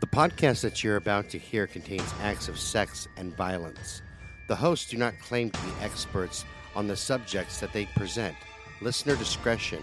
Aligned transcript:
The 0.00 0.06
podcast 0.06 0.62
that 0.62 0.82
you're 0.82 0.96
about 0.96 1.28
to 1.30 1.38
hear 1.38 1.66
contains 1.66 2.14
acts 2.22 2.48
of 2.48 2.58
sex 2.58 3.06
and 3.16 3.36
violence. 3.36 4.02
The 4.48 4.56
hosts 4.56 4.90
do 4.90 4.96
not 4.96 5.18
claim 5.20 5.50
to 5.50 5.60
be 5.60 5.72
experts 5.82 6.44
on 6.74 6.86
the 6.88 6.96
subjects 6.96 7.60
that 7.60 7.72
they 7.72 7.86
present. 7.96 8.34
Listener 8.80 9.16
discretion 9.16 9.82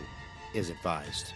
is 0.55 0.69
advised. 0.69 1.33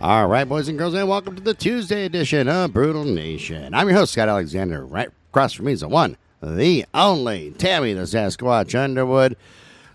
All 0.00 0.26
right, 0.26 0.48
boys 0.48 0.68
and 0.68 0.76
girls, 0.76 0.94
and 0.94 1.08
welcome 1.08 1.36
to 1.36 1.42
the 1.42 1.54
Tuesday 1.54 2.04
edition 2.04 2.48
of 2.48 2.72
Brutal 2.72 3.04
Nation. 3.04 3.72
I'm 3.74 3.88
your 3.88 3.96
host, 3.98 4.12
Scott 4.14 4.28
Alexander. 4.28 4.84
Right 4.84 5.08
across 5.30 5.52
from 5.52 5.66
me 5.66 5.72
is 5.72 5.80
the 5.80 5.88
one, 5.88 6.16
the 6.42 6.84
only 6.92 7.52
Tammy 7.52 7.92
the 7.92 8.02
Sasquatch 8.02 8.74
Underwood. 8.76 9.36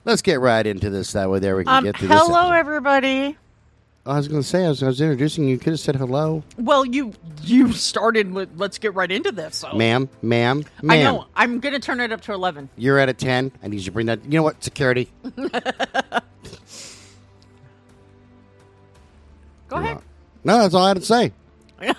Let's 0.06 0.22
get 0.22 0.40
right 0.40 0.66
into 0.66 0.90
this. 0.90 1.12
That 1.12 1.30
way, 1.30 1.40
there 1.40 1.58
we 1.58 1.66
can 1.66 1.74
Um, 1.80 1.84
get 1.84 1.96
to 1.98 2.08
this. 2.08 2.18
hello, 2.18 2.52
everybody. 2.52 3.36
I 4.08 4.18
was 4.18 4.28
going 4.28 4.42
to 4.42 4.48
say, 4.48 4.66
I 4.66 4.70
was, 4.70 4.82
I 4.82 4.88
was 4.88 5.02
introducing 5.02 5.44
you. 5.44 5.52
You 5.52 5.58
could 5.60 5.73
have 5.73 5.80
said 5.80 5.96
hello. 5.96 6.44
Well, 6.58 6.86
you 6.86 7.14
you 7.44 7.73
started 7.73 8.34
with 8.34 8.50
let's 8.55 8.77
get 8.77 8.94
right 8.94 9.12
into 9.12 9.31
this. 9.31 9.58
So 9.58 9.73
Ma'am, 9.73 10.09
ma'am, 10.22 10.64
ma'am. 10.81 10.91
I 10.91 11.04
know 11.04 11.26
I'm 11.36 11.59
gonna 11.59 11.80
turn 11.80 12.00
it 12.00 12.12
up 12.12 12.22
to 12.22 12.34
eleven. 12.34 12.70
You're 12.78 13.00
at 13.00 13.09
a 13.09 13.14
10. 13.14 13.52
I 13.62 13.67
need 13.67 13.78
you 13.78 13.84
to 13.84 13.91
bring 13.91 14.05
that. 14.08 14.23
You 14.23 14.40
know 14.40 14.44
what? 14.44 14.64
Security. 14.64 15.12
Go 19.67 19.78
ahead. 19.78 20.00
No, 20.44 20.59
that's 20.59 20.73
all 20.73 20.86
I 20.86 20.89
had 20.89 20.98
to 20.98 21.03
say. 21.03 21.34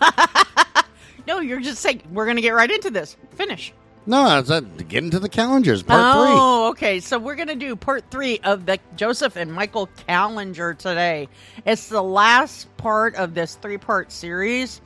No, 1.29 1.40
you're 1.40 1.60
just 1.60 1.82
saying 1.82 2.01
we're 2.10 2.24
gonna 2.24 2.40
get 2.40 2.54
right 2.54 2.70
into 2.70 2.88
this. 2.90 3.15
Finish. 3.32 3.74
No, 4.08 4.24
that's 4.26 4.48
uh, 4.50 4.60
get 4.60 5.04
into 5.04 5.18
the 5.18 5.28
Kallingers, 5.28 5.86
part 5.86 6.00
oh, 6.02 6.68
okay. 6.70 6.98
So 6.98 7.18
we're 7.18 7.34
gonna 7.34 7.54
do 7.54 7.76
part 7.76 8.10
three 8.10 8.38
of 8.38 8.64
the 8.64 8.78
Joseph 8.96 9.36
and 9.36 9.52
Michael 9.52 9.86
Kallinger 10.08 10.78
today. 10.78 11.28
It's 11.66 11.90
the 11.90 12.02
last 12.02 12.74
part 12.78 13.16
of 13.16 13.34
this 13.34 13.56
three-part 13.56 14.10
series. 14.10 14.80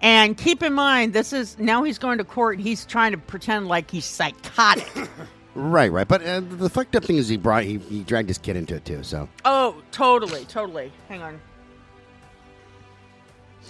And 0.00 0.34
keep 0.38 0.62
in 0.62 0.72
mind, 0.72 1.12
this 1.12 1.34
is 1.34 1.58
now 1.58 1.82
he's 1.82 1.98
going 1.98 2.16
to 2.16 2.24
court. 2.24 2.58
He's 2.58 2.86
trying 2.86 3.12
to 3.12 3.18
pretend 3.18 3.68
like 3.68 3.90
he's 3.90 4.06
psychotic. 4.06 4.90
Right, 5.56 5.92
right. 5.92 6.08
But 6.08 6.26
uh, 6.26 6.40
the 6.40 6.68
fucked 6.68 6.96
up 6.96 7.04
thing 7.04 7.16
is 7.16 7.28
he 7.28 7.36
brought 7.36 7.62
he, 7.62 7.78
he 7.78 8.02
dragged 8.02 8.28
his 8.28 8.38
kid 8.38 8.56
into 8.56 8.74
it 8.74 8.84
too. 8.84 9.04
So 9.04 9.28
Oh, 9.44 9.80
totally, 9.92 10.44
totally. 10.46 10.90
Hang 11.08 11.22
on. 11.22 11.40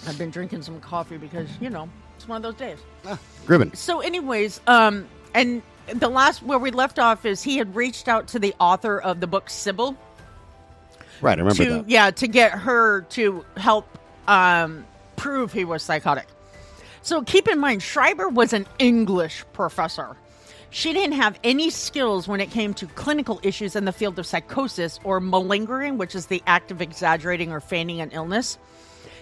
I've 0.07 0.17
been 0.17 0.31
drinking 0.31 0.63
some 0.63 0.79
coffee 0.79 1.17
because, 1.17 1.47
you 1.61 1.69
know, 1.69 1.87
it's 2.15 2.27
one 2.27 2.37
of 2.37 2.43
those 2.43 2.55
days. 2.55 2.79
ah, 3.05 3.19
Gribben. 3.45 3.75
So, 3.75 3.99
anyways, 4.01 4.61
um, 4.67 5.07
and 5.33 5.61
the 5.93 6.09
last 6.09 6.41
where 6.43 6.59
we 6.59 6.71
left 6.71 6.97
off 6.99 7.25
is 7.25 7.43
he 7.43 7.57
had 7.57 7.75
reached 7.75 8.07
out 8.07 8.27
to 8.29 8.39
the 8.39 8.53
author 8.59 8.99
of 8.99 9.19
the 9.19 9.27
book 9.27 9.49
Sybil 9.49 9.95
Right, 11.21 11.37
I 11.37 11.41
remember 11.41 11.63
to 11.63 11.69
that. 11.71 11.89
yeah 11.89 12.11
to 12.11 12.27
get 12.27 12.51
her 12.51 13.01
to 13.01 13.45
help 13.57 13.87
um, 14.27 14.85
prove 15.15 15.53
he 15.53 15.65
was 15.65 15.83
psychotic. 15.83 16.27
So 17.01 17.21
keep 17.21 17.47
in 17.47 17.59
mind, 17.59 17.83
Schreiber 17.83 18.27
was 18.29 18.51
an 18.53 18.65
English 18.79 19.45
professor. 19.53 20.17
She 20.71 20.91
didn't 20.91 21.13
have 21.13 21.39
any 21.43 21.69
skills 21.69 22.27
when 22.27 22.41
it 22.41 22.51
came 22.51 22.73
to 22.75 22.87
clinical 22.87 23.39
issues 23.43 23.75
in 23.75 23.85
the 23.85 23.93
field 23.93 24.19
of 24.19 24.25
psychosis 24.25 24.99
or 25.03 25.19
malingering, 25.21 25.97
which 25.97 26.15
is 26.15 26.25
the 26.25 26.43
act 26.47 26.71
of 26.71 26.81
exaggerating 26.81 27.51
or 27.51 27.61
feigning 27.61 28.01
an 28.01 28.09
illness. 28.11 28.57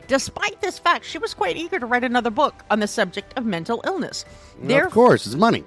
Despite 0.08 0.62
this 0.62 0.80
fact, 0.80 1.06
she 1.06 1.18
was 1.18 1.34
quite 1.34 1.58
eager 1.58 1.80
to 1.80 1.86
write 1.86 2.04
another 2.04 2.30
book 2.30 2.64
on 2.70 2.80
the 2.80 2.88
subject 2.88 3.38
of 3.38 3.46
mental 3.46 3.82
illness. 3.86 4.26
of 4.88 4.94
course, 4.94 5.26
it's 5.26 5.36
money. 5.36 5.64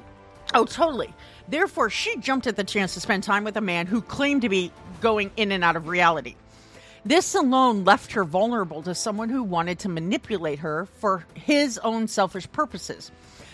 Oh, 0.54 0.64
totally. 0.64 1.12
Therefore, 1.48 1.90
she 1.90 2.16
jumped 2.18 2.46
at 2.46 2.56
the 2.56 2.64
chance 2.64 2.94
to 2.94 3.00
spend 3.00 3.22
time 3.22 3.44
with 3.44 3.56
a 3.56 3.60
man 3.60 3.86
who 3.86 4.00
claimed 4.00 4.42
to 4.42 4.48
be 4.48 4.72
going 5.00 5.30
in 5.36 5.52
and 5.52 5.64
out 5.64 5.76
of 5.76 5.88
reality. 5.88 6.36
This 7.04 7.34
alone 7.36 7.84
left 7.84 8.12
her 8.12 8.24
vulnerable 8.24 8.82
to 8.82 8.94
someone 8.94 9.28
who 9.28 9.42
wanted 9.42 9.78
to 9.80 9.88
manipulate 9.88 10.58
her 10.58 10.86
for 10.98 11.24
his 11.34 11.78
own 11.78 12.08
selfish 12.08 12.50
purposes. 12.50 13.12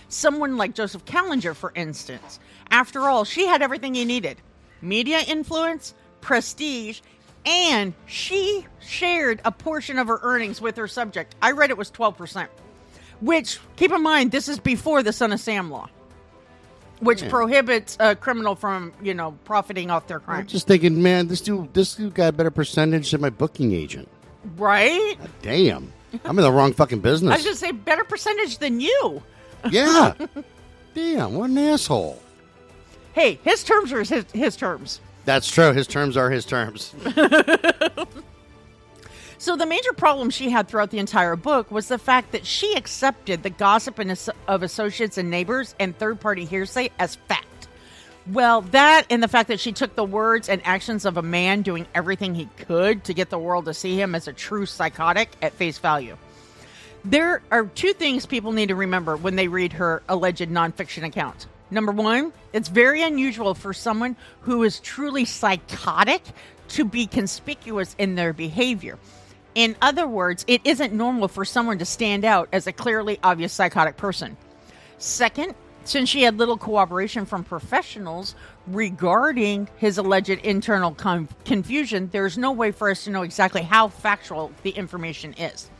Someone 0.08 0.56
like 0.56 0.74
Joseph 0.74 1.04
Kallinger, 1.04 1.54
for 1.54 1.72
instance. 1.74 2.40
After 2.70 3.02
all, 3.02 3.24
she 3.24 3.46
had 3.46 3.62
everything 3.62 3.94
he 3.94 4.04
needed 4.04 4.38
media 4.80 5.20
influence, 5.20 5.94
prestige, 6.20 7.00
and 7.46 7.94
she 8.06 8.66
shared 8.80 9.40
a 9.44 9.52
portion 9.52 9.98
of 9.98 10.06
her 10.08 10.18
earnings 10.22 10.60
with 10.60 10.76
her 10.76 10.88
subject. 10.88 11.34
I 11.42 11.52
read 11.52 11.70
it 11.70 11.76
was 11.76 11.90
12%. 11.90 12.46
Which, 13.20 13.58
keep 13.76 13.92
in 13.92 14.02
mind, 14.02 14.32
this 14.32 14.48
is 14.48 14.58
before 14.58 15.02
the 15.02 15.12
Son 15.12 15.32
of 15.32 15.40
Sam 15.40 15.70
law 15.70 15.88
which 17.00 17.20
Yeah. 17.22 17.30
prohibits 17.30 17.96
a 17.98 18.14
criminal 18.14 18.54
from 18.54 18.92
you 19.02 19.12
know 19.12 19.32
profiting 19.44 19.90
off 19.90 20.06
their 20.06 20.22
I'm 20.28 20.46
just 20.46 20.68
thinking, 20.68 21.02
man, 21.02 21.26
this 21.26 21.40
dude, 21.40 21.74
this 21.74 21.96
dude 21.96 22.14
got 22.14 22.28
a 22.28 22.32
better 22.32 22.52
percentage 22.52 23.10
than 23.10 23.20
my 23.20 23.30
booking 23.30 23.72
agent. 23.72 24.08
right? 24.56 25.16
Damn, 25.42 25.92
I'm 26.24 26.38
in 26.38 26.44
the 26.44 26.52
wrong 26.52 26.72
fucking 26.72 26.98
I 27.00 27.02
business. 27.02 27.34
was 27.38 27.44
just 27.44 27.58
say 27.58 27.72
better 27.72 28.04
percentage 28.04 28.58
than 28.58 28.78
you. 28.80 29.20
yeah. 29.70 30.14
Damn, 30.94 31.34
what 31.34 31.50
an 31.50 31.58
asshole. 31.58 32.22
Hey, 33.14 33.40
his 33.42 33.64
terms 33.64 33.92
are 33.92 34.04
his, 34.04 34.24
his 34.32 34.54
terms. 34.56 35.00
That's 35.24 35.50
true. 35.50 35.72
His 35.72 35.86
terms 35.86 36.16
are 36.16 36.30
his 36.30 36.44
terms. 36.44 36.94
So 39.42 39.56
the 39.56 39.66
major 39.66 39.92
problem 39.92 40.30
she 40.30 40.50
had 40.50 40.68
throughout 40.68 40.90
the 40.90 41.00
entire 41.00 41.34
book 41.34 41.72
was 41.72 41.88
the 41.88 41.98
fact 41.98 42.30
that 42.30 42.46
she 42.46 42.74
accepted 42.74 43.42
the 43.42 43.50
gossip 43.50 43.98
of 44.46 44.62
associates 44.62 45.18
and 45.18 45.30
neighbors 45.30 45.74
and 45.80 45.98
third-party 45.98 46.44
hearsay 46.44 46.92
as 47.00 47.16
fact. 47.16 47.66
Well, 48.30 48.60
that 48.70 49.04
and 49.10 49.20
the 49.20 49.26
fact 49.26 49.48
that 49.48 49.58
she 49.58 49.72
took 49.72 49.96
the 49.96 50.04
words 50.04 50.48
and 50.48 50.62
actions 50.64 51.04
of 51.04 51.16
a 51.16 51.22
man 51.22 51.62
doing 51.62 51.88
everything 51.92 52.36
he 52.36 52.48
could 52.56 53.02
to 53.02 53.14
get 53.14 53.30
the 53.30 53.38
world 53.38 53.64
to 53.64 53.74
see 53.74 54.00
him 54.00 54.14
as 54.14 54.28
a 54.28 54.32
true 54.32 54.64
psychotic 54.64 55.30
at 55.42 55.54
face 55.54 55.78
value. 55.78 56.16
There 57.04 57.42
are 57.50 57.66
two 57.66 57.94
things 57.94 58.26
people 58.26 58.52
need 58.52 58.68
to 58.68 58.76
remember 58.76 59.16
when 59.16 59.34
they 59.34 59.48
read 59.48 59.72
her 59.72 60.04
alleged 60.08 60.50
nonfiction 60.50 61.02
account. 61.02 61.48
Number 61.72 61.90
one, 61.90 62.34
it's 62.52 62.68
very 62.68 63.02
unusual 63.02 63.54
for 63.54 63.72
someone 63.72 64.14
who 64.42 64.62
is 64.62 64.78
truly 64.78 65.24
psychotic 65.24 66.22
to 66.68 66.84
be 66.84 67.06
conspicuous 67.06 67.96
in 67.98 68.14
their 68.14 68.34
behavior. 68.34 68.98
In 69.54 69.74
other 69.80 70.06
words, 70.06 70.44
it 70.46 70.60
isn't 70.64 70.92
normal 70.92 71.28
for 71.28 71.46
someone 71.46 71.78
to 71.78 71.86
stand 71.86 72.26
out 72.26 72.50
as 72.52 72.66
a 72.66 72.72
clearly 72.72 73.18
obvious 73.22 73.54
psychotic 73.54 73.96
person. 73.96 74.36
Second, 74.98 75.54
since 75.84 76.10
she 76.10 76.22
had 76.22 76.36
little 76.36 76.58
cooperation 76.58 77.24
from 77.24 77.42
professionals 77.42 78.34
regarding 78.66 79.66
his 79.78 79.96
alleged 79.96 80.28
internal 80.28 80.92
con- 80.92 81.26
confusion, 81.46 82.10
there's 82.12 82.36
no 82.36 82.52
way 82.52 82.70
for 82.70 82.90
us 82.90 83.04
to 83.04 83.10
know 83.10 83.22
exactly 83.22 83.62
how 83.62 83.88
factual 83.88 84.52
the 84.62 84.70
information 84.70 85.32
is. 85.38 85.70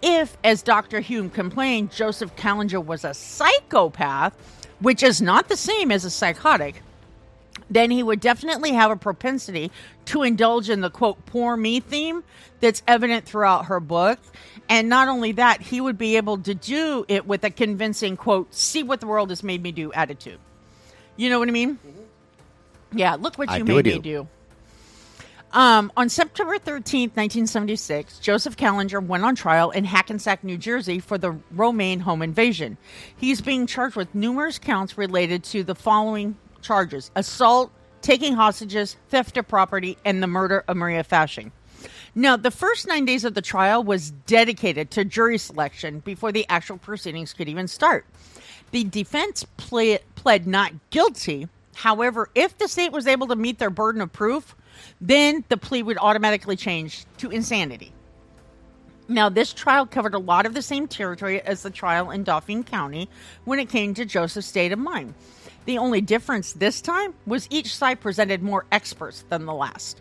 If, 0.00 0.38
as 0.44 0.62
Dr. 0.62 1.00
Hume 1.00 1.28
complained, 1.28 1.90
Joseph 1.90 2.36
Kallinger 2.36 2.84
was 2.84 3.04
a 3.04 3.12
psychopath, 3.12 4.32
which 4.80 5.02
is 5.02 5.20
not 5.20 5.48
the 5.48 5.56
same 5.56 5.90
as 5.90 6.04
a 6.04 6.10
psychotic, 6.10 6.82
then 7.70 7.90
he 7.90 8.02
would 8.02 8.20
definitely 8.20 8.72
have 8.72 8.90
a 8.90 8.96
propensity 8.96 9.70
to 10.06 10.22
indulge 10.22 10.70
in 10.70 10.80
the 10.80 10.90
quote 10.90 11.24
poor 11.26 11.56
me 11.56 11.80
theme 11.80 12.24
that's 12.60 12.82
evident 12.86 13.24
throughout 13.24 13.66
her 13.66 13.80
book. 13.80 14.18
And 14.68 14.88
not 14.88 15.08
only 15.08 15.32
that 15.32 15.60
he 15.60 15.80
would 15.80 15.98
be 15.98 16.16
able 16.16 16.38
to 16.38 16.54
do 16.54 17.04
it 17.08 17.26
with 17.26 17.44
a 17.44 17.50
convincing 17.50 18.16
quote 18.16 18.54
see 18.54 18.82
what 18.82 19.00
the 19.00 19.06
world 19.06 19.30
has 19.30 19.42
made 19.42 19.62
me 19.62 19.72
do 19.72 19.92
attitude. 19.92 20.38
You 21.16 21.30
know 21.30 21.38
what 21.38 21.48
i 21.48 21.52
mean? 21.52 21.74
Mm-hmm. 21.74 22.98
Yeah 22.98 23.14
look 23.16 23.36
what 23.38 23.50
I 23.50 23.58
you 23.58 23.64
do, 23.64 23.74
made 23.74 23.88
I 23.88 23.92
me 23.92 23.98
do. 23.98 24.28
Um, 25.52 25.90
on 25.96 26.10
September 26.10 26.58
13th, 26.58 27.16
1976, 27.16 28.18
Joseph 28.18 28.56
Kallinger 28.56 29.04
went 29.04 29.24
on 29.24 29.34
trial 29.34 29.70
in 29.70 29.84
Hackensack, 29.84 30.44
New 30.44 30.58
Jersey 30.58 30.98
for 30.98 31.16
the 31.16 31.38
Romaine 31.50 32.00
home 32.00 32.20
invasion. 32.20 32.76
He's 33.16 33.40
being 33.40 33.66
charged 33.66 33.96
with 33.96 34.14
numerous 34.14 34.58
counts 34.58 34.98
related 34.98 35.42
to 35.44 35.64
the 35.64 35.74
following 35.74 36.36
charges 36.60 37.10
assault, 37.16 37.72
taking 38.02 38.34
hostages, 38.34 38.96
theft 39.08 39.38
of 39.38 39.48
property, 39.48 39.96
and 40.04 40.22
the 40.22 40.26
murder 40.26 40.64
of 40.68 40.76
Maria 40.76 41.02
Fasching. 41.02 41.50
Now, 42.14 42.36
the 42.36 42.50
first 42.50 42.86
nine 42.86 43.06
days 43.06 43.24
of 43.24 43.34
the 43.34 43.42
trial 43.42 43.82
was 43.82 44.10
dedicated 44.10 44.90
to 44.92 45.04
jury 45.04 45.38
selection 45.38 46.00
before 46.00 46.32
the 46.32 46.44
actual 46.50 46.76
proceedings 46.76 47.32
could 47.32 47.48
even 47.48 47.68
start. 47.68 48.04
The 48.72 48.84
defense 48.84 49.46
ple- 49.56 49.98
pled 50.14 50.46
not 50.46 50.72
guilty. 50.90 51.48
However, 51.74 52.28
if 52.34 52.58
the 52.58 52.68
state 52.68 52.92
was 52.92 53.06
able 53.06 53.28
to 53.28 53.36
meet 53.36 53.58
their 53.58 53.70
burden 53.70 54.02
of 54.02 54.12
proof, 54.12 54.56
then 55.00 55.44
the 55.48 55.56
plea 55.56 55.82
would 55.82 55.98
automatically 55.98 56.56
change 56.56 57.04
to 57.18 57.30
insanity. 57.30 57.92
Now, 59.10 59.30
this 59.30 59.54
trial 59.54 59.86
covered 59.86 60.14
a 60.14 60.18
lot 60.18 60.44
of 60.44 60.52
the 60.52 60.60
same 60.60 60.86
territory 60.86 61.40
as 61.40 61.62
the 61.62 61.70
trial 61.70 62.10
in 62.10 62.24
Dauphin 62.24 62.62
County 62.62 63.08
when 63.44 63.58
it 63.58 63.70
came 63.70 63.94
to 63.94 64.04
Joseph's 64.04 64.46
state 64.46 64.70
of 64.70 64.78
mind. 64.78 65.14
The 65.64 65.78
only 65.78 66.02
difference 66.02 66.52
this 66.52 66.82
time 66.82 67.14
was 67.26 67.46
each 67.50 67.74
side 67.74 68.00
presented 68.00 68.42
more 68.42 68.66
experts 68.70 69.24
than 69.30 69.46
the 69.46 69.54
last. 69.54 70.00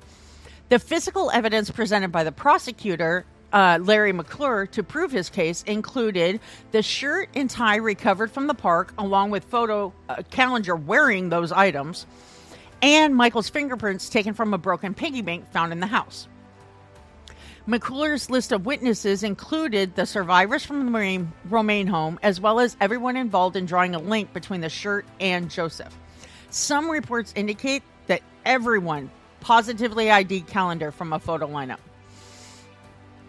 The 0.70 0.80
physical 0.80 1.32
evidence 1.32 1.72
presented 1.72 2.12
by 2.12 2.26
the 2.26 2.32
prosecutor, 2.34 3.26
uh, 3.54 3.80
Larry 3.82 4.12
McClure, 4.12 4.66
to 4.68 4.84
prove 4.84 5.12
his 5.12 5.30
case 5.30 5.64
included 5.64 6.42
the 6.72 6.82
shirt 6.82 7.30
and 7.34 7.50
tie 7.50 7.78
recovered 7.78 8.32
from 8.32 8.48
the 8.48 8.54
park, 8.54 8.94
along 8.98 9.32
with 9.32 9.46
photo 9.46 9.94
uh, 10.10 10.22
wearing 10.86 11.30
those 11.30 11.54
items, 11.54 12.06
and 12.82 13.16
Michael's 13.16 13.50
fingerprints 13.50 14.10
taken 14.10 14.34
from 14.34 14.54
a 14.54 14.58
broken 14.58 14.94
piggy 14.94 15.22
bank 15.22 15.52
found 15.52 15.72
in 15.72 15.80
the 15.80 15.88
house. 15.88 16.28
McClure's 17.68 18.30
list 18.30 18.54
of 18.54 18.66
witnesses 18.66 19.24
included 19.24 19.94
the 19.96 20.06
survivors 20.06 20.64
from 20.64 20.80
the 20.80 20.86
Romaine, 20.86 21.34
Romaine 21.50 21.88
home, 21.88 22.18
as 22.24 22.40
well 22.40 22.62
as 22.62 22.78
everyone 22.80 23.18
involved 23.18 23.58
in 23.58 23.66
drawing 23.66 23.94
a 23.94 24.00
link 24.00 24.32
between 24.34 24.62
the 24.62 24.70
shirt 24.70 25.06
and 25.20 25.50
Joseph. 25.50 25.94
Some 26.50 26.90
reports 26.90 27.34
indicate 27.36 27.84
that 28.06 28.22
everyone 28.46 29.12
positively 29.42 30.10
ID'd 30.10 30.48
Kallinger 30.48 30.94
from 30.94 31.12
a 31.12 31.20
photo 31.20 31.46
lineup. 31.48 31.80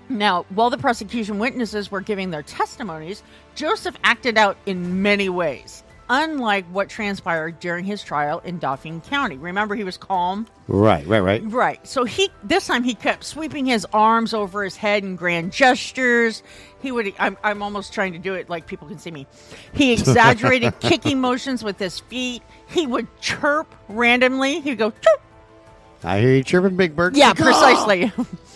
Now, 0.09 0.47
while 0.51 0.71
the 0.71 0.79
prosecution 0.79 1.39
witnesses 1.39 1.91
were 1.91 2.01
giving 2.01 2.31
their 2.31 2.43
testimonies, 2.43 3.23
Joseph 3.57 3.97
acted 4.05 4.39
out 4.39 4.57
in 4.67 5.03
many 5.03 5.29
ways, 5.29 5.83
unlike 6.09 6.67
what 6.67 6.89
transpired 6.89 7.61
during 7.61 7.85
his 7.85 8.03
trial 8.03 8.41
in 8.45 8.59
Dauphin 8.59 9.01
County. 9.01 9.37
Remember, 9.37 9.75
he 9.75 9.85
was 9.85 9.97
calm. 9.97 10.47
Right, 10.67 11.07
right, 11.07 11.21
right. 11.21 11.43
Right. 11.45 11.87
So 11.87 12.05
he 12.05 12.31
this 12.43 12.67
time 12.67 12.85
he 12.85 12.95
kept 12.95 13.25
sweeping 13.25 13.67
his 13.67 13.87
arms 13.93 14.35
over 14.35 14.65
his 14.65 14.77
head 14.77 15.03
in 15.03 15.17
grand 15.17 15.53
gestures. 15.53 16.43
He 16.81 16.93
would 16.93 17.13
I'm, 17.19 17.37
I'm 17.43 17.63
almost 17.63 17.93
trying 17.93 18.13
to 18.13 18.19
do 18.19 18.35
it 18.35 18.49
like 18.49 18.67
people 18.67 18.89
can 18.89 18.99
see 18.99 19.11
me. 19.11 19.27
He 19.73 19.93
exaggerated 19.95 20.79
kicking 20.81 21.21
motions 21.21 21.63
with 21.63 21.79
his 21.79 22.01
feet. 22.01 22.43
He 22.67 22.87
would 22.87 23.07
chirp 23.21 23.75
randomly. 23.89 24.61
He'd 24.61 24.79
go 24.79 24.91
chirp. 24.91 25.23
I 26.05 26.21
hear 26.21 26.35
you 26.35 26.45
chirping, 26.45 26.77
Big 26.77 26.95
Bird. 26.95 27.17
Yeah, 27.17 27.33
precisely. 27.33 28.13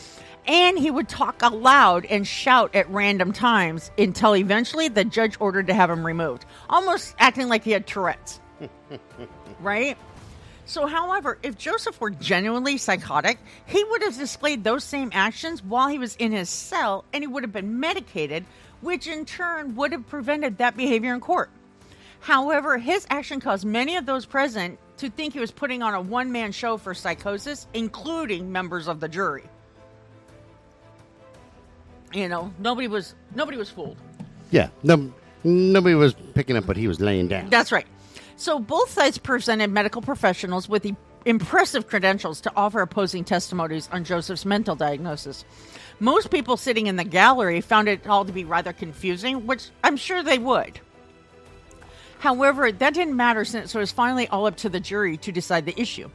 and 0.46 0.78
he 0.78 0.90
would 0.90 1.08
talk 1.08 1.42
aloud 1.42 2.04
and 2.06 2.26
shout 2.26 2.74
at 2.74 2.88
random 2.90 3.32
times 3.32 3.90
until 3.96 4.36
eventually 4.36 4.88
the 4.88 5.04
judge 5.04 5.36
ordered 5.40 5.68
to 5.68 5.74
have 5.74 5.90
him 5.90 6.04
removed, 6.04 6.44
almost 6.68 7.14
acting 7.18 7.48
like 7.48 7.64
he 7.64 7.70
had 7.70 7.86
Tourette's. 7.86 8.40
right? 9.60 9.96
So, 10.64 10.86
however, 10.86 11.38
if 11.42 11.58
Joseph 11.58 12.00
were 12.00 12.10
genuinely 12.10 12.78
psychotic, 12.78 13.38
he 13.66 13.82
would 13.84 14.02
have 14.02 14.16
displayed 14.16 14.64
those 14.64 14.84
same 14.84 15.10
actions 15.12 15.62
while 15.62 15.88
he 15.88 15.98
was 15.98 16.16
in 16.16 16.32
his 16.32 16.48
cell 16.48 17.04
and 17.12 17.22
he 17.22 17.26
would 17.26 17.42
have 17.42 17.52
been 17.52 17.80
medicated, 17.80 18.44
which 18.80 19.06
in 19.06 19.24
turn 19.24 19.74
would 19.76 19.92
have 19.92 20.06
prevented 20.08 20.58
that 20.58 20.76
behavior 20.76 21.14
in 21.14 21.20
court. 21.20 21.50
However, 22.20 22.78
his 22.78 23.06
action 23.10 23.40
caused 23.40 23.64
many 23.64 23.96
of 23.96 24.06
those 24.06 24.24
present 24.24 24.78
to 24.98 25.10
think 25.10 25.34
he 25.34 25.40
was 25.40 25.50
putting 25.50 25.82
on 25.82 25.94
a 25.94 26.00
one 26.00 26.30
man 26.30 26.52
show 26.52 26.76
for 26.76 26.94
psychosis, 26.94 27.66
including 27.74 28.52
members 28.52 28.86
of 28.86 29.00
the 29.00 29.08
jury. 29.08 29.44
You 32.12 32.28
know, 32.28 32.52
nobody 32.58 32.88
was 32.88 33.14
nobody 33.34 33.56
was 33.56 33.70
fooled. 33.70 33.96
Yeah. 34.50 34.68
No, 34.82 35.12
nobody 35.44 35.94
was 35.94 36.14
picking 36.34 36.56
up 36.56 36.66
what 36.66 36.76
he 36.76 36.88
was 36.88 37.00
laying 37.00 37.28
down. 37.28 37.50
That's 37.50 37.72
right. 37.72 37.86
So 38.36 38.58
both 38.58 38.90
sides 38.90 39.18
presented 39.18 39.70
medical 39.70 40.02
professionals 40.02 40.68
with 40.68 40.82
the 40.82 40.94
impressive 41.24 41.86
credentials 41.86 42.40
to 42.42 42.52
offer 42.56 42.80
opposing 42.80 43.24
testimonies 43.24 43.88
on 43.92 44.04
Joseph's 44.04 44.44
mental 44.44 44.74
diagnosis. 44.74 45.44
Most 46.00 46.30
people 46.30 46.56
sitting 46.56 46.88
in 46.88 46.96
the 46.96 47.04
gallery 47.04 47.60
found 47.60 47.88
it 47.88 48.06
all 48.06 48.24
to 48.24 48.32
be 48.32 48.44
rather 48.44 48.72
confusing, 48.72 49.46
which 49.46 49.68
I'm 49.84 49.96
sure 49.96 50.22
they 50.22 50.38
would. 50.38 50.80
However, 52.18 52.70
that 52.72 52.94
didn't 52.94 53.16
matter 53.16 53.44
since 53.44 53.74
it 53.74 53.78
was 53.78 53.92
finally 53.92 54.28
all 54.28 54.46
up 54.46 54.56
to 54.58 54.68
the 54.68 54.80
jury 54.80 55.16
to 55.18 55.32
decide 55.32 55.66
the 55.66 55.80
issue. 55.80 56.10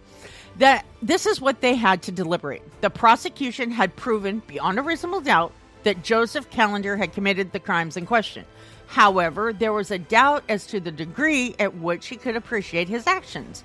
That 0.58 0.86
this 1.02 1.26
is 1.26 1.40
what 1.40 1.62
they 1.62 1.76
had 1.76 2.02
to 2.04 2.12
deliberate. 2.12 2.64
The 2.82 2.90
prosecution 2.90 3.72
had 3.72 3.96
proven 3.96 4.42
beyond 4.48 4.80
a 4.80 4.82
reasonable 4.82 5.22
doubt 5.22 5.54
that 5.84 6.04
Joseph 6.04 6.50
Kallinger 6.50 6.98
had 6.98 7.14
committed 7.14 7.52
the 7.52 7.60
crimes 7.60 7.98
in 7.98 8.06
question. 8.06 8.46
However, 8.88 9.54
there 9.54 9.74
was 9.74 9.92
a 9.92 9.98
doubt 9.98 10.44
as 10.48 10.66
to 10.68 10.80
the 10.80 10.92
degree 10.92 11.56
at 11.60 11.76
which 11.76 12.08
he 12.08 12.16
could 12.16 12.36
appreciate 12.36 12.88
his 12.88 13.06
actions. 13.06 13.64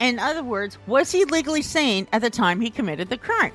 In 0.00 0.18
other 0.18 0.42
words, 0.42 0.78
was 0.86 1.12
he 1.12 1.24
legally 1.24 1.62
sane 1.62 2.08
at 2.12 2.22
the 2.22 2.30
time 2.30 2.60
he 2.60 2.70
committed 2.70 3.08
the 3.08 3.16
crime? 3.16 3.52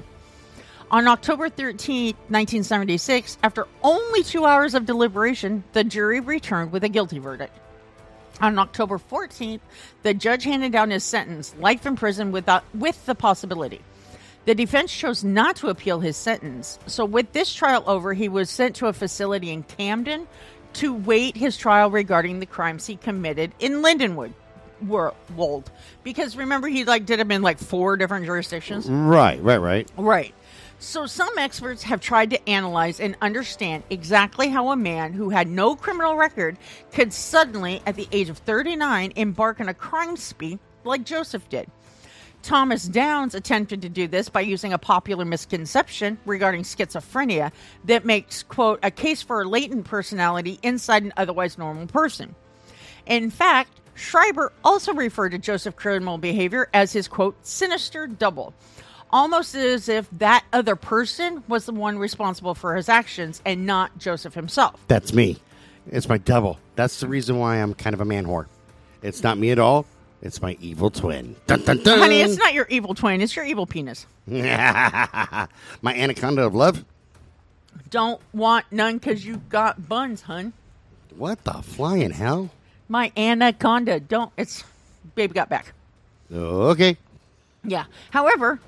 On 0.91 1.07
October 1.07 1.49
13, 1.49 2.15
1976, 2.29 3.37
after 3.43 3.67
only 3.83 4.23
two 4.23 4.45
hours 4.45 4.73
of 4.73 4.87
deliberation, 4.87 5.63
the 5.73 5.83
jury 5.83 6.19
returned 6.19 6.71
with 6.71 6.83
a 6.83 6.89
guilty 6.89 7.19
verdict. 7.19 7.55
On 8.41 8.57
October 8.57 8.97
14th, 8.97 9.59
the 10.01 10.13
judge 10.13 10.45
handed 10.45 10.71
down 10.71 10.89
his 10.89 11.03
sentence, 11.03 11.53
life 11.59 11.85
in 11.85 11.95
prison 11.95 12.31
without, 12.31 12.63
with 12.73 13.05
the 13.05 13.13
possibility. 13.13 13.81
The 14.45 14.55
defense 14.55 14.93
chose 14.93 15.23
not 15.23 15.55
to 15.57 15.67
appeal 15.67 15.99
his 15.99 16.17
sentence. 16.17 16.79
So, 16.87 17.05
with 17.05 17.33
this 17.33 17.53
trial 17.53 17.83
over, 17.85 18.13
he 18.13 18.29
was 18.29 18.49
sent 18.49 18.75
to 18.77 18.87
a 18.87 18.93
facility 18.93 19.51
in 19.51 19.63
Camden 19.63 20.27
to 20.73 20.93
wait 20.93 21.35
his 21.35 21.57
trial 21.57 21.91
regarding 21.91 22.39
the 22.39 22.45
crimes 22.45 22.85
he 22.85 22.95
committed 22.95 23.51
in 23.59 23.81
Lindenwood. 23.83 24.33
Wold, 24.81 25.69
because 26.03 26.37
remember 26.37 26.69
he 26.69 26.85
like 26.85 27.05
did 27.05 27.19
them 27.19 27.31
in 27.31 27.41
like 27.41 27.57
four 27.57 27.97
different 27.97 28.25
jurisdictions. 28.25 28.89
Right, 28.89 29.43
right, 29.43 29.57
right. 29.57 29.91
Right. 29.97 30.33
So 30.79 31.05
some 31.05 31.37
experts 31.37 31.83
have 31.83 31.99
tried 31.99 32.29
to 32.29 32.49
analyze 32.49 33.01
and 33.01 33.17
understand 33.21 33.83
exactly 33.89 34.47
how 34.47 34.71
a 34.71 34.77
man 34.77 35.11
who 35.11 35.29
had 35.29 35.49
no 35.49 35.75
criminal 35.75 36.15
record 36.15 36.55
could 36.93 37.11
suddenly, 37.11 37.81
at 37.85 37.95
the 37.95 38.07
age 38.13 38.29
of 38.29 38.37
39, 38.37 39.11
embark 39.17 39.59
on 39.59 39.67
a 39.67 39.73
crime 39.73 40.15
spree 40.15 40.57
like 40.85 41.03
Joseph 41.03 41.49
did. 41.49 41.69
Thomas 42.41 42.85
Downs 42.85 43.35
attempted 43.35 43.81
to 43.81 43.89
do 43.89 44.07
this 44.07 44.29
by 44.29 44.41
using 44.41 44.73
a 44.73 44.77
popular 44.77 45.25
misconception 45.25 46.17
regarding 46.25 46.63
schizophrenia 46.63 47.51
that 47.85 48.05
makes, 48.05 48.43
quote, 48.43 48.79
a 48.81 48.91
case 48.91 49.21
for 49.21 49.41
a 49.41 49.47
latent 49.47 49.85
personality 49.85 50.59
inside 50.63 51.03
an 51.03 51.13
otherwise 51.17 51.57
normal 51.57 51.87
person. 51.87 52.35
In 53.05 53.29
fact, 53.29 53.71
Schreiber 53.93 54.53
also 54.63 54.93
referred 54.93 55.29
to 55.29 55.37
Joseph 55.37 55.75
criminal 55.75 56.17
behavior 56.17 56.69
as 56.73 56.93
his, 56.93 57.07
quote, 57.07 57.35
sinister 57.45 58.07
double, 58.07 58.53
almost 59.11 59.55
as 59.55 59.89
if 59.89 60.09
that 60.11 60.45
other 60.53 60.75
person 60.75 61.43
was 61.47 61.65
the 61.65 61.73
one 61.73 61.99
responsible 61.99 62.55
for 62.55 62.75
his 62.75 62.87
actions 62.87 63.41
and 63.45 63.65
not 63.65 63.97
Joseph 63.97 64.33
himself. 64.33 64.81
That's 64.87 65.13
me. 65.13 65.37
It's 65.91 66.07
my 66.07 66.17
double. 66.17 66.59
That's 66.75 66.99
the 66.99 67.07
reason 67.07 67.37
why 67.37 67.57
I'm 67.57 67.73
kind 67.73 67.93
of 67.93 67.99
a 67.99 68.05
man 68.05 68.25
whore. 68.25 68.45
It's 69.01 69.23
not 69.23 69.37
me 69.37 69.51
at 69.51 69.59
all. 69.59 69.85
It's 70.21 70.41
my 70.41 70.57
evil 70.59 70.89
twin. 70.89 71.35
Dun, 71.47 71.61
dun, 71.61 71.77
dun. 71.83 71.99
Honey, 71.99 72.21
it's 72.21 72.37
not 72.37 72.53
your 72.53 72.67
evil 72.69 72.93
twin, 72.93 73.21
it's 73.21 73.35
your 73.35 73.45
evil 73.45 73.65
penis. 73.65 74.05
my 74.27 75.47
anaconda 75.85 76.45
of 76.45 76.53
love. 76.53 76.83
Don't 77.89 78.21
want 78.33 78.65
none 78.71 78.97
because 78.97 79.25
you 79.25 79.37
got 79.49 79.87
buns, 79.87 80.21
hun. 80.23 80.53
What 81.15 81.43
the 81.43 81.53
flying 81.53 82.11
hell? 82.11 82.49
My 82.87 83.11
anaconda. 83.15 83.99
Don't. 83.99 84.31
It's. 84.37 84.63
Baby 85.15 85.33
got 85.33 85.49
back. 85.49 85.73
Okay. 86.31 86.97
Yeah. 87.63 87.85
However, 88.11 88.59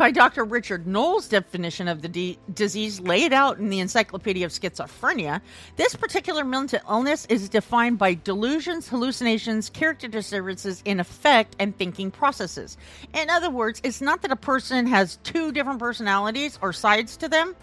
by 0.00 0.10
Dr. 0.10 0.44
Richard 0.44 0.86
Noll's 0.86 1.28
definition 1.28 1.86
of 1.86 2.00
the 2.00 2.38
disease 2.54 3.00
laid 3.00 3.34
out 3.34 3.58
in 3.58 3.68
the 3.68 3.80
Encyclopedia 3.80 4.46
of 4.46 4.50
Schizophrenia, 4.50 5.42
this 5.76 5.94
particular 5.94 6.42
mental 6.42 6.80
illness 6.88 7.26
is 7.26 7.50
defined 7.50 7.98
by 7.98 8.14
delusions, 8.14 8.88
hallucinations, 8.88 9.68
character 9.68 10.08
disturbances 10.08 10.80
in 10.86 11.00
affect 11.00 11.54
and 11.58 11.76
thinking 11.76 12.10
processes. 12.10 12.78
In 13.12 13.28
other 13.28 13.50
words, 13.50 13.82
it's 13.84 14.00
not 14.00 14.22
that 14.22 14.32
a 14.32 14.36
person 14.36 14.86
has 14.86 15.16
two 15.16 15.52
different 15.52 15.78
personalities 15.78 16.58
or 16.62 16.72
sides 16.72 17.18
to 17.18 17.28
them, 17.28 17.54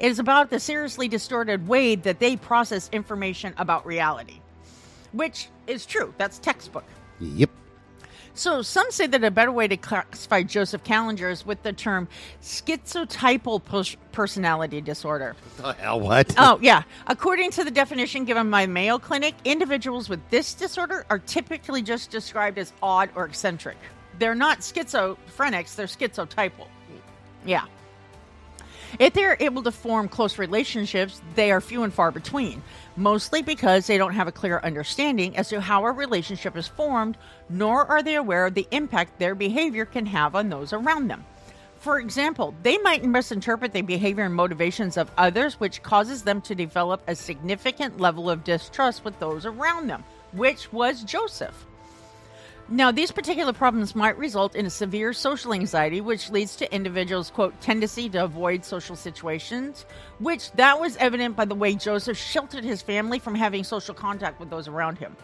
it 0.00 0.08
is 0.08 0.18
about 0.18 0.50
the 0.50 0.58
seriously 0.58 1.06
distorted 1.06 1.68
way 1.68 1.94
that 1.94 2.18
they 2.18 2.34
process 2.34 2.90
information 2.90 3.54
about 3.56 3.86
reality, 3.86 4.40
which 5.12 5.48
is 5.68 5.86
true. 5.86 6.12
That's 6.18 6.40
textbook. 6.40 6.86
Yep. 7.20 7.50
So 8.34 8.62
some 8.62 8.90
say 8.90 9.06
that 9.06 9.22
a 9.22 9.30
better 9.30 9.52
way 9.52 9.68
to 9.68 9.76
classify 9.76 10.42
Joseph 10.42 10.82
Kallinger 10.82 11.30
is 11.30 11.46
with 11.46 11.62
the 11.62 11.72
term 11.72 12.08
schizotypal 12.42 13.62
personality 14.10 14.80
disorder. 14.80 15.36
The 15.56 15.72
hell, 15.74 16.00
what? 16.00 16.34
Oh, 16.36 16.58
yeah. 16.62 16.82
According 17.06 17.52
to 17.52 17.64
the 17.64 17.70
definition 17.70 18.24
given 18.24 18.50
by 18.50 18.66
Mayo 18.66 18.98
Clinic, 18.98 19.36
individuals 19.44 20.08
with 20.08 20.20
this 20.30 20.52
disorder 20.52 21.06
are 21.10 21.20
typically 21.20 21.80
just 21.80 22.10
described 22.10 22.58
as 22.58 22.72
odd 22.82 23.08
or 23.14 23.24
eccentric. 23.24 23.76
They're 24.18 24.34
not 24.34 24.60
schizophrenics, 24.60 25.76
they're 25.76 25.86
schizotypal. 25.86 26.66
Yeah. 27.46 27.64
If 28.98 29.12
they're 29.12 29.36
able 29.40 29.62
to 29.64 29.72
form 29.72 30.08
close 30.08 30.38
relationships, 30.38 31.20
they 31.34 31.50
are 31.50 31.60
few 31.60 31.82
and 31.82 31.92
far 31.92 32.12
between, 32.12 32.62
mostly 32.96 33.42
because 33.42 33.86
they 33.86 33.98
don't 33.98 34.14
have 34.14 34.28
a 34.28 34.32
clear 34.32 34.60
understanding 34.62 35.36
as 35.36 35.48
to 35.48 35.60
how 35.60 35.84
a 35.84 35.92
relationship 35.92 36.56
is 36.56 36.68
formed, 36.68 37.16
nor 37.48 37.84
are 37.86 38.02
they 38.02 38.14
aware 38.14 38.46
of 38.46 38.54
the 38.54 38.68
impact 38.70 39.18
their 39.18 39.34
behavior 39.34 39.84
can 39.84 40.06
have 40.06 40.36
on 40.36 40.48
those 40.48 40.72
around 40.72 41.08
them. 41.08 41.24
For 41.80 41.98
example, 41.98 42.54
they 42.62 42.78
might 42.78 43.04
misinterpret 43.04 43.72
the 43.72 43.82
behavior 43.82 44.24
and 44.24 44.34
motivations 44.34 44.96
of 44.96 45.10
others, 45.18 45.58
which 45.58 45.82
causes 45.82 46.22
them 46.22 46.40
to 46.42 46.54
develop 46.54 47.02
a 47.06 47.16
significant 47.16 48.00
level 48.00 48.30
of 48.30 48.44
distrust 48.44 49.04
with 49.04 49.18
those 49.18 49.44
around 49.44 49.88
them, 49.88 50.04
which 50.32 50.72
was 50.72 51.02
Joseph. 51.02 51.66
Now, 52.74 52.90
these 52.90 53.12
particular 53.12 53.52
problems 53.52 53.94
might 53.94 54.18
result 54.18 54.56
in 54.56 54.66
a 54.66 54.70
severe 54.70 55.12
social 55.12 55.54
anxiety, 55.54 56.00
which 56.00 56.30
leads 56.30 56.56
to 56.56 56.74
individuals' 56.74 57.30
quote 57.30 57.60
tendency 57.60 58.08
to 58.08 58.24
avoid 58.24 58.64
social 58.64 58.96
situations, 58.96 59.86
which 60.18 60.50
that 60.54 60.80
was 60.80 60.96
evident 60.96 61.36
by 61.36 61.44
the 61.44 61.54
way 61.54 61.76
Joseph 61.76 62.18
sheltered 62.18 62.64
his 62.64 62.82
family 62.82 63.20
from 63.20 63.36
having 63.36 63.62
social 63.62 63.94
contact 63.94 64.40
with 64.40 64.50
those 64.50 64.66
around 64.66 64.98
him. 64.98 65.14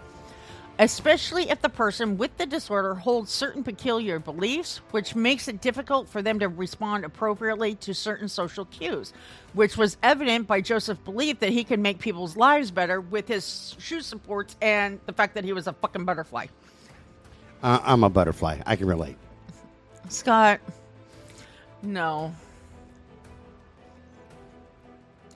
especially 0.80 1.50
if 1.50 1.60
the 1.60 1.68
person 1.68 2.16
with 2.16 2.34
the 2.38 2.46
disorder 2.46 2.94
holds 2.94 3.30
certain 3.30 3.62
peculiar 3.62 4.18
beliefs, 4.18 4.78
which 4.92 5.14
makes 5.14 5.46
it 5.46 5.60
difficult 5.60 6.08
for 6.08 6.22
them 6.22 6.38
to 6.38 6.48
respond 6.48 7.04
appropriately 7.04 7.74
to 7.74 7.92
certain 7.92 8.26
social 8.26 8.64
cues, 8.64 9.12
which 9.52 9.76
was 9.76 9.98
evident 10.02 10.46
by 10.46 10.58
Joseph's 10.58 11.00
belief 11.02 11.38
that 11.40 11.50
he 11.50 11.64
could 11.64 11.78
make 11.80 11.98
people's 11.98 12.34
lives 12.34 12.70
better 12.70 12.98
with 12.98 13.28
his 13.28 13.76
shoe 13.78 14.00
supports 14.00 14.56
and 14.62 14.98
the 15.04 15.12
fact 15.12 15.34
that 15.34 15.44
he 15.44 15.52
was 15.52 15.66
a 15.66 15.74
fucking 15.74 16.06
butterfly. 16.06 16.46
Uh, 17.62 17.78
I'm 17.82 18.04
a 18.04 18.10
butterfly. 18.10 18.60
I 18.66 18.76
can 18.76 18.86
relate. 18.86 19.16
Scott, 20.08 20.60
no. 21.82 22.34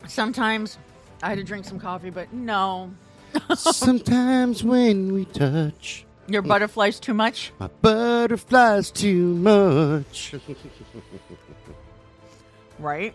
Sometimes 0.08 0.78
I 1.22 1.28
had 1.30 1.38
to 1.38 1.44
drink 1.44 1.64
some 1.64 1.78
coffee, 1.78 2.10
but 2.10 2.32
no. 2.32 2.90
Sometimes 3.56 4.62
when 4.62 5.12
we 5.12 5.24
touch, 5.26 6.04
Your 6.28 6.42
butterfly's 6.42 7.00
too 7.00 7.14
much? 7.14 7.52
my 7.58 7.68
butterflies 7.82 8.90
too 8.90 9.34
much. 9.34 10.34
right? 12.78 13.14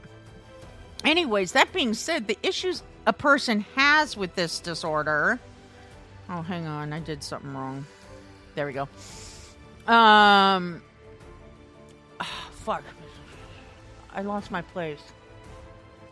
Anyways, 1.04 1.54
that 1.54 1.72
being 1.74 1.94
said, 1.94 2.28
the 2.28 2.38
issues 2.44 2.84
a 3.06 3.14
person 3.14 3.62
has 3.76 4.18
with 4.18 4.36
this 4.36 4.60
disorder. 4.60 5.40
Oh, 6.30 6.42
hang 6.42 6.68
on, 6.68 6.94
I 6.94 7.00
did 7.00 7.24
something 7.24 7.54
wrong. 7.54 7.86
There 8.60 8.66
we 8.66 8.74
go. 8.74 8.90
Um, 9.88 10.82
fuck, 12.52 12.84
I 14.14 14.22
lost 14.22 14.52
my 14.52 14.62
place. 14.62 15.00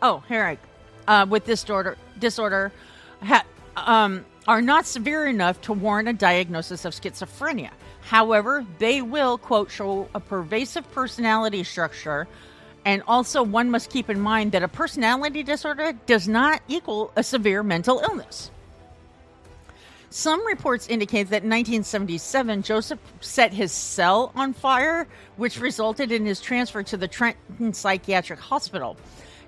Oh, 0.00 0.22
here 0.28 0.44
I. 0.44 0.58
Uh, 1.06 1.26
with 1.26 1.44
this 1.44 1.60
disorder, 1.60 1.98
disorder, 2.18 2.72
ha, 3.22 3.44
um, 3.76 4.24
are 4.46 4.62
not 4.62 4.86
severe 4.86 5.26
enough 5.26 5.60
to 5.60 5.74
warrant 5.74 6.08
a 6.08 6.14
diagnosis 6.14 6.86
of 6.86 6.94
schizophrenia. 6.94 7.68
However, 8.00 8.64
they 8.78 9.02
will 9.02 9.36
quote 9.36 9.70
show 9.70 10.08
a 10.14 10.20
pervasive 10.20 10.90
personality 10.92 11.64
structure 11.64 12.26
and 12.86 13.02
also, 13.06 13.42
one 13.42 13.70
must 13.70 13.90
keep 13.90 14.08
in 14.08 14.20
mind 14.20 14.52
that 14.52 14.62
a 14.62 14.68
personality 14.68 15.42
disorder 15.42 15.92
does 16.06 16.26
not 16.26 16.62
equal 16.66 17.12
a 17.14 17.22
severe 17.22 17.62
mental 17.62 17.98
illness. 17.98 18.50
Some 20.10 20.46
reports 20.46 20.88
indicate 20.88 21.24
that 21.24 21.42
in 21.42 21.50
1977, 21.50 22.62
Joseph 22.62 22.98
set 23.20 23.52
his 23.52 23.72
cell 23.72 24.32
on 24.34 24.54
fire, 24.54 25.06
which 25.36 25.60
resulted 25.60 26.10
in 26.12 26.24
his 26.24 26.40
transfer 26.40 26.82
to 26.84 26.96
the 26.96 27.06
Trenton 27.06 27.74
Psychiatric 27.74 28.40
Hospital. 28.40 28.96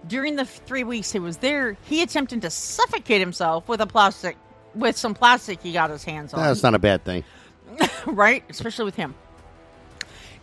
During 0.07 0.37
the 0.37 0.45
three 0.45 0.85
weeks 0.85 1.13
he 1.13 1.19
was 1.19 1.39
there, 1.39 1.77
he 1.85 2.03
attempted 2.03 2.43
to 2.43 2.51
suffocate 2.51 3.21
himself 3.21 3.69
with 3.69 3.81
a 3.81 3.87
plastic, 3.87 4.37
with 4.75 4.97
some 4.97 5.15
plastic 5.15 5.63
he 5.63 5.73
got 5.73 5.91
his 5.91 6.05
hands 6.05 6.35
on 6.35 6.43
That's 6.43 6.63
not 6.63 6.75
a 6.75 6.79
bad 6.79 7.05
thing. 7.05 7.25
right? 8.07 8.45
Especially 8.51 8.85
with 8.85 8.97
him. 8.97 9.15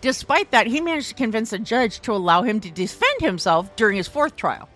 Despite 0.01 0.51
that, 0.51 0.67
he 0.67 0.79
managed 0.79 1.09
to 1.09 1.15
convince 1.15 1.53
a 1.53 1.59
judge 1.59 2.01
to 2.01 2.13
allow 2.13 2.43
him 2.43 2.59
to 2.61 2.71
defend 2.71 3.21
himself 3.21 3.75
during 3.75 3.97
his 3.97 4.07
fourth 4.07 4.35
trial. 4.35 4.69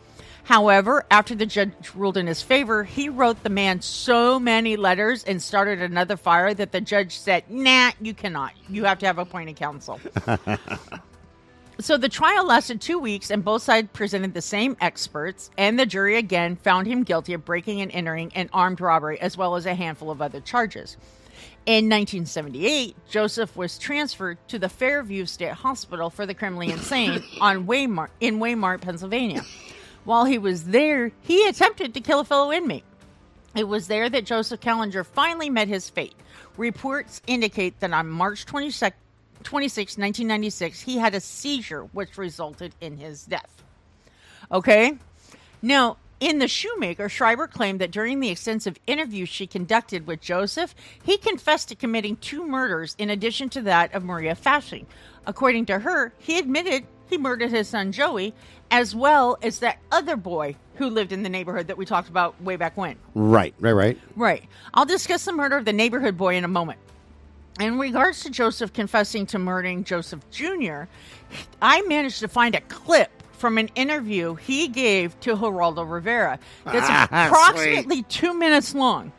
However, 0.44 1.06
after 1.12 1.36
the 1.36 1.46
judge 1.46 1.72
ruled 1.96 2.18
in 2.18 2.28
his 2.28 2.42
favor, 2.42 2.84
he 2.84 3.10
wrote 3.10 3.44
the 3.44 3.50
man 3.50 3.82
so 3.82 4.40
many 4.40 4.76
letters 4.76 5.24
and 5.24 5.42
started 5.42 5.82
another 5.82 6.18
fire 6.18 6.54
that 6.54 6.72
the 6.72 6.82
judge 6.82 7.18
said, 7.18 7.44
Nah, 7.50 7.92
you 8.02 8.14
cannot. 8.14 8.54
You 8.68 8.86
have 8.86 9.00
to 9.00 9.06
have 9.06 9.20
appointed 9.20 9.56
counsel. 9.56 10.00
so 11.80 11.98
the 11.98 12.10
trial 12.10 12.46
lasted 12.46 12.82
two 12.82 13.00
weeks, 13.00 13.30
and 13.30 13.44
both 13.44 13.62
sides 13.62 13.90
presented 13.94 14.34
the 14.34 14.42
same 14.42 14.76
experts, 14.82 15.52
and 15.58 15.80
the 15.80 15.86
jury 15.86 16.18
again 16.18 16.56
found 16.56 16.88
him 16.88 17.04
guilty 17.04 17.34
of 17.34 17.46
breaking 17.46 17.82
and 17.82 17.92
entering 17.92 18.32
and 18.34 18.50
armed 18.52 18.82
robbery, 18.82 19.20
as 19.22 19.38
well 19.38 19.56
as 19.56 19.66
a 19.66 19.76
handful 19.76 20.10
of 20.10 20.22
other 20.22 20.42
charges. 20.42 20.98
In 21.68 21.86
1978, 21.86 22.96
Joseph 23.08 23.56
was 23.56 23.78
transferred 23.78 24.40
to 24.48 24.58
the 24.58 24.70
Fairview 24.70 25.28
State 25.28 25.52
Hospital 25.52 26.10
for 26.10 26.26
the 26.26 26.34
criminally 26.34 26.72
insane 26.72 27.24
on 27.42 27.68
Waymart 27.68 28.10
in 28.20 28.40
Waymart, 28.40 28.82
Pennsylvania. 28.82 29.44
While 30.04 30.26
he 30.26 30.38
was 30.38 30.66
there, 30.66 31.12
he 31.22 31.48
attempted 31.48 31.94
to 31.94 32.02
kill 32.02 32.22
a 32.22 32.26
fellow 32.26 32.52
inmate. 32.52 32.84
It 33.56 33.68
was 33.68 33.88
there 33.88 34.10
that 34.10 34.26
Joseph 34.26 34.62
Kallinger 34.62 35.06
finally 35.06 35.50
met 35.50 35.68
his 35.68 35.90
fate. 35.90 36.16
Reports 36.58 37.22
indicate 37.28 37.80
that 37.80 37.94
on 37.94 38.10
March 38.10 38.46
26, 38.46 38.96
26 39.44 39.98
1996, 39.98 40.82
he 40.82 40.98
had 40.98 41.14
a 41.14 41.20
seizure 41.20 41.84
which 41.86 42.18
resulted 42.18 42.74
in 42.82 42.98
his 42.98 43.26
death. 43.26 43.62
Okay? 44.52 44.98
Now, 45.62 45.98
in 46.20 46.38
The 46.38 46.48
Shoemaker, 46.48 47.10
Schreiber 47.10 47.48
claimed 47.48 47.82
that 47.82 47.92
during 47.92 48.20
the 48.20 48.30
extensive 48.30 48.78
interviews 48.86 49.28
she 49.28 49.48
conducted 49.48 50.06
with 50.06 50.22
Joseph, 50.22 50.76
he 51.04 51.18
confessed 51.18 51.70
to 51.70 51.76
committing 51.76 52.16
two 52.18 52.46
murders 52.46 52.96
in 53.00 53.10
addition 53.10 53.50
to 53.50 53.62
that 53.64 53.94
of 53.94 54.04
Maria 54.04 54.36
Fasching. 54.36 54.86
According 55.26 55.66
to 55.68 55.80
her, 55.80 56.14
he 56.20 56.38
admitted 56.38 56.86
he 57.10 57.18
murdered 57.18 57.50
his 57.50 57.68
son 57.68 57.92
Joey, 57.92 58.34
as 58.72 58.96
well 58.96 59.38
as 59.42 59.60
that 59.60 59.78
other 59.92 60.16
boy 60.16 60.56
who 60.76 60.90
lived 60.90 61.12
in 61.12 61.22
the 61.22 61.30
neighborhood 61.30 61.68
that 61.68 61.78
we 61.78 61.86
talked 61.86 62.10
about 62.10 62.42
way 62.42 62.56
back 62.56 62.76
when. 62.78 62.96
Right, 63.14 63.54
right, 63.60 63.74
right. 63.74 64.00
Right. 64.16 64.44
I'll 64.74 64.86
discuss 64.86 65.26
the 65.26 65.34
murder 65.34 65.58
of 65.58 65.66
the 65.66 65.74
neighborhood 65.74 66.18
boy 66.18 66.36
in 66.36 66.44
a 66.44 66.48
moment. 66.48 66.80
In 67.60 67.78
regards 67.78 68.24
to 68.24 68.30
Joseph 68.30 68.74
confessing 68.74 69.26
to 69.28 69.38
murdering 69.38 69.84
Joseph 69.84 70.22
Jr., 70.32 70.84
I 71.62 71.82
managed 71.84 72.20
to 72.22 72.28
find 72.28 72.56
a 72.56 72.62
clip 72.62 73.12
from 73.34 73.58
an 73.58 73.70
interview 73.76 74.36
he 74.36 74.68
gave 74.68 75.20
to 75.20 75.36
Geraldo 75.36 75.90
Rivera 75.90 76.40
that's 76.64 76.88
Ah, 76.90 77.28
approximately 77.28 78.04
two 78.04 78.34
minutes 78.34 78.74
long. 78.74 79.12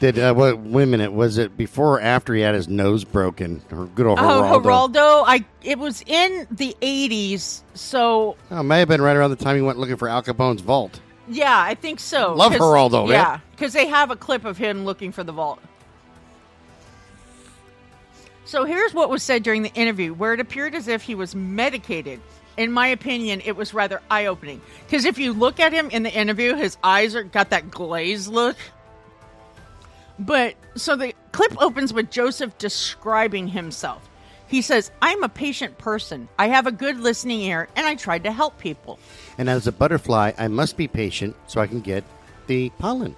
Did 0.00 0.18
uh, 0.18 0.34
what? 0.34 0.58
Wait 0.58 0.82
a 0.82 0.86
minute. 0.86 1.12
Was 1.12 1.38
it 1.38 1.56
before 1.56 1.94
or 1.96 2.00
after 2.00 2.34
he 2.34 2.40
had 2.42 2.54
his 2.54 2.68
nose 2.68 3.04
broken? 3.04 3.62
Or 3.70 3.86
good 3.86 4.06
old 4.06 4.18
Geraldo. 4.18 4.50
Oh, 4.50 4.60
Geraldo. 4.60 5.24
I 5.26 5.44
it 5.62 5.78
was 5.78 6.02
in 6.06 6.46
the 6.50 6.76
'80s, 6.82 7.62
so 7.74 8.36
Oh, 8.50 8.60
it 8.60 8.64
may 8.64 8.80
have 8.80 8.88
been 8.88 9.00
right 9.00 9.16
around 9.16 9.30
the 9.30 9.36
time 9.36 9.56
he 9.56 9.62
went 9.62 9.78
looking 9.78 9.96
for 9.96 10.08
Al 10.08 10.22
Capone's 10.22 10.60
vault. 10.60 11.00
yeah, 11.28 11.58
I 11.58 11.74
think 11.74 12.00
so. 12.00 12.34
Love 12.34 12.52
Geraldo. 12.52 13.08
Yeah, 13.08 13.38
because 13.52 13.72
they 13.72 13.86
have 13.86 14.10
a 14.10 14.16
clip 14.16 14.44
of 14.44 14.58
him 14.58 14.84
looking 14.84 15.12
for 15.12 15.22
the 15.24 15.32
vault. 15.32 15.60
So 18.46 18.64
here's 18.64 18.92
what 18.92 19.08
was 19.08 19.22
said 19.22 19.42
during 19.42 19.62
the 19.62 19.72
interview, 19.74 20.12
where 20.12 20.34
it 20.34 20.40
appeared 20.40 20.74
as 20.74 20.86
if 20.88 21.02
he 21.02 21.14
was 21.14 21.34
medicated. 21.34 22.20
In 22.56 22.70
my 22.70 22.88
opinion, 22.88 23.40
it 23.44 23.56
was 23.56 23.74
rather 23.74 24.00
eye 24.10 24.26
opening. 24.26 24.60
Because 24.86 25.06
if 25.06 25.18
you 25.18 25.32
look 25.32 25.58
at 25.58 25.72
him 25.72 25.90
in 25.90 26.02
the 26.04 26.12
interview, 26.12 26.54
his 26.54 26.76
eyes 26.84 27.16
are 27.16 27.24
got 27.24 27.50
that 27.50 27.70
glazed 27.70 28.28
look. 28.28 28.56
But 30.18 30.54
so 30.76 30.96
the 30.96 31.14
clip 31.32 31.60
opens 31.60 31.92
with 31.92 32.10
Joseph 32.10 32.56
describing 32.58 33.48
himself. 33.48 34.08
He 34.46 34.62
says, 34.62 34.90
I'm 35.02 35.22
a 35.22 35.28
patient 35.28 35.78
person. 35.78 36.28
I 36.38 36.48
have 36.48 36.66
a 36.66 36.72
good 36.72 37.00
listening 37.00 37.40
ear, 37.40 37.68
and 37.74 37.86
I 37.86 37.94
tried 37.94 38.24
to 38.24 38.32
help 38.32 38.58
people. 38.58 38.98
And 39.38 39.48
as 39.48 39.66
a 39.66 39.72
butterfly, 39.72 40.32
I 40.38 40.48
must 40.48 40.76
be 40.76 40.86
patient 40.86 41.34
so 41.46 41.60
I 41.60 41.66
can 41.66 41.80
get 41.80 42.04
the 42.46 42.70
pollen. 42.78 43.16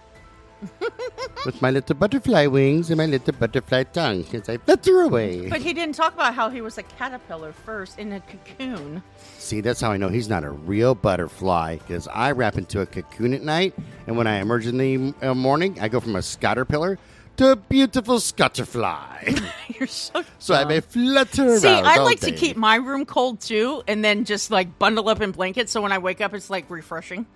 With 1.44 1.62
my 1.62 1.70
little 1.70 1.94
butterfly 1.94 2.46
wings 2.46 2.90
and 2.90 2.98
my 2.98 3.06
little 3.06 3.32
butterfly 3.34 3.84
tongue, 3.84 4.24
as 4.32 4.48
I 4.48 4.56
flutter 4.56 5.02
away. 5.02 5.48
But 5.48 5.60
he 5.60 5.72
didn't 5.72 5.94
talk 5.94 6.14
about 6.14 6.34
how 6.34 6.50
he 6.50 6.60
was 6.60 6.76
a 6.76 6.82
caterpillar 6.82 7.52
first 7.52 7.98
in 7.98 8.12
a 8.12 8.20
cocoon. 8.20 9.02
See, 9.38 9.60
that's 9.60 9.80
how 9.80 9.92
I 9.92 9.96
know 9.96 10.08
he's 10.08 10.28
not 10.28 10.42
a 10.42 10.50
real 10.50 10.94
butterfly, 10.94 11.76
because 11.78 12.08
I 12.08 12.32
wrap 12.32 12.56
into 12.56 12.80
a 12.80 12.86
cocoon 12.86 13.32
at 13.32 13.42
night, 13.42 13.74
and 14.06 14.16
when 14.16 14.26
I 14.26 14.40
emerge 14.40 14.66
in 14.66 14.78
the 14.78 15.14
uh, 15.22 15.34
morning, 15.34 15.78
I 15.80 15.88
go 15.88 16.00
from 16.00 16.16
a 16.16 16.20
scatterpillar 16.20 16.98
to 17.36 17.52
a 17.52 17.56
beautiful 17.56 18.18
scutterfly. 18.18 19.34
You're 19.78 19.86
so 19.86 20.24
so 20.38 20.54
I 20.54 20.60
dumb. 20.60 20.68
may 20.68 20.80
flutter 20.80 21.58
See, 21.58 21.68
I 21.68 21.98
like 21.98 22.20
to 22.20 22.32
keep 22.32 22.56
my 22.56 22.76
room 22.76 23.04
cold 23.04 23.40
too, 23.40 23.82
and 23.86 24.04
then 24.04 24.24
just 24.24 24.50
like 24.50 24.78
bundle 24.78 25.08
up 25.08 25.20
in 25.20 25.30
blankets. 25.32 25.70
So 25.72 25.82
when 25.82 25.92
I 25.92 25.98
wake 25.98 26.20
up, 26.20 26.34
it's 26.34 26.50
like 26.50 26.68
refreshing. 26.70 27.26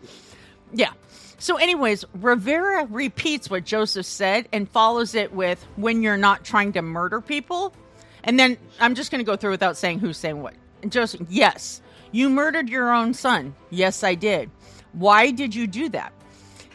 Yeah. 0.73 0.93
So, 1.41 1.57
anyways, 1.57 2.05
Rivera 2.21 2.85
repeats 2.85 3.49
what 3.49 3.65
Joseph 3.65 4.05
said 4.05 4.47
and 4.53 4.69
follows 4.69 5.15
it 5.15 5.33
with 5.33 5.67
"when 5.77 6.03
you're 6.03 6.19
not 6.19 6.45
trying 6.45 6.75
to 6.75 6.83
murder 6.83 7.23
people," 7.23 7.73
and 8.23 8.39
then 8.39 8.59
I'm 8.79 8.95
just 8.95 9.11
going 9.11 9.25
to 9.25 9.25
go 9.25 9.37
through 9.37 9.53
without 9.53 9.79
saying 9.79 10.01
who's 10.01 10.19
saying 10.19 10.43
what. 10.43 10.53
And 10.83 10.93
Joseph, 10.93 11.23
yes, 11.31 11.81
you 12.13 12.29
murdered 12.29 12.69
your 12.69 12.93
own 12.93 13.15
son. 13.15 13.55
Yes, 13.71 14.05
I 14.05 14.17
did. 14.17 14.51
Why 14.93 15.31
did 15.31 15.55
you 15.55 15.67
do 15.67 15.89
that? 15.89 16.13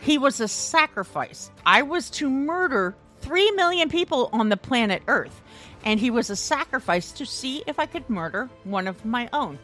He 0.01 0.17
was 0.17 0.39
a 0.39 0.47
sacrifice. 0.47 1.51
I 1.63 1.83
was 1.83 2.09
to 2.11 2.27
murder 2.27 2.95
3 3.21 3.51
million 3.51 3.89
people 3.89 4.29
on 4.33 4.49
the 4.49 4.57
planet 4.57 5.03
Earth, 5.07 5.43
and 5.83 5.99
he 5.99 6.09
was 6.09 6.31
a 6.31 6.35
sacrifice 6.35 7.11
to 7.11 7.25
see 7.27 7.63
if 7.67 7.77
I 7.77 7.85
could 7.85 8.09
murder 8.09 8.49
one 8.63 8.87
of 8.87 9.05
my 9.05 9.29
own. 9.31 9.59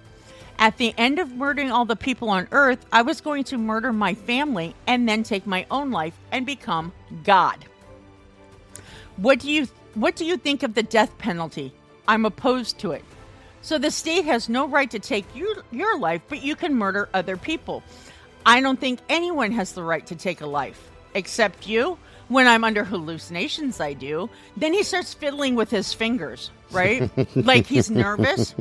At 0.59 0.77
the 0.77 0.93
end 0.97 1.19
of 1.19 1.31
murdering 1.33 1.71
all 1.71 1.85
the 1.85 1.95
people 1.95 2.29
on 2.29 2.47
Earth, 2.51 2.85
I 2.91 3.01
was 3.01 3.21
going 3.21 3.43
to 3.45 3.57
murder 3.57 3.91
my 3.91 4.13
family 4.13 4.75
and 4.87 5.07
then 5.09 5.23
take 5.23 5.47
my 5.47 5.65
own 5.71 5.91
life 5.91 6.17
and 6.31 6.45
become 6.45 6.91
God. 7.23 7.65
What 9.17 9.39
do 9.39 9.51
you 9.51 9.67
what 9.95 10.15
do 10.15 10.25
you 10.25 10.37
think 10.37 10.63
of 10.63 10.73
the 10.73 10.83
death 10.83 11.17
penalty? 11.17 11.73
I'm 12.07 12.25
opposed 12.25 12.79
to 12.79 12.91
it. 12.91 13.03
So 13.61 13.77
the 13.77 13.91
state 13.91 14.25
has 14.25 14.49
no 14.49 14.67
right 14.67 14.89
to 14.91 14.99
take 14.99 15.25
you, 15.35 15.63
your 15.71 15.97
life, 15.99 16.21
but 16.29 16.41
you 16.41 16.55
can 16.55 16.73
murder 16.75 17.09
other 17.13 17.37
people. 17.37 17.83
I 18.45 18.61
don't 18.61 18.79
think 18.79 18.99
anyone 19.09 19.51
has 19.51 19.73
the 19.73 19.83
right 19.83 20.05
to 20.07 20.15
take 20.15 20.41
a 20.41 20.47
life. 20.47 20.89
except 21.13 21.67
you. 21.67 21.97
When 22.27 22.47
I'm 22.47 22.63
under 22.63 22.83
hallucinations, 22.85 23.81
I 23.81 23.93
do. 23.93 24.29
Then 24.55 24.73
he 24.73 24.83
starts 24.83 25.13
fiddling 25.13 25.55
with 25.55 25.69
his 25.69 25.93
fingers, 25.93 26.49
right? 26.71 27.09
like 27.35 27.65
he's 27.67 27.91
nervous. 27.91 28.55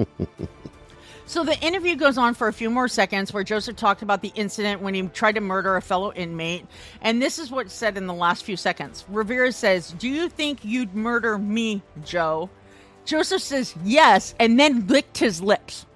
So 1.31 1.45
the 1.45 1.57
interview 1.61 1.95
goes 1.95 2.19
on 2.19 2.35
for 2.35 2.49
a 2.49 2.53
few 2.53 2.71
more 2.71 2.89
seconds 2.89 3.33
where 3.33 3.45
Joseph 3.45 3.77
talked 3.77 4.03
about 4.03 4.21
the 4.21 4.33
incident 4.35 4.83
when 4.83 4.95
he 4.95 5.03
tried 5.03 5.37
to 5.37 5.41
murder 5.41 5.77
a 5.77 5.81
fellow 5.81 6.13
inmate. 6.13 6.67
And 7.03 7.23
this 7.23 7.39
is 7.39 7.53
what's 7.53 7.73
said 7.73 7.97
in 7.97 8.09
the 8.09 8.13
last 8.13 8.43
few 8.43 8.57
seconds. 8.57 9.05
Rivera 9.09 9.53
says, 9.53 9.93
Do 9.93 10.09
you 10.09 10.29
think 10.29 10.65
you'd 10.65 10.93
murder 10.93 11.39
me, 11.39 11.83
Joe? 12.05 12.51
Joseph 13.05 13.43
says 13.43 13.77
yes, 13.85 14.35
and 14.41 14.59
then 14.59 14.89
licked 14.89 15.19
his 15.19 15.41
lips. 15.41 15.87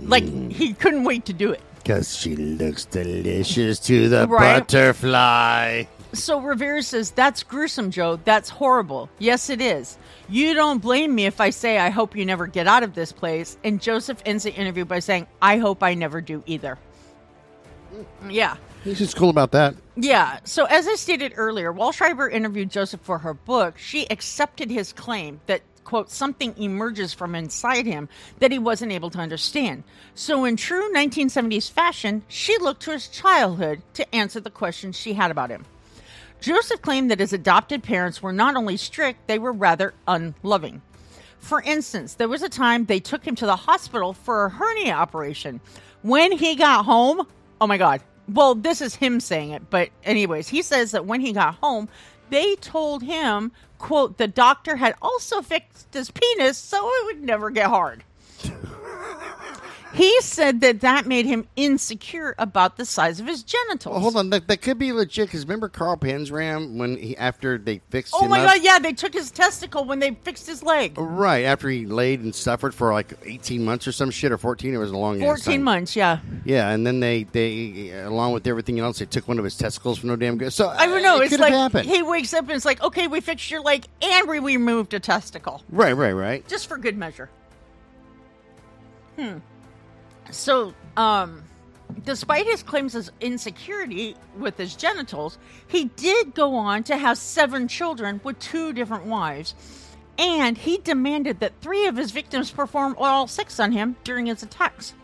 Like 0.00 0.24
mm. 0.24 0.52
he 0.52 0.74
couldn't 0.74 1.04
wait 1.04 1.24
to 1.24 1.32
do 1.32 1.50
it. 1.50 1.62
Because 1.76 2.14
she 2.14 2.36
looks 2.36 2.84
delicious 2.84 3.78
to 3.78 4.10
the 4.10 4.28
Right. 4.28 4.58
butterfly. 4.58 5.84
So 6.12 6.42
Rivera 6.42 6.82
says, 6.82 7.10
That's 7.10 7.42
gruesome, 7.42 7.90
Joe. 7.90 8.20
That's 8.22 8.50
horrible. 8.50 9.08
Yes, 9.18 9.48
it 9.48 9.62
is. 9.62 9.96
You 10.30 10.52
don't 10.52 10.82
blame 10.82 11.14
me 11.14 11.24
if 11.24 11.40
I 11.40 11.50
say 11.50 11.78
I 11.78 11.88
hope 11.88 12.14
you 12.14 12.26
never 12.26 12.46
get 12.46 12.66
out 12.66 12.82
of 12.82 12.94
this 12.94 13.12
place. 13.12 13.56
And 13.64 13.80
Joseph 13.80 14.22
ends 14.26 14.44
the 14.44 14.54
interview 14.54 14.84
by 14.84 14.98
saying, 14.98 15.26
I 15.40 15.56
hope 15.56 15.82
I 15.82 15.94
never 15.94 16.20
do 16.20 16.42
either. 16.46 16.78
Yeah. 18.28 18.56
He's 18.84 18.98
just 18.98 19.16
cool 19.16 19.30
about 19.30 19.52
that. 19.52 19.74
Yeah. 19.96 20.40
So, 20.44 20.66
as 20.66 20.86
I 20.86 20.94
stated 20.94 21.32
earlier, 21.36 21.72
while 21.72 21.92
Schreiber 21.92 22.28
interviewed 22.28 22.70
Joseph 22.70 23.00
for 23.00 23.18
her 23.18 23.34
book, 23.34 23.78
she 23.78 24.08
accepted 24.10 24.70
his 24.70 24.92
claim 24.92 25.40
that, 25.46 25.62
quote, 25.84 26.10
something 26.10 26.54
emerges 26.58 27.14
from 27.14 27.34
inside 27.34 27.86
him 27.86 28.08
that 28.38 28.52
he 28.52 28.58
wasn't 28.58 28.92
able 28.92 29.10
to 29.10 29.18
understand. 29.18 29.82
So, 30.14 30.44
in 30.44 30.56
true 30.56 30.92
1970s 30.92 31.70
fashion, 31.70 32.22
she 32.28 32.56
looked 32.58 32.82
to 32.82 32.92
his 32.92 33.08
childhood 33.08 33.82
to 33.94 34.14
answer 34.14 34.40
the 34.40 34.50
questions 34.50 34.96
she 34.96 35.14
had 35.14 35.30
about 35.30 35.50
him. 35.50 35.64
Joseph 36.40 36.82
claimed 36.82 37.10
that 37.10 37.20
his 37.20 37.32
adopted 37.32 37.82
parents 37.82 38.22
were 38.22 38.32
not 38.32 38.56
only 38.56 38.76
strict, 38.76 39.26
they 39.26 39.38
were 39.38 39.52
rather 39.52 39.94
unloving. 40.06 40.82
For 41.38 41.62
instance, 41.62 42.14
there 42.14 42.28
was 42.28 42.42
a 42.42 42.48
time 42.48 42.84
they 42.84 43.00
took 43.00 43.26
him 43.26 43.34
to 43.36 43.46
the 43.46 43.56
hospital 43.56 44.12
for 44.12 44.44
a 44.44 44.50
hernia 44.50 44.92
operation. 44.92 45.60
When 46.02 46.32
he 46.32 46.54
got 46.54 46.84
home, 46.84 47.26
oh 47.60 47.66
my 47.66 47.78
God. 47.78 48.02
Well, 48.28 48.54
this 48.54 48.80
is 48.80 48.94
him 48.94 49.20
saying 49.20 49.52
it, 49.52 49.70
but 49.70 49.88
anyways, 50.04 50.48
he 50.48 50.60
says 50.60 50.90
that 50.90 51.06
when 51.06 51.20
he 51.20 51.32
got 51.32 51.54
home, 51.54 51.88
they 52.30 52.56
told 52.56 53.02
him, 53.02 53.52
quote, 53.78 54.18
the 54.18 54.28
doctor 54.28 54.76
had 54.76 54.94
also 55.00 55.40
fixed 55.40 55.92
his 55.94 56.10
penis 56.10 56.58
so 56.58 56.86
it 56.86 57.04
would 57.06 57.22
never 57.22 57.50
get 57.50 57.68
hard. 57.68 58.04
he 59.94 60.20
said 60.20 60.60
that 60.60 60.80
that 60.80 61.06
made 61.06 61.24
him 61.26 61.46
insecure 61.56 62.34
about 62.38 62.76
the 62.76 62.84
size 62.84 63.20
of 63.20 63.26
his 63.26 63.42
genitals. 63.42 63.92
Well, 63.92 64.00
hold 64.00 64.16
on, 64.16 64.30
that, 64.30 64.46
that 64.48 64.62
could 64.62 64.78
be 64.78 64.92
legit. 64.92 65.28
Because 65.28 65.44
remember 65.44 65.68
Carl 65.68 65.96
Panzram 65.96 66.76
when 66.76 66.96
he 66.96 67.16
after 67.16 67.56
they 67.58 67.80
fixed 67.90 68.14
Oh 68.16 68.24
him 68.24 68.30
my 68.30 68.40
up? 68.40 68.46
god, 68.54 68.62
yeah, 68.62 68.78
they 68.78 68.92
took 68.92 69.12
his 69.14 69.30
testicle 69.30 69.84
when 69.84 69.98
they 69.98 70.12
fixed 70.22 70.46
his 70.46 70.62
leg. 70.62 70.92
Right 70.96 71.44
after 71.44 71.68
he 71.68 71.86
laid 71.86 72.20
and 72.20 72.34
suffered 72.34 72.74
for 72.74 72.92
like 72.92 73.12
eighteen 73.24 73.64
months 73.64 73.86
or 73.88 73.92
some 73.92 74.10
shit, 74.10 74.30
or 74.32 74.38
fourteen. 74.38 74.74
It 74.74 74.78
was 74.78 74.90
a 74.90 74.96
long. 74.96 75.22
ass 75.22 75.26
14 75.42 75.54
time. 75.54 75.62
months, 75.64 75.96
yeah. 75.96 76.18
Yeah, 76.44 76.70
and 76.70 76.86
then 76.86 77.00
they 77.00 77.24
they 77.24 77.90
along 78.04 78.32
with 78.32 78.46
everything 78.46 78.78
else, 78.80 78.98
they 78.98 79.06
took 79.06 79.26
one 79.26 79.38
of 79.38 79.44
his 79.44 79.56
testicles 79.56 79.98
for 79.98 80.06
no 80.06 80.16
damn 80.16 80.36
good. 80.38 80.52
So 80.52 80.68
I 80.68 80.86
don't 80.86 81.02
know. 81.02 81.18
It 81.20 81.24
It's 81.24 81.30
could 81.32 81.40
like 81.40 81.52
have 81.52 81.72
happened. 81.72 81.88
he 81.90 82.02
wakes 82.02 82.32
up 82.34 82.42
and 82.44 82.52
it's 82.52 82.64
like, 82.64 82.82
okay, 82.82 83.06
we 83.08 83.20
fixed 83.20 83.50
your 83.50 83.62
leg 83.62 83.84
and 84.02 84.28
we 84.28 84.38
removed 84.38 84.92
a 84.94 85.00
testicle 85.00 85.62
right, 85.70 85.92
right, 85.94 86.12
right. 86.12 86.46
just 86.48 86.66
for 86.68 86.76
good 86.78 86.96
measure. 86.96 87.30
Hmm. 89.16 89.38
So, 90.30 90.74
um, 90.96 91.42
despite 92.04 92.46
his 92.46 92.62
claims 92.62 92.94
of 92.94 93.10
insecurity 93.20 94.16
with 94.36 94.56
his 94.56 94.74
genitals, 94.74 95.38
he 95.66 95.86
did 95.96 96.34
go 96.34 96.54
on 96.54 96.82
to 96.84 96.96
have 96.96 97.18
seven 97.18 97.68
children 97.68 98.20
with 98.24 98.38
two 98.38 98.72
different 98.72 99.06
wives. 99.06 99.54
And 100.18 100.58
he 100.58 100.78
demanded 100.78 101.40
that 101.40 101.60
three 101.60 101.86
of 101.86 101.96
his 101.96 102.10
victims 102.10 102.50
perform 102.50 102.96
oral 102.98 103.28
sex 103.28 103.60
on 103.60 103.72
him 103.72 103.96
during 104.02 104.26
his 104.26 104.42
attacks. 104.42 104.94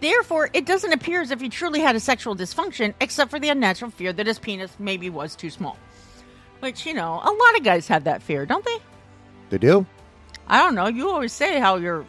Therefore, 0.00 0.50
it 0.52 0.66
doesn't 0.66 0.92
appear 0.92 1.22
as 1.22 1.30
if 1.30 1.40
he 1.40 1.48
truly 1.48 1.80
had 1.80 1.96
a 1.96 2.00
sexual 2.00 2.36
dysfunction, 2.36 2.94
except 3.00 3.30
for 3.30 3.40
the 3.40 3.48
unnatural 3.48 3.90
fear 3.90 4.12
that 4.12 4.26
his 4.26 4.38
penis 4.38 4.76
maybe 4.78 5.10
was 5.10 5.34
too 5.34 5.50
small. 5.50 5.76
Which, 6.60 6.86
you 6.86 6.94
know, 6.94 7.14
a 7.14 7.30
lot 7.30 7.56
of 7.56 7.64
guys 7.64 7.88
have 7.88 8.04
that 8.04 8.22
fear, 8.22 8.46
don't 8.46 8.64
they? 8.64 8.78
They 9.50 9.58
do. 9.58 9.86
I 10.48 10.58
don't 10.58 10.74
know. 10.74 10.86
You 10.86 11.10
always 11.10 11.32
say 11.32 11.58
how 11.58 11.76
you're, 11.76 12.06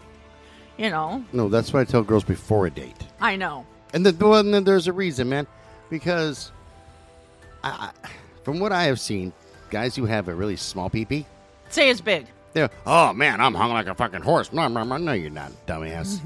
you 0.77 0.89
know, 0.89 1.23
No, 1.33 1.49
that's 1.49 1.73
what 1.73 1.79
I 1.81 1.83
tell 1.85 2.03
girls 2.03 2.23
before 2.23 2.67
a 2.67 2.69
date. 2.69 2.95
I 3.19 3.35
know. 3.35 3.65
And 3.93 4.05
then, 4.05 4.17
well, 4.19 4.35
and 4.35 4.53
then 4.53 4.63
there's 4.63 4.87
a 4.87 4.93
reason, 4.93 5.29
man, 5.29 5.47
because 5.89 6.51
I, 7.63 7.91
I, 8.03 8.09
from 8.43 8.59
what 8.59 8.71
I 8.71 8.83
have 8.83 8.99
seen, 8.99 9.33
guys 9.69 9.95
who 9.95 10.05
have 10.05 10.27
a 10.27 10.35
really 10.35 10.55
small 10.55 10.89
peepee, 10.89 11.25
Say 11.69 11.89
it's 11.89 11.99
big. 12.01 12.27
they're 12.53 12.69
oh 12.85 13.11
man, 13.13 13.41
I'm 13.41 13.53
hung 13.53 13.71
like 13.73 13.87
a 13.87 13.93
fucking 13.95 14.21
horse. 14.21 14.53
No, 14.53 14.67
no, 14.69 14.83
no, 14.83 14.95
no, 14.97 15.11
you're 15.13 15.29
not, 15.29 15.51
dumbass. 15.67 16.19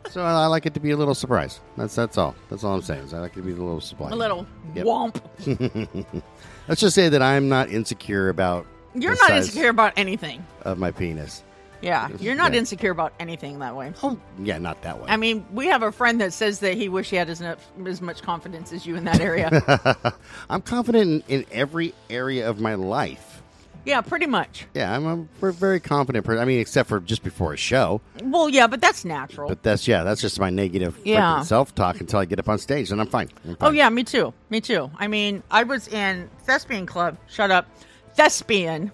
so 0.10 0.22
I 0.24 0.46
like 0.46 0.64
it 0.66 0.74
to 0.74 0.80
be 0.80 0.90
a 0.92 0.96
little 0.96 1.14
surprise. 1.14 1.60
That's 1.76 1.94
that's 1.94 2.16
all. 2.16 2.34
That's 2.48 2.64
all 2.64 2.74
I'm 2.76 2.82
saying. 2.82 3.04
Is 3.04 3.12
I 3.14 3.18
like 3.18 3.32
it 3.32 3.36
to 3.36 3.42
be 3.42 3.52
a 3.52 3.56
little 3.56 3.80
surprise. 3.80 4.12
A 4.12 4.16
little 4.16 4.46
Yep. 4.74 4.86
womp. 4.86 6.22
Let's 6.68 6.80
just 6.80 6.94
say 6.94 7.08
that 7.10 7.20
I'm 7.22 7.48
not 7.48 7.68
insecure 7.70 8.28
about. 8.30 8.66
You're 8.94 9.16
not 9.16 9.30
insecure 9.32 9.68
about 9.68 9.92
anything. 9.96 10.44
of 10.62 10.78
my 10.78 10.90
penis. 10.90 11.42
Yeah, 11.82 12.08
you're 12.18 12.34
not 12.34 12.52
Yeah. 12.52 12.58
insecure 12.60 12.90
about 12.90 13.12
anything 13.18 13.58
that 13.60 13.74
way. 13.74 13.92
Oh, 14.02 14.18
yeah, 14.42 14.58
not 14.58 14.82
that 14.82 14.98
way. 15.00 15.06
I 15.08 15.16
mean, 15.16 15.46
we 15.52 15.66
have 15.68 15.82
a 15.82 15.90
friend 15.92 16.20
that 16.20 16.32
says 16.32 16.58
that 16.60 16.74
he 16.74 16.88
wish 16.88 17.10
he 17.10 17.16
had 17.16 17.30
as, 17.30 17.40
enough, 17.40 17.66
as 17.86 18.02
much 18.02 18.22
confidence 18.22 18.72
as 18.72 18.84
you 18.86 18.96
in 18.96 19.04
that 19.04 19.20
area. 19.20 19.48
I'm 20.50 20.62
confident 20.62 21.24
in, 21.28 21.40
in 21.40 21.46
every 21.52 21.94
area 22.10 22.48
of 22.50 22.60
my 22.60 22.74
life. 22.74 23.42
yeah, 23.86 24.02
pretty 24.02 24.26
much. 24.26 24.66
Yeah, 24.74 24.94
I'm 24.94 25.06
a 25.40 25.52
very 25.52 25.80
confident 25.80 26.26
person. 26.26 26.42
I 26.42 26.44
mean, 26.44 26.60
except 26.60 26.86
for 26.90 27.00
just 27.00 27.22
before 27.22 27.54
a 27.54 27.56
show. 27.56 28.02
Well, 28.22 28.50
yeah, 28.50 28.66
but 28.66 28.82
that's 28.82 29.06
natural. 29.06 29.48
But 29.48 29.62
that's 29.62 29.88
yeah, 29.88 30.04
that's 30.04 30.20
just 30.20 30.38
my 30.38 30.50
negative 30.50 30.98
Yeah. 31.02 31.40
self 31.40 31.74
talk 31.74 31.98
until 31.98 32.18
I 32.18 32.26
get 32.26 32.38
up 32.38 32.48
on 32.50 32.58
stage, 32.58 32.90
and 32.92 33.00
I'm 33.00 33.06
fine. 33.06 33.30
I'm 33.48 33.56
Oh 33.62 33.70
yeah, 33.70 33.88
me 33.88 34.04
too. 34.04 34.34
Me 34.50 34.60
too. 34.60 34.90
I 34.98 35.08
mean, 35.08 35.42
I 35.50 35.62
was 35.62 35.88
in 35.88 36.28
thespian 36.44 36.84
club. 36.84 37.16
Shut 37.26 37.50
up, 37.50 37.66
thespian 38.16 38.92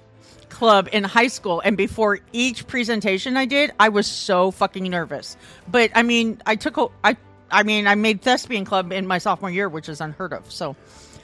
club 0.56 0.88
in 0.90 1.04
high 1.04 1.28
school, 1.28 1.60
and 1.64 1.76
before 1.76 2.18
each 2.32 2.66
presentation 2.66 3.36
I 3.36 3.44
did, 3.44 3.72
I 3.78 3.90
was 3.90 4.06
so 4.06 4.50
fucking 4.50 4.84
nervous. 4.84 5.36
But 5.68 5.90
I 5.94 6.02
mean, 6.02 6.40
I 6.46 6.56
took 6.56 6.78
a, 6.78 6.88
I, 7.04 7.16
I 7.50 7.62
mean, 7.62 7.86
I 7.86 7.94
made 7.94 8.22
thespian 8.22 8.64
club 8.64 8.90
in 8.90 9.06
my 9.06 9.18
sophomore 9.18 9.50
year, 9.50 9.68
which 9.68 9.88
is 9.88 10.00
unheard 10.00 10.32
of. 10.32 10.50
So 10.50 10.74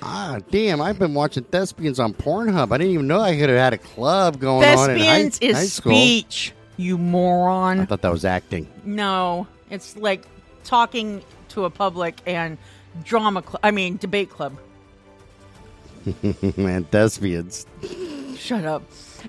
Ah, 0.05 0.41
damn! 0.51 0.81
I've 0.81 0.99
been 0.99 1.15
watching 1.15 1.45
thespians 1.45 1.99
on 2.01 2.13
Pornhub. 2.13 2.73
I 2.73 2.79
didn't 2.79 2.93
even 2.93 3.07
know 3.07 3.21
I 3.21 3.37
could 3.39 3.49
have 3.49 3.59
had 3.59 3.73
a 3.73 3.79
club 3.79 4.39
going 4.41 4.69
on 4.69 4.91
in 4.91 4.99
high, 4.99 5.23
thespians 5.29 5.39
is 5.41 5.57
high 5.57 5.65
school. 5.67 5.93
speech, 5.93 6.53
you 6.77 6.99
moron! 6.99 7.81
I 7.81 7.85
thought 7.87 8.03
that 8.03 8.13
was 8.13 8.25
acting. 8.25 8.67
No, 8.85 9.47
it's 9.71 9.97
like 9.97 10.25
talking 10.65 11.23
to 11.51 11.65
a 11.67 11.71
public 11.71 12.17
and 12.27 12.59
drama. 13.05 13.43
Cl- 13.47 13.61
I 13.63 13.71
mean, 13.71 13.97
debate 13.97 14.29
club. 14.29 14.59
Man, 16.57 16.83
thespians. 16.85 17.65
Shut 18.37 18.65
up. 18.65 18.83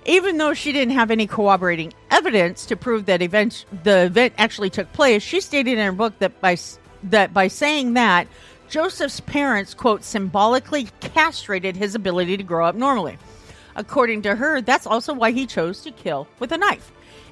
Even 0.05 0.37
though 0.37 0.53
she 0.53 0.71
didn't 0.71 0.93
have 0.93 1.11
any 1.11 1.27
corroborating 1.27 1.93
evidence 2.11 2.65
to 2.65 2.75
prove 2.75 3.05
that 3.05 3.21
event 3.21 3.65
the 3.83 4.05
event 4.05 4.33
actually 4.37 4.69
took 4.69 4.91
place, 4.93 5.23
she 5.23 5.41
stated 5.41 5.77
in 5.77 5.85
her 5.85 5.91
book 5.91 6.17
that 6.19 6.39
by 6.41 6.57
that 7.03 7.33
by 7.33 7.47
saying 7.47 7.93
that 7.93 8.27
Joseph's 8.69 9.19
parents 9.19 9.73
quote 9.73 10.03
symbolically 10.03 10.87
castrated 10.99 11.75
his 11.75 11.95
ability 11.95 12.37
to 12.37 12.43
grow 12.43 12.65
up 12.65 12.75
normally. 12.75 13.17
According 13.75 14.21
to 14.23 14.35
her, 14.35 14.61
that's 14.61 14.87
also 14.87 15.13
why 15.13 15.31
he 15.31 15.45
chose 15.45 15.81
to 15.81 15.91
kill 15.91 16.27
with 16.39 16.51
a 16.51 16.57
knife. 16.57 16.91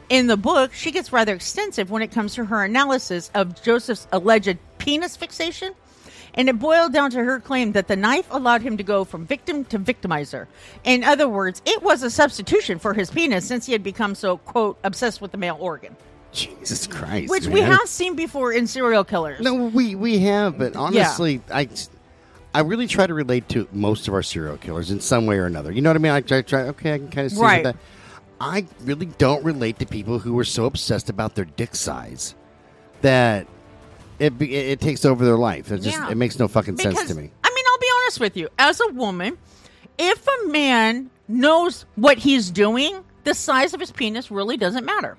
In 0.09 0.27
the 0.27 0.37
book, 0.37 0.73
she 0.73 0.91
gets 0.91 1.13
rather 1.13 1.33
extensive 1.33 1.89
when 1.89 2.01
it 2.01 2.11
comes 2.11 2.35
to 2.35 2.45
her 2.45 2.63
analysis 2.63 3.31
of 3.33 3.61
Joseph's 3.63 4.07
alleged 4.11 4.57
penis 4.77 5.15
fixation 5.15 5.73
and 6.35 6.47
it 6.49 6.59
boiled 6.59 6.93
down 6.93 7.11
to 7.11 7.23
her 7.23 7.39
claim 7.39 7.71
that 7.73 7.87
the 7.87 7.95
knife 7.95 8.27
allowed 8.31 8.61
him 8.61 8.77
to 8.77 8.83
go 8.83 9.03
from 9.03 9.25
victim 9.25 9.65
to 9.65 9.77
victimizer. 9.79 10.47
In 10.83 11.03
other 11.03 11.27
words, 11.27 11.61
it 11.65 11.81
was 11.83 12.03
a 12.03 12.09
substitution 12.09 12.79
for 12.79 12.93
his 12.93 13.09
penis 13.11 13.45
since 13.45 13.65
he 13.65 13.71
had 13.73 13.83
become 13.83 14.15
so, 14.15 14.37
quote, 14.37 14.77
obsessed 14.83 15.21
with 15.21 15.31
the 15.31 15.37
male 15.37 15.57
organ, 15.59 15.95
Jesus 16.31 16.87
Christ. 16.87 17.29
which 17.29 17.47
we 17.47 17.61
have 17.61 17.87
seen 17.87 18.15
before 18.15 18.53
in 18.53 18.67
serial 18.67 19.03
killers. 19.03 19.41
No, 19.41 19.53
we 19.53 19.95
we 19.95 20.19
have, 20.19 20.57
but 20.57 20.75
honestly, 20.75 21.41
I 21.51 21.67
I 22.53 22.61
really 22.61 22.87
try 22.87 23.07
to 23.07 23.13
relate 23.13 23.47
to 23.49 23.67
most 23.71 24.07
of 24.07 24.13
our 24.13 24.23
serial 24.23 24.57
killers 24.57 24.91
in 24.91 24.99
some 24.99 25.25
way 25.25 25.37
or 25.37 25.45
another. 25.45 25.71
You 25.71 25.81
know 25.81 25.89
what 25.89 25.95
I 25.95 25.99
mean? 25.99 26.11
I 26.11 26.21
try, 26.21 26.41
try 26.41 26.61
okay, 26.63 26.93
I 26.93 26.97
can 26.97 27.09
kind 27.09 27.25
of 27.27 27.31
see 27.31 27.41
Right. 27.41 27.63
that. 27.63 27.75
I 28.41 28.65
really 28.81 29.05
don't 29.05 29.43
relate 29.45 29.79
to 29.79 29.85
people 29.85 30.19
who 30.19 30.37
are 30.39 30.43
so 30.43 30.65
obsessed 30.65 31.09
about 31.09 31.35
their 31.35 31.45
dick 31.45 31.75
size 31.75 32.33
that 33.01 33.45
it 34.21 34.33
it, 34.41 34.49
it 34.51 34.81
takes 34.81 35.05
over 35.05 35.23
their 35.25 35.37
life. 35.37 35.71
It 35.71 35.81
just 35.81 35.97
Yeah. 35.97 36.09
it 36.09 36.15
makes 36.15 36.37
no 36.39 36.47
fucking 36.47 36.77
sense 36.77 37.03
to 37.07 37.15
me. 37.15 37.31
I 37.43 37.49
mean, 37.53 37.65
I'll 37.71 37.79
be 37.79 37.89
honest 38.01 38.19
with 38.19 38.37
you. 38.37 38.49
As 38.59 38.79
a 38.79 38.87
woman, 38.93 39.37
if 39.97 40.25
a 40.27 40.47
man 40.47 41.09
knows 41.27 41.85
what 41.95 42.17
he's 42.17 42.49
doing, 42.51 43.03
the 43.23 43.33
size 43.33 43.73
of 43.73 43.79
his 43.79 43.91
penis 43.91 44.31
really 44.31 44.57
doesn't 44.57 44.85
matter. 44.85 45.17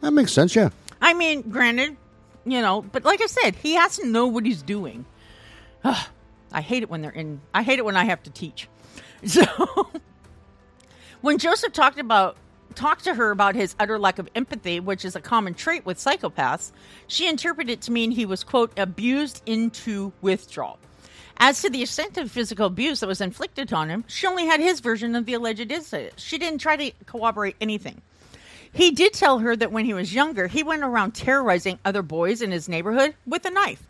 That 0.00 0.12
makes 0.12 0.32
sense, 0.32 0.54
yeah. 0.56 0.70
I 1.00 1.14
mean, 1.14 1.42
granted, 1.42 1.96
you 2.44 2.60
know, 2.60 2.82
but 2.82 3.04
like 3.04 3.20
I 3.22 3.26
said, 3.26 3.54
he 3.56 3.74
has 3.74 3.96
to 3.98 4.06
know 4.06 4.26
what 4.26 4.44
he's 4.44 4.62
doing. 4.62 5.04
I 5.84 6.60
hate 6.60 6.82
it 6.82 6.90
when 6.90 7.02
they're 7.02 7.10
in. 7.10 7.40
I 7.54 7.62
hate 7.62 7.78
it 7.78 7.84
when 7.84 7.96
I 7.96 8.04
have 8.04 8.22
to 8.24 8.30
teach. 8.30 8.68
So 9.24 9.44
when 11.20 11.38
Joseph 11.38 11.72
talked 11.72 11.98
about 12.00 12.36
talked 12.72 13.04
to 13.04 13.14
her 13.14 13.30
about 13.30 13.54
his 13.54 13.76
utter 13.78 13.98
lack 13.98 14.18
of 14.18 14.28
empathy, 14.34 14.80
which 14.80 15.04
is 15.04 15.16
a 15.16 15.20
common 15.20 15.54
trait 15.54 15.86
with 15.86 15.98
psychopaths, 15.98 16.72
she 17.06 17.28
interpreted 17.28 17.70
it 17.70 17.80
to 17.82 17.92
mean 17.92 18.10
he 18.10 18.26
was 18.26 18.44
quote 18.44 18.78
abused 18.78 19.42
into 19.46 20.12
withdrawal. 20.20 20.78
As 21.38 21.62
to 21.62 21.70
the 21.70 21.82
extent 21.82 22.18
of 22.18 22.30
physical 22.30 22.66
abuse 22.66 23.00
that 23.00 23.06
was 23.06 23.20
inflicted 23.20 23.72
on 23.72 23.88
him, 23.88 24.04
she 24.06 24.26
only 24.26 24.46
had 24.46 24.60
his 24.60 24.80
version 24.80 25.16
of 25.16 25.26
the 25.26 25.34
alleged 25.34 25.72
incident. 25.72 26.20
She 26.20 26.38
didn't 26.38 26.60
try 26.60 26.76
to 26.76 26.92
corroborate 27.06 27.56
anything. 27.60 28.00
He 28.72 28.90
did 28.90 29.12
tell 29.12 29.40
her 29.40 29.54
that 29.56 29.72
when 29.72 29.84
he 29.84 29.94
was 29.94 30.14
younger, 30.14 30.46
he 30.46 30.62
went 30.62 30.82
around 30.82 31.12
terrorizing 31.12 31.78
other 31.84 32.02
boys 32.02 32.42
in 32.42 32.52
his 32.52 32.68
neighborhood 32.68 33.14
with 33.26 33.44
a 33.44 33.50
knife. 33.50 33.86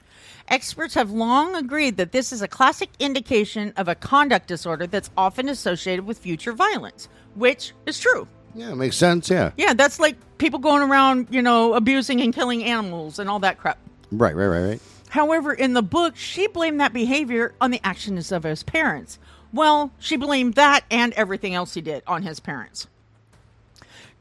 Experts 0.48 0.94
have 0.94 1.10
long 1.10 1.54
agreed 1.54 1.96
that 1.96 2.12
this 2.12 2.32
is 2.32 2.42
a 2.42 2.48
classic 2.48 2.90
indication 2.98 3.72
of 3.76 3.86
a 3.86 3.94
conduct 3.94 4.48
disorder 4.48 4.86
that's 4.86 5.10
often 5.16 5.48
associated 5.48 6.04
with 6.04 6.18
future 6.18 6.52
violence, 6.52 7.08
which 7.34 7.72
is 7.86 8.00
true. 8.00 8.26
Yeah, 8.54 8.74
makes 8.74 8.96
sense. 8.96 9.30
Yeah. 9.30 9.52
Yeah, 9.56 9.74
that's 9.74 9.98
like 9.98 10.16
people 10.38 10.58
going 10.58 10.82
around, 10.82 11.28
you 11.30 11.42
know, 11.42 11.74
abusing 11.74 12.20
and 12.20 12.34
killing 12.34 12.64
animals 12.64 13.18
and 13.18 13.30
all 13.30 13.38
that 13.40 13.58
crap. 13.58 13.78
Right, 14.10 14.36
right, 14.36 14.46
right, 14.46 14.68
right. 14.68 14.80
However, 15.08 15.52
in 15.52 15.74
the 15.74 15.82
book, 15.82 16.16
she 16.16 16.46
blamed 16.46 16.80
that 16.80 16.92
behavior 16.92 17.54
on 17.60 17.70
the 17.70 17.80
actions 17.84 18.32
of 18.32 18.44
his 18.44 18.62
parents. 18.62 19.18
Well, 19.52 19.92
she 19.98 20.16
blamed 20.16 20.54
that 20.54 20.84
and 20.90 21.12
everything 21.14 21.54
else 21.54 21.74
he 21.74 21.82
did 21.82 22.02
on 22.06 22.22
his 22.22 22.40
parents. 22.40 22.86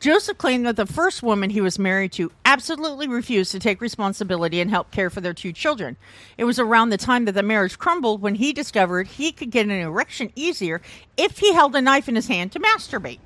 Joseph 0.01 0.37
claimed 0.39 0.65
that 0.65 0.77
the 0.77 0.87
first 0.87 1.21
woman 1.21 1.51
he 1.51 1.61
was 1.61 1.77
married 1.77 2.11
to 2.13 2.31
absolutely 2.43 3.07
refused 3.07 3.51
to 3.51 3.59
take 3.59 3.79
responsibility 3.79 4.59
and 4.59 4.71
help 4.71 4.89
care 4.89 5.11
for 5.11 5.21
their 5.21 5.33
two 5.33 5.53
children. 5.53 5.95
It 6.39 6.43
was 6.43 6.57
around 6.57 6.89
the 6.89 6.97
time 6.97 7.25
that 7.25 7.33
the 7.33 7.43
marriage 7.43 7.77
crumbled 7.77 8.19
when 8.19 8.35
he 8.35 8.51
discovered 8.51 9.07
he 9.07 9.31
could 9.31 9.51
get 9.51 9.67
an 9.67 9.71
erection 9.71 10.31
easier 10.35 10.81
if 11.17 11.37
he 11.37 11.53
held 11.53 11.75
a 11.75 11.81
knife 11.81 12.09
in 12.09 12.15
his 12.15 12.27
hand 12.27 12.51
to 12.53 12.59
masturbate. 12.59 13.19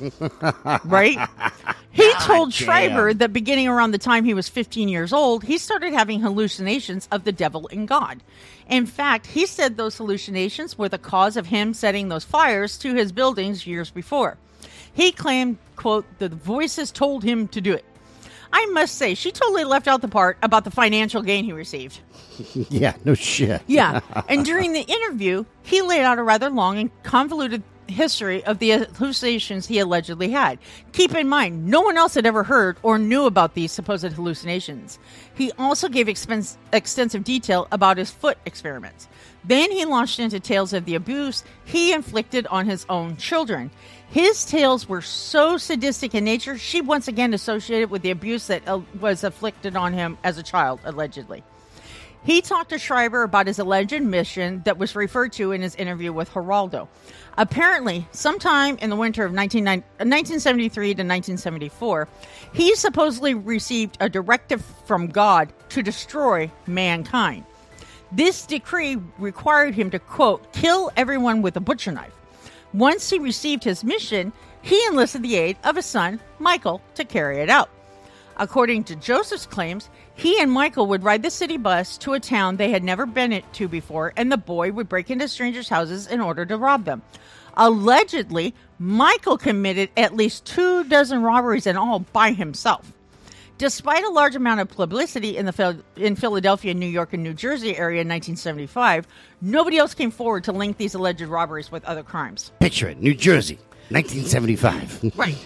right? 0.84 1.28
He 1.90 2.12
told 2.20 2.54
Schreiber 2.54 3.12
that 3.14 3.32
beginning 3.32 3.68
around 3.68 3.90
the 3.90 3.98
time 3.98 4.24
he 4.24 4.34
was 4.34 4.48
15 4.48 4.88
years 4.88 5.12
old, 5.12 5.44
he 5.44 5.58
started 5.58 5.92
having 5.92 6.20
hallucinations 6.20 7.08
of 7.12 7.24
the 7.24 7.32
devil 7.32 7.68
and 7.70 7.86
God. 7.86 8.22
In 8.68 8.86
fact, 8.86 9.26
he 9.26 9.46
said 9.46 9.76
those 9.76 9.98
hallucinations 9.98 10.78
were 10.78 10.88
the 10.88 10.98
cause 10.98 11.36
of 11.36 11.46
him 11.46 11.74
setting 11.74 12.08
those 12.08 12.24
fires 12.24 12.78
to 12.78 12.94
his 12.94 13.12
buildings 13.12 13.66
years 13.66 13.90
before. 13.90 14.38
He 14.92 15.12
claimed, 15.12 15.58
quote, 15.76 16.06
the 16.18 16.28
voices 16.28 16.90
told 16.90 17.24
him 17.24 17.48
to 17.48 17.60
do 17.60 17.72
it. 17.72 17.84
I 18.52 18.66
must 18.66 18.96
say, 18.96 19.14
she 19.14 19.32
totally 19.32 19.64
left 19.64 19.88
out 19.88 20.02
the 20.02 20.08
part 20.08 20.36
about 20.42 20.64
the 20.64 20.70
financial 20.70 21.22
gain 21.22 21.44
he 21.44 21.52
received. 21.52 22.00
yeah, 22.54 22.94
no 23.04 23.14
shit. 23.14 23.62
Yeah. 23.66 24.00
And 24.28 24.44
during 24.44 24.74
the 24.74 24.82
interview, 24.82 25.44
he 25.62 25.80
laid 25.80 26.02
out 26.02 26.18
a 26.18 26.22
rather 26.22 26.50
long 26.50 26.78
and 26.78 27.02
convoluted 27.02 27.62
history 27.92 28.44
of 28.44 28.58
the 28.58 28.86
hallucinations 28.96 29.66
he 29.66 29.78
allegedly 29.78 30.30
had. 30.30 30.58
Keep 30.92 31.14
in 31.14 31.28
mind, 31.28 31.66
no 31.66 31.80
one 31.80 31.96
else 31.96 32.14
had 32.14 32.26
ever 32.26 32.42
heard 32.42 32.76
or 32.82 32.98
knew 32.98 33.26
about 33.26 33.54
these 33.54 33.70
supposed 33.70 34.12
hallucinations. 34.12 34.98
He 35.34 35.52
also 35.52 35.88
gave 35.88 36.08
expense, 36.08 36.58
extensive 36.72 37.24
detail 37.24 37.68
about 37.70 37.98
his 37.98 38.10
foot 38.10 38.38
experiments. 38.44 39.08
Then 39.44 39.70
he 39.70 39.84
launched 39.84 40.18
into 40.18 40.40
tales 40.40 40.72
of 40.72 40.84
the 40.84 40.94
abuse 40.94 41.44
he 41.64 41.92
inflicted 41.92 42.46
on 42.48 42.66
his 42.66 42.86
own 42.88 43.16
children. 43.16 43.70
His 44.10 44.44
tales 44.44 44.88
were 44.88 45.00
so 45.00 45.56
sadistic 45.56 46.14
in 46.14 46.24
nature, 46.24 46.58
she 46.58 46.80
once 46.80 47.08
again 47.08 47.32
associated 47.32 47.90
with 47.90 48.02
the 48.02 48.10
abuse 48.10 48.46
that 48.48 48.66
uh, 48.68 48.80
was 49.00 49.24
inflicted 49.24 49.74
on 49.74 49.94
him 49.94 50.18
as 50.22 50.36
a 50.36 50.42
child, 50.42 50.80
allegedly. 50.84 51.42
He 52.24 52.40
talked 52.40 52.70
to 52.70 52.78
Schreiber 52.78 53.24
about 53.24 53.48
his 53.48 53.58
alleged 53.58 54.00
mission 54.00 54.62
that 54.64 54.78
was 54.78 54.94
referred 54.94 55.32
to 55.34 55.50
in 55.50 55.60
his 55.60 55.74
interview 55.74 56.12
with 56.12 56.30
Geraldo. 56.30 56.86
Apparently, 57.36 58.06
sometime 58.12 58.78
in 58.78 58.90
the 58.90 58.96
winter 58.96 59.24
of 59.24 59.32
1973 59.32 60.04
uh, 60.04 60.86
to 60.86 60.88
1974, 60.88 62.08
he 62.52 62.76
supposedly 62.76 63.34
received 63.34 63.96
a 64.00 64.08
directive 64.08 64.64
from 64.86 65.08
God 65.08 65.52
to 65.70 65.82
destroy 65.82 66.48
mankind. 66.66 67.44
This 68.12 68.46
decree 68.46 68.98
required 69.18 69.74
him 69.74 69.90
to, 69.90 69.98
quote, 69.98 70.52
kill 70.52 70.92
everyone 70.96 71.42
with 71.42 71.56
a 71.56 71.60
butcher 71.60 71.90
knife. 71.90 72.14
Once 72.72 73.10
he 73.10 73.18
received 73.18 73.64
his 73.64 73.82
mission, 73.82 74.32
he 74.60 74.80
enlisted 74.86 75.22
the 75.22 75.36
aid 75.36 75.56
of 75.64 75.74
his 75.74 75.86
son, 75.86 76.20
Michael, 76.38 76.80
to 76.94 77.04
carry 77.04 77.38
it 77.38 77.50
out. 77.50 77.68
According 78.36 78.84
to 78.84 78.96
Joseph's 78.96 79.46
claims, 79.46 79.90
he 80.14 80.40
and 80.40 80.50
Michael 80.50 80.86
would 80.86 81.04
ride 81.04 81.22
the 81.22 81.30
city 81.30 81.56
bus 81.56 81.96
to 81.98 82.12
a 82.12 82.20
town 82.20 82.56
they 82.56 82.70
had 82.70 82.84
never 82.84 83.06
been 83.06 83.42
to 83.52 83.68
before, 83.68 84.12
and 84.16 84.30
the 84.30 84.36
boy 84.36 84.72
would 84.72 84.88
break 84.88 85.10
into 85.10 85.28
strangers' 85.28 85.68
houses 85.68 86.06
in 86.06 86.20
order 86.20 86.44
to 86.46 86.56
rob 86.56 86.84
them. 86.84 87.02
Allegedly, 87.54 88.54
Michael 88.78 89.38
committed 89.38 89.90
at 89.96 90.16
least 90.16 90.44
two 90.44 90.84
dozen 90.84 91.22
robberies 91.22 91.66
in 91.66 91.76
all 91.76 92.00
by 92.00 92.32
himself. 92.32 92.92
Despite 93.58 94.02
a 94.02 94.10
large 94.10 94.34
amount 94.34 94.60
of 94.60 94.68
publicity 94.70 95.36
in 95.36 95.46
the 95.46 95.82
in 95.96 96.16
Philadelphia, 96.16 96.74
New 96.74 96.86
York, 96.86 97.12
and 97.12 97.22
New 97.22 97.34
Jersey 97.34 97.76
area 97.76 98.00
in 98.00 98.08
1975, 98.08 99.06
nobody 99.40 99.78
else 99.78 99.94
came 99.94 100.10
forward 100.10 100.44
to 100.44 100.52
link 100.52 100.78
these 100.78 100.94
alleged 100.94 101.22
robberies 101.22 101.70
with 101.70 101.84
other 101.84 102.02
crimes. 102.02 102.50
Picture 102.58 102.88
it, 102.88 103.00
New 103.00 103.14
Jersey, 103.14 103.58
1975. 103.90 105.12
right, 105.16 105.36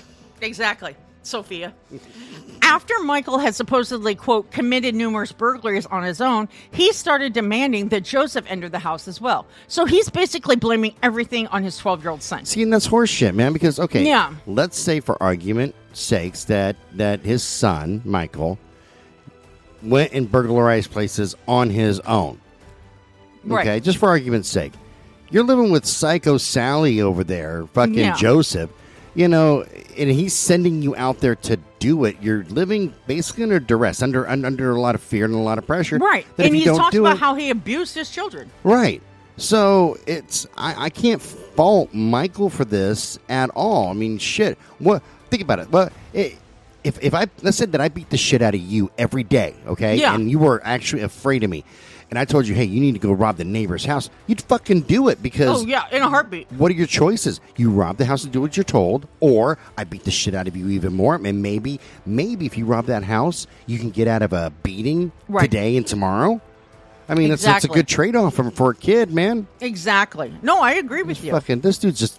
exactly. 0.40 0.96
Sophia. 1.26 1.74
After 2.62 2.98
Michael 3.00 3.38
had 3.38 3.54
supposedly, 3.54 4.14
quote, 4.14 4.50
committed 4.50 4.94
numerous 4.94 5.30
burglaries 5.32 5.86
on 5.86 6.02
his 6.02 6.20
own, 6.20 6.48
he 6.72 6.92
started 6.92 7.32
demanding 7.32 7.88
that 7.90 8.02
Joseph 8.02 8.44
enter 8.48 8.68
the 8.68 8.78
house 8.78 9.06
as 9.06 9.20
well. 9.20 9.46
So 9.68 9.84
he's 9.84 10.08
basically 10.10 10.56
blaming 10.56 10.94
everything 11.02 11.46
on 11.48 11.62
his 11.62 11.76
12 11.78 12.02
year 12.02 12.10
old 12.10 12.22
son. 12.22 12.44
See, 12.44 12.62
and 12.62 12.72
that's 12.72 12.88
horseshit, 12.88 13.34
man, 13.34 13.52
because, 13.52 13.78
okay, 13.78 14.04
Yeah. 14.04 14.34
let's 14.46 14.78
say 14.78 15.00
for 15.00 15.22
argument 15.22 15.74
sakes 15.92 16.44
that, 16.44 16.76
that 16.94 17.20
his 17.20 17.42
son, 17.42 18.02
Michael, 18.04 18.58
went 19.82 20.12
and 20.12 20.30
burglarized 20.30 20.90
places 20.90 21.36
on 21.46 21.70
his 21.70 22.00
own. 22.00 22.40
Right. 23.44 23.66
Okay, 23.66 23.80
just 23.80 23.98
for 23.98 24.08
argument's 24.08 24.48
sake. 24.48 24.72
You're 25.30 25.44
living 25.44 25.70
with 25.70 25.84
Psycho 25.84 26.38
Sally 26.38 27.00
over 27.00 27.22
there, 27.22 27.66
fucking 27.74 27.94
Yeah. 27.94 28.16
Joseph, 28.16 28.70
you 29.16 29.26
know, 29.28 29.64
and 29.98 30.10
he's 30.10 30.32
sending 30.34 30.82
you 30.82 30.94
out 30.94 31.18
there 31.20 31.34
to 31.34 31.56
do 31.80 32.04
it. 32.04 32.16
You're 32.20 32.44
living 32.44 32.94
basically 33.08 33.42
under 33.44 33.58
duress, 33.58 34.02
under 34.02 34.28
un- 34.28 34.44
under 34.44 34.70
a 34.70 34.80
lot 34.80 34.94
of 34.94 35.00
fear 35.02 35.24
and 35.24 35.34
a 35.34 35.38
lot 35.38 35.58
of 35.58 35.66
pressure. 35.66 35.98
Right. 35.98 36.26
And 36.38 36.48
you 36.54 36.60
he 36.60 36.64
talks 36.66 36.94
about 36.94 37.16
it- 37.16 37.20
how 37.20 37.34
he 37.34 37.50
abused 37.50 37.94
his 37.94 38.10
children. 38.10 38.50
Right. 38.62 39.02
So 39.38 39.98
it's 40.06 40.46
I, 40.56 40.84
I 40.86 40.90
can't 40.90 41.20
fault 41.20 41.92
Michael 41.92 42.48
for 42.50 42.64
this 42.64 43.18
at 43.28 43.50
all. 43.50 43.88
I 43.88 43.92
mean, 43.94 44.18
shit. 44.18 44.56
What? 44.78 45.02
Think 45.30 45.42
about 45.42 45.58
it. 45.58 45.70
Well, 45.70 45.90
it, 46.14 46.36
if 46.84 47.02
if 47.02 47.12
I 47.14 47.26
let's 47.42 47.56
say 47.56 47.66
that 47.66 47.80
I 47.80 47.88
beat 47.88 48.10
the 48.10 48.16
shit 48.16 48.40
out 48.42 48.54
of 48.54 48.60
you 48.60 48.90
every 48.96 49.24
day, 49.24 49.54
okay, 49.66 49.96
Yeah. 49.96 50.14
and 50.14 50.30
you 50.30 50.38
were 50.38 50.60
actually 50.64 51.02
afraid 51.02 51.42
of 51.42 51.50
me, 51.50 51.64
and 52.16 52.22
I 52.22 52.24
told 52.24 52.48
you, 52.48 52.54
hey, 52.54 52.64
you 52.64 52.80
need 52.80 52.92
to 52.94 52.98
go 52.98 53.12
rob 53.12 53.36
the 53.36 53.44
neighbor's 53.44 53.84
house, 53.84 54.08
you'd 54.26 54.40
fucking 54.40 54.80
do 54.82 55.08
it 55.08 55.22
because. 55.22 55.62
Oh, 55.62 55.66
yeah, 55.66 55.84
in 55.92 56.00
a 56.00 56.08
heartbeat. 56.08 56.50
What 56.52 56.70
are 56.70 56.74
your 56.74 56.86
choices? 56.86 57.42
You 57.58 57.70
rob 57.70 57.98
the 57.98 58.06
house 58.06 58.24
and 58.24 58.32
do 58.32 58.40
what 58.40 58.56
you're 58.56 58.64
told, 58.64 59.06
or 59.20 59.58
I 59.76 59.84
beat 59.84 60.04
the 60.04 60.10
shit 60.10 60.34
out 60.34 60.48
of 60.48 60.56
you 60.56 60.70
even 60.70 60.94
more. 60.94 61.16
And 61.22 61.42
maybe, 61.42 61.78
maybe 62.06 62.46
if 62.46 62.56
you 62.56 62.64
rob 62.64 62.86
that 62.86 63.04
house, 63.04 63.46
you 63.66 63.78
can 63.78 63.90
get 63.90 64.08
out 64.08 64.22
of 64.22 64.32
a 64.32 64.50
beating 64.62 65.12
Right. 65.28 65.42
today 65.42 65.76
and 65.76 65.86
tomorrow. 65.86 66.40
I 67.06 67.14
mean, 67.14 67.28
that's, 67.28 67.44
that's 67.44 67.66
a 67.66 67.68
good 67.68 67.86
trade 67.86 68.16
off 68.16 68.36
for, 68.36 68.70
a 68.70 68.74
kid, 68.74 69.12
man. 69.12 69.46
Exactly. 69.60 70.32
No, 70.40 70.62
I 70.62 70.72
agree 70.72 71.02
with 71.02 71.22
you. 71.22 71.32
Fucking 71.32 71.60
this 71.60 71.76
dude's 71.76 72.00
just 72.00 72.18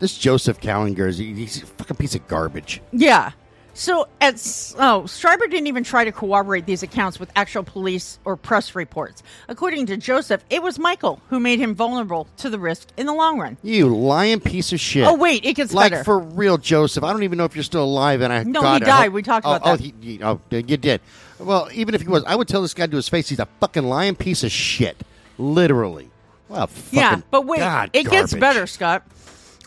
this 0.00 0.18
Joseph 0.18 0.60
Kallinger 0.60 1.08
is 1.08 1.16
he's 1.16 1.62
a 1.62 1.66
fucking 1.66 1.96
piece 1.96 2.14
of 2.14 2.28
garbage. 2.28 2.82
Yeah. 2.92 3.32
So 3.76 4.06
at 4.20 4.34
oh, 4.78 5.06
Schreiber 5.06 5.48
didn't 5.48 5.66
even 5.66 5.82
try 5.82 6.04
to 6.04 6.12
corroborate 6.12 6.64
these 6.64 6.84
accounts 6.84 7.18
with 7.18 7.30
actual 7.34 7.64
police 7.64 8.20
or 8.24 8.36
press 8.36 8.76
reports. 8.76 9.22
According 9.48 9.86
to 9.86 9.96
Joseph, 9.96 10.44
it 10.48 10.62
was 10.62 10.78
Michael 10.78 11.20
who 11.28 11.40
made 11.40 11.58
him 11.58 11.74
vulnerable 11.74 12.28
to 12.38 12.48
the 12.48 12.58
risk 12.58 12.88
in 12.96 13.06
the 13.06 13.12
long 13.12 13.40
run. 13.40 13.56
You 13.62 13.88
lying 13.88 14.38
piece 14.38 14.72
of 14.72 14.78
shit. 14.78 15.04
Oh, 15.04 15.14
wait, 15.14 15.44
it 15.44 15.54
gets 15.54 15.74
like 15.74 15.86
better. 15.90 15.96
Like, 15.96 16.04
for 16.04 16.20
real, 16.20 16.56
Joseph. 16.56 17.02
I 17.02 17.12
don't 17.12 17.24
even 17.24 17.36
know 17.36 17.44
if 17.44 17.56
you're 17.56 17.64
still 17.64 17.84
alive. 17.84 18.20
And 18.20 18.32
I 18.32 18.44
No, 18.44 18.62
God, 18.62 18.82
he 18.82 18.86
I 18.86 18.90
hope- 18.90 18.98
died. 19.00 19.08
Oh, 19.08 19.10
we 19.10 19.22
talked 19.22 19.46
oh, 19.46 19.54
about 19.54 19.68
oh, 19.68 19.76
that. 19.76 19.82
he, 19.82 19.94
he- 20.00 20.22
oh, 20.22 20.40
you 20.50 20.76
did. 20.76 21.00
Well, 21.40 21.68
even 21.72 21.96
if 21.96 22.02
he 22.02 22.08
was, 22.08 22.22
I 22.24 22.36
would 22.36 22.46
tell 22.46 22.62
this 22.62 22.74
guy 22.74 22.86
to 22.86 22.96
his 22.96 23.08
face, 23.08 23.28
he's 23.28 23.40
a 23.40 23.48
fucking 23.60 23.82
lying 23.84 24.14
piece 24.14 24.44
of 24.44 24.52
shit. 24.52 25.02
Literally. 25.36 26.10
Well, 26.48 26.68
fucking, 26.68 26.98
yeah, 26.98 27.20
but 27.30 27.44
wait, 27.46 27.58
God, 27.58 27.90
it 27.92 28.08
gets 28.08 28.32
better, 28.34 28.68
Scott. 28.68 29.02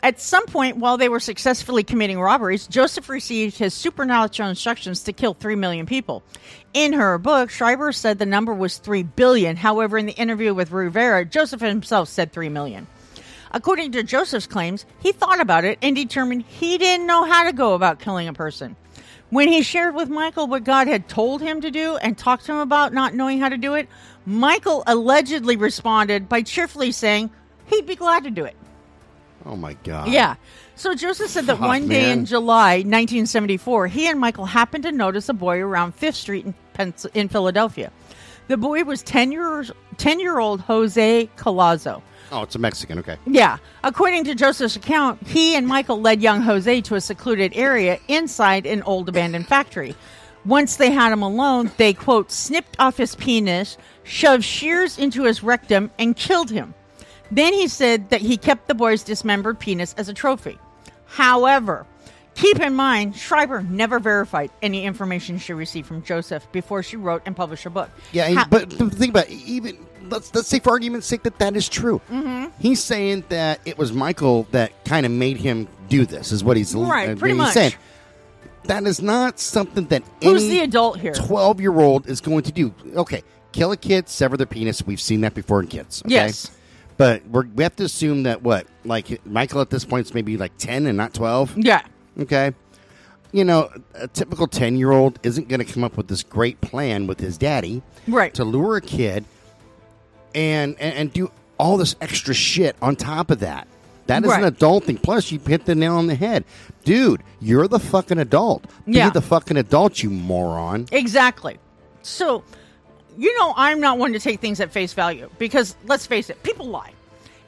At 0.03 0.21
some 0.21 0.45
point, 0.45 0.77
while 0.77 0.97
they 0.97 1.09
were 1.09 1.19
successfully 1.19 1.83
committing 1.83 2.19
robberies, 2.19 2.67
Joseph 2.67 3.09
received 3.09 3.57
his 3.57 3.73
supernatural 3.73 4.49
instructions 4.49 5.03
to 5.03 5.13
kill 5.13 5.33
3 5.33 5.55
million 5.55 5.87
people. 5.87 6.23
In 6.73 6.93
her 6.93 7.17
book, 7.17 7.49
Schreiber 7.49 7.91
said 7.91 8.19
the 8.19 8.25
number 8.25 8.53
was 8.53 8.77
3 8.77 9.03
billion. 9.03 9.55
However, 9.55 9.97
in 9.97 10.05
the 10.05 10.13
interview 10.13 10.53
with 10.53 10.71
Rivera, 10.71 11.25
Joseph 11.25 11.61
himself 11.61 12.09
said 12.09 12.31
3 12.31 12.49
million. 12.49 12.85
According 13.51 13.93
to 13.93 14.03
Joseph's 14.03 14.45
claims, 14.45 14.85
he 14.99 15.11
thought 15.11 15.41
about 15.41 15.65
it 15.65 15.79
and 15.81 15.95
determined 15.95 16.43
he 16.43 16.77
didn't 16.77 17.07
know 17.07 17.23
how 17.23 17.45
to 17.45 17.53
go 17.53 17.73
about 17.73 17.99
killing 17.99 18.27
a 18.27 18.33
person. 18.33 18.75
When 19.29 19.47
he 19.47 19.61
shared 19.63 19.95
with 19.95 20.09
Michael 20.09 20.47
what 20.47 20.63
God 20.63 20.87
had 20.87 21.09
told 21.09 21.41
him 21.41 21.61
to 21.61 21.71
do 21.71 21.97
and 21.97 22.17
talked 22.17 22.45
to 22.45 22.51
him 22.51 22.59
about 22.59 22.93
not 22.93 23.15
knowing 23.15 23.39
how 23.39 23.49
to 23.49 23.57
do 23.57 23.73
it, 23.73 23.89
Michael 24.25 24.83
allegedly 24.85 25.57
responded 25.57 26.29
by 26.29 26.43
cheerfully 26.43 26.91
saying 26.91 27.31
he'd 27.65 27.87
be 27.87 27.95
glad 27.95 28.23
to 28.25 28.29
do 28.29 28.45
it. 28.45 28.55
Oh 29.47 29.55
my 29.55 29.73
god. 29.83 30.09
Yeah. 30.09 30.35
So 30.75 30.93
Joseph 30.93 31.29
said 31.31 31.45
that 31.45 31.57
Fuck, 31.57 31.67
one 31.67 31.87
day 31.87 32.01
man. 32.07 32.19
in 32.19 32.25
July 32.25 32.77
1974, 32.77 33.87
he 33.87 34.07
and 34.07 34.19
Michael 34.19 34.45
happened 34.45 34.83
to 34.83 34.91
notice 34.91 35.29
a 35.29 35.33
boy 35.33 35.59
around 35.59 35.95
Fifth 35.95 36.17
Street 36.17 36.45
in, 36.45 36.53
Pens- 36.73 37.07
in 37.13 37.29
Philadelphia. 37.29 37.91
The 38.47 38.57
boy 38.57 38.83
was 38.83 39.01
10 39.03 39.31
years 39.31 39.71
10 39.97 40.19
year 40.19 40.39
old 40.39 40.61
Jose 40.61 41.29
Collazo. 41.37 42.01
Oh, 42.31 42.43
it's 42.43 42.55
a 42.55 42.59
Mexican. 42.59 42.99
Okay. 42.99 43.17
Yeah. 43.25 43.57
According 43.83 44.25
to 44.25 44.35
Joseph's 44.35 44.75
account, 44.75 45.25
he 45.25 45.55
and 45.55 45.65
Michael 45.65 46.01
led 46.01 46.21
young 46.21 46.41
Jose 46.41 46.81
to 46.81 46.95
a 46.95 47.01
secluded 47.01 47.53
area 47.55 47.99
inside 48.09 48.65
an 48.65 48.83
old 48.83 49.07
abandoned 49.07 49.47
factory. 49.47 49.95
Once 50.45 50.75
they 50.75 50.91
had 50.91 51.11
him 51.11 51.21
alone, 51.21 51.71
they, 51.77 51.93
quote, 51.93 52.31
snipped 52.31 52.75
off 52.79 52.97
his 52.97 53.15
penis, 53.15 53.77
shoved 54.03 54.43
shears 54.43 54.97
into 54.99 55.23
his 55.23 55.41
rectum, 55.43 55.89
and 55.97 56.15
killed 56.15 56.49
him. 56.51 56.73
Then 57.31 57.53
he 57.53 57.67
said 57.67 58.09
that 58.09 58.21
he 58.21 58.37
kept 58.37 58.67
the 58.67 58.75
boy's 58.75 59.03
dismembered 59.03 59.59
penis 59.59 59.93
as 59.97 60.09
a 60.09 60.13
trophy. 60.13 60.57
However, 61.05 61.85
keep 62.35 62.59
in 62.59 62.73
mind, 62.73 63.15
Schreiber 63.15 63.61
never 63.63 63.99
verified 63.99 64.51
any 64.61 64.85
information 64.85 65.37
she 65.37 65.53
received 65.53 65.87
from 65.87 66.03
Joseph 66.03 66.49
before 66.51 66.83
she 66.83 66.97
wrote 66.97 67.21
and 67.25 67.35
published 67.35 67.63
her 67.63 67.69
book. 67.69 67.89
Yeah, 68.11 68.29
Ha- 68.31 68.47
but 68.49 68.69
the 68.69 68.89
thing 68.89 69.09
about 69.09 69.27
it, 69.29 69.33
even 69.45 69.77
let's 70.09 70.33
let's 70.35 70.47
say 70.47 70.59
for 70.59 70.69
argument's 70.71 71.07
sake 71.07 71.23
that 71.23 71.39
that 71.39 71.55
is 71.55 71.67
true. 71.67 72.01
Mm-hmm. 72.09 72.47
He's 72.59 72.81
saying 72.83 73.25
that 73.29 73.59
it 73.65 73.77
was 73.77 73.91
Michael 73.93 74.47
that 74.51 74.85
kind 74.85 75.05
of 75.05 75.11
made 75.11 75.37
him 75.37 75.67
do 75.89 76.05
this. 76.05 76.31
Is 76.31 76.43
what 76.43 76.57
he's 76.57 76.75
Right, 76.75 77.09
uh, 77.09 77.15
pretty 77.15 77.33
he's 77.33 77.37
much. 77.37 77.53
saying. 77.53 77.73
That 78.65 78.83
is 78.83 79.01
not 79.01 79.39
something 79.39 79.85
that 79.87 80.03
Who's 80.21 80.43
any 80.43 80.55
the 80.57 80.59
adult 80.65 80.99
here? 80.99 81.13
twelve 81.13 81.61
year 81.61 81.73
old 81.79 82.05
is 82.07 82.19
going 82.19 82.43
to 82.43 82.51
do. 82.51 82.73
Okay, 82.97 83.23
kill 83.53 83.71
a 83.71 83.77
kid, 83.77 84.09
sever 84.09 84.35
their 84.35 84.45
penis. 84.45 84.85
We've 84.85 84.99
seen 84.99 85.21
that 85.21 85.33
before 85.33 85.61
in 85.61 85.67
kids. 85.67 86.01
Okay? 86.05 86.13
Yes. 86.15 86.51
But 86.97 87.25
we're, 87.27 87.45
we 87.47 87.63
have 87.63 87.75
to 87.77 87.83
assume 87.83 88.23
that 88.23 88.41
what 88.41 88.67
like 88.83 89.25
Michael 89.25 89.61
at 89.61 89.69
this 89.69 89.85
point 89.85 90.07
is 90.07 90.13
maybe 90.13 90.37
like 90.37 90.57
ten 90.57 90.85
and 90.85 90.97
not 90.97 91.13
twelve. 91.13 91.53
Yeah. 91.57 91.81
Okay. 92.19 92.53
You 93.33 93.43
know, 93.43 93.69
a 93.93 94.07
typical 94.07 94.47
10 94.47 94.77
year 94.77 94.91
old 94.91 95.19
isn't 95.21 95.49
going 95.49 95.59
to 95.59 95.65
come 95.71 95.83
up 95.83 95.97
with 95.97 96.07
this 96.07 96.23
great 96.23 96.59
plan 96.61 97.07
with 97.07 97.19
his 97.19 97.37
daddy 97.37 97.83
Right. 98.07 98.33
to 98.35 98.45
lure 98.45 98.77
a 98.77 98.81
kid 98.81 99.25
and, 100.33 100.79
and, 100.79 100.93
and 100.95 101.13
do 101.13 101.31
all 101.59 101.75
this 101.77 101.95
extra 102.01 102.33
shit 102.33 102.75
on 102.81 102.95
top 102.95 103.29
of 103.29 103.39
that. 103.39 103.67
That 104.07 104.23
is 104.23 104.31
an 104.31 104.45
adult 104.45 104.85
thing. 104.85 104.97
Plus, 104.97 105.29
you 105.33 105.39
hit 105.39 105.65
the 105.65 105.75
nail 105.75 105.97
on 105.97 106.07
the 106.07 106.15
head. 106.15 106.45
Dude, 106.85 107.21
you're 107.41 107.67
the 107.67 107.79
fucking 107.79 108.17
adult. 108.17 108.63
Yeah. 108.85 109.09
Be 109.09 109.13
the 109.13 109.21
fucking 109.21 109.57
adult, 109.57 110.01
you 110.01 110.09
moron. 110.09 110.87
Exactly. 110.93 111.57
So, 112.03 112.45
you 113.17 113.37
know, 113.39 113.53
I'm 113.57 113.79
not 113.79 113.97
one 113.97 114.13
to 114.13 114.19
take 114.19 114.39
things 114.39 114.59
at 114.59 114.71
face 114.71 114.93
value 114.93 115.29
because 115.39 115.75
let's 115.85 116.05
face 116.05 116.29
it, 116.29 116.41
people 116.43 116.67
lie. 116.67 116.93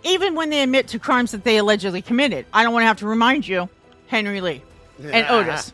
Even 0.03 0.33
when 0.35 0.49
they 0.49 0.63
admit 0.63 0.87
to 0.89 0.99
crimes 0.99 1.31
that 1.31 1.43
they 1.43 1.57
allegedly 1.57 2.01
committed. 2.01 2.45
I 2.53 2.63
don't 2.63 2.73
want 2.73 2.83
to 2.83 2.87
have 2.87 2.99
to 2.99 3.05
remind 3.05 3.47
you, 3.47 3.69
Henry 4.07 4.41
Lee 4.41 4.63
and 5.01 5.27
Otis. 5.29 5.73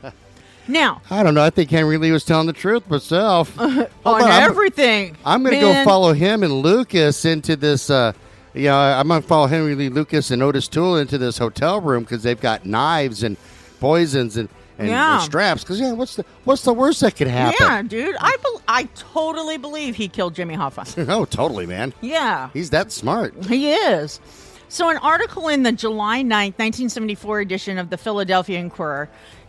Now, 0.68 1.02
I 1.12 1.22
don't 1.22 1.36
know. 1.36 1.44
I 1.44 1.52
think 1.52 1.70
Henry 1.70 1.98
Lee 1.98 2.12
was 2.12 2.24
telling 2.24 2.48
the 2.48 2.54
truth 2.54 2.90
myself. 2.90 3.58
On, 3.60 3.88
on, 4.04 4.22
I'm- 4.24 4.50
everything. 4.50 5.16
I'm 5.24 5.44
going 5.44 5.56
to 5.56 5.62
go 5.62 5.84
follow 5.84 6.14
him 6.14 6.42
and 6.44 6.52
Lucas 6.52 7.24
into 7.24 7.56
this. 7.56 7.90
Uh, 7.90 8.14
you 8.56 8.64
know, 8.64 8.76
I'm 8.78 9.08
going 9.08 9.22
to 9.22 9.28
follow 9.28 9.48
Henry 9.48 9.76
Lee 9.76 9.90
Lucas 9.90 10.32
and 10.32 10.42
Otis 10.42 10.68
Toole 10.68 10.98
into 10.98 11.18
this 11.18 11.38
hotel 11.38 11.82
room 11.82 12.04
because 12.04 12.24
they've 12.24 12.40
got 12.40 12.66
knives 12.66 13.22
and 13.22 13.38
poisons 13.80 14.38
and, 14.38 14.50
and, 14.78 14.88
Yeah. 14.90 15.16
and 15.16 15.24
straps. 15.24 15.64
Because 15.64 15.80
yeah, 15.80 15.94
what's 15.94 16.16
the 16.16 16.26
what's 16.44 16.64
the 16.64 16.74
worst 16.74 17.02
that 17.02 17.16
could 17.16 17.28
happen? 17.28 17.56
Yeah, 17.60 17.82
dude. 17.82 18.16
I 18.20 18.38
bel 18.42 18.62
I 18.68 18.84
totally 18.96 19.58
believe 19.58 19.96
he 19.96 20.08
killed 20.08 20.36
Jimmy 20.36 20.56
Hoffa. 20.56 21.08
oh, 21.10 21.26
totally, 21.26 21.66
man. 21.66 21.94
yeah. 22.02 22.50
He's 22.54 22.70
that 22.72 22.92
smart. 22.92 23.34
He 23.46 23.72
is. 23.74 24.20
So, 24.68 24.90
an 24.90 24.98
article 24.98 25.48
in 25.48 25.64
the 25.64 25.72
July 25.72 26.22
9th, 26.24 26.58
1974 26.58 27.40
edition 27.40 27.78
of 27.78 27.90
the 27.92 27.98
Philadelphia 27.98 28.60
Inquirer, 28.60 29.08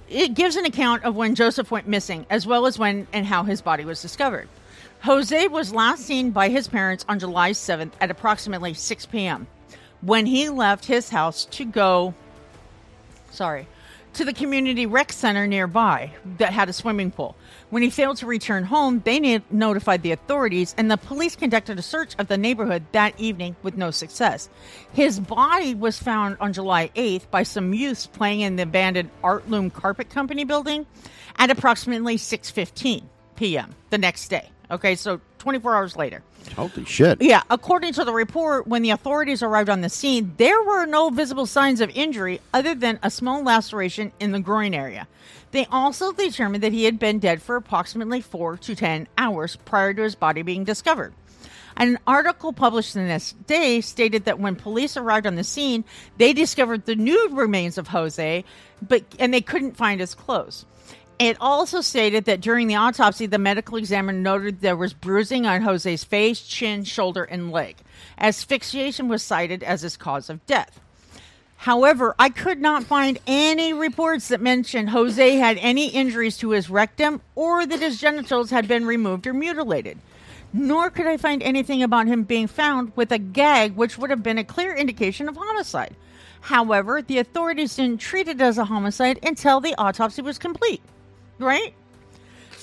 it 0.08 0.34
gives 0.34 0.56
an 0.56 0.66
account 0.66 1.04
of 1.04 1.16
when 1.16 1.34
Joseph 1.34 1.70
went 1.70 1.88
missing, 1.88 2.26
as 2.30 2.46
well 2.46 2.66
as 2.66 2.78
when 2.78 3.06
and 3.12 3.24
how 3.26 3.42
his 3.42 3.60
body 3.62 3.84
was 3.84 4.00
discovered. 4.02 4.48
Jose 5.02 5.48
was 5.48 5.72
last 5.72 6.02
seen 6.04 6.30
by 6.30 6.48
his 6.48 6.68
parents 6.68 7.04
on 7.08 7.18
July 7.18 7.50
7th 7.52 7.92
at 8.00 8.10
approximately 8.10 8.74
6 8.74 9.06
p.m. 9.06 9.46
when 10.02 10.26
he 10.26 10.48
left 10.48 10.84
his 10.84 11.08
house 11.08 11.44
to 11.46 11.64
go, 11.64 12.14
sorry, 13.30 13.66
to 14.16 14.24
the 14.24 14.32
community 14.32 14.86
rec 14.86 15.12
center 15.12 15.46
nearby 15.46 16.10
that 16.38 16.52
had 16.52 16.70
a 16.70 16.72
swimming 16.72 17.10
pool. 17.10 17.36
When 17.68 17.82
he 17.82 17.90
failed 17.90 18.16
to 18.18 18.26
return 18.26 18.64
home, 18.64 19.02
they 19.04 19.42
notified 19.50 20.02
the 20.02 20.12
authorities, 20.12 20.74
and 20.78 20.90
the 20.90 20.96
police 20.96 21.36
conducted 21.36 21.78
a 21.78 21.82
search 21.82 22.14
of 22.18 22.26
the 22.26 22.38
neighborhood 22.38 22.86
that 22.92 23.18
evening 23.20 23.56
with 23.62 23.76
no 23.76 23.90
success. 23.90 24.48
His 24.92 25.20
body 25.20 25.74
was 25.74 25.98
found 25.98 26.38
on 26.40 26.54
July 26.54 26.90
8th 26.96 27.30
by 27.30 27.42
some 27.42 27.74
youths 27.74 28.06
playing 28.06 28.40
in 28.40 28.56
the 28.56 28.62
abandoned 28.62 29.10
Art 29.22 29.50
Loom 29.50 29.68
Carpet 29.68 30.08
Company 30.08 30.44
building 30.44 30.86
at 31.36 31.50
approximately 31.50 32.16
6:15 32.16 33.02
p.m. 33.36 33.74
the 33.90 33.98
next 33.98 34.28
day. 34.28 34.50
Okay, 34.70 34.94
so 34.94 35.20
24 35.46 35.76
hours 35.76 35.94
later. 35.94 36.24
Holy 36.56 36.84
shit. 36.84 37.22
Yeah, 37.22 37.42
according 37.50 37.92
to 37.92 38.04
the 38.04 38.12
report, 38.12 38.66
when 38.66 38.82
the 38.82 38.90
authorities 38.90 39.44
arrived 39.44 39.70
on 39.70 39.80
the 39.80 39.88
scene, 39.88 40.34
there 40.38 40.60
were 40.64 40.86
no 40.86 41.08
visible 41.08 41.46
signs 41.46 41.80
of 41.80 41.88
injury 41.90 42.40
other 42.52 42.74
than 42.74 42.98
a 43.00 43.12
small 43.12 43.44
laceration 43.44 44.10
in 44.18 44.32
the 44.32 44.40
groin 44.40 44.74
area. 44.74 45.06
They 45.52 45.66
also 45.66 46.10
determined 46.10 46.64
that 46.64 46.72
he 46.72 46.82
had 46.82 46.98
been 46.98 47.20
dead 47.20 47.40
for 47.40 47.54
approximately 47.54 48.20
4 48.20 48.56
to 48.56 48.74
10 48.74 49.06
hours 49.16 49.54
prior 49.54 49.94
to 49.94 50.02
his 50.02 50.16
body 50.16 50.42
being 50.42 50.64
discovered. 50.64 51.14
An 51.76 52.00
article 52.08 52.52
published 52.52 52.94
the 52.94 53.02
next 53.02 53.46
day 53.46 53.80
stated 53.80 54.24
that 54.24 54.40
when 54.40 54.56
police 54.56 54.96
arrived 54.96 55.28
on 55.28 55.36
the 55.36 55.44
scene, 55.44 55.84
they 56.16 56.32
discovered 56.32 56.86
the 56.86 56.96
nude 56.96 57.30
remains 57.30 57.78
of 57.78 57.86
Jose, 57.86 58.44
but 58.82 59.04
and 59.20 59.32
they 59.32 59.42
couldn't 59.42 59.76
find 59.76 60.00
his 60.00 60.12
clothes. 60.12 60.66
It 61.18 61.38
also 61.40 61.80
stated 61.80 62.26
that 62.26 62.42
during 62.42 62.66
the 62.66 62.74
autopsy, 62.74 63.24
the 63.24 63.38
medical 63.38 63.78
examiner 63.78 64.18
noted 64.18 64.60
there 64.60 64.76
was 64.76 64.92
bruising 64.92 65.46
on 65.46 65.62
Jose's 65.62 66.04
face, 66.04 66.40
chin, 66.40 66.84
shoulder, 66.84 67.24
and 67.24 67.50
leg. 67.50 67.76
Asphyxiation 68.18 69.08
was 69.08 69.22
cited 69.22 69.62
as 69.62 69.80
his 69.80 69.96
cause 69.96 70.28
of 70.28 70.44
death. 70.44 70.78
However, 71.56 72.14
I 72.18 72.28
could 72.28 72.60
not 72.60 72.84
find 72.84 73.18
any 73.26 73.72
reports 73.72 74.28
that 74.28 74.42
mentioned 74.42 74.90
Jose 74.90 75.36
had 75.36 75.56
any 75.62 75.88
injuries 75.88 76.36
to 76.38 76.50
his 76.50 76.68
rectum 76.68 77.22
or 77.34 77.64
that 77.64 77.80
his 77.80 77.98
genitals 77.98 78.50
had 78.50 78.68
been 78.68 78.84
removed 78.84 79.26
or 79.26 79.32
mutilated. 79.32 79.98
Nor 80.52 80.90
could 80.90 81.06
I 81.06 81.16
find 81.16 81.42
anything 81.42 81.82
about 81.82 82.08
him 82.08 82.24
being 82.24 82.46
found 82.46 82.92
with 82.94 83.10
a 83.10 83.18
gag, 83.18 83.74
which 83.74 83.96
would 83.96 84.10
have 84.10 84.22
been 84.22 84.38
a 84.38 84.44
clear 84.44 84.74
indication 84.74 85.30
of 85.30 85.36
homicide. 85.36 85.96
However, 86.42 87.00
the 87.00 87.18
authorities 87.18 87.76
didn't 87.76 88.02
treat 88.02 88.28
it 88.28 88.40
as 88.40 88.58
a 88.58 88.66
homicide 88.66 89.18
until 89.22 89.60
the 89.60 89.74
autopsy 89.78 90.20
was 90.20 90.38
complete. 90.38 90.82
Right? 91.38 91.74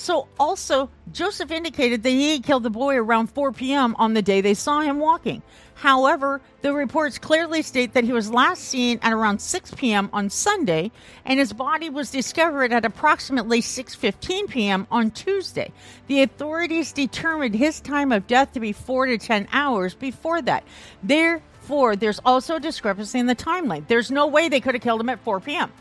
So, 0.04 0.28
also, 0.38 0.90
Joseph 1.14 1.50
indicated 1.50 2.04
that 2.04 2.10
he 2.10 2.40
killed 2.42 2.64
the 2.64 2.70
boy 2.70 2.98
around 2.98 3.28
4 3.28 3.54
p.m. 3.54 3.96
on 3.98 4.14
the 4.14 4.22
day 4.22 4.42
they 4.42 4.54
saw 4.54 4.82
him 4.82 5.00
walking. 5.00 5.42
However, 5.76 6.42
the 6.62 6.74
reports 6.74 7.18
clearly 7.18 7.62
state 7.62 7.94
that 7.94 8.04
he 8.04 8.12
was 8.12 8.32
last 8.32 8.64
seen 8.64 9.00
at 9.02 9.14
around 9.14 9.40
6 9.40 9.74
p.m. 9.76 10.10
on 10.12 10.30
Sunday, 10.30 10.92
and 11.26 11.40
his 11.40 11.54
body 11.54 11.90
was 11.90 12.12
discovered 12.12 12.74
at 12.74 12.86
approximately 12.86 13.62
6:15 13.62 14.50
p.m. 14.50 14.88
on 14.92 15.12
Tuesday. 15.12 15.72
The 16.08 16.22
authorities 16.22 16.92
determined 16.92 17.56
his 17.56 17.80
time 17.80 18.12
of 18.12 18.28
death 18.28 18.54
to 18.54 18.60
be 18.60 18.72
4 18.72 19.06
to 19.08 19.18
10 19.18 19.48
hours 19.54 19.94
before 19.94 20.42
that. 20.42 20.64
Therefore, 21.02 21.96
there's 21.96 22.20
also 22.26 22.56
a 22.58 22.60
discrepancy 22.60 23.20
in 23.20 23.26
the 23.28 23.36
timeline. 23.36 23.88
There's 23.88 24.12
no 24.12 24.28
way 24.28 24.50
they 24.50 24.60
could 24.60 24.76
have 24.76 24.84
killed 24.84 25.02
him 25.02 25.10
at 25.10 25.20
4 25.20 25.40
p.m. 25.40 25.72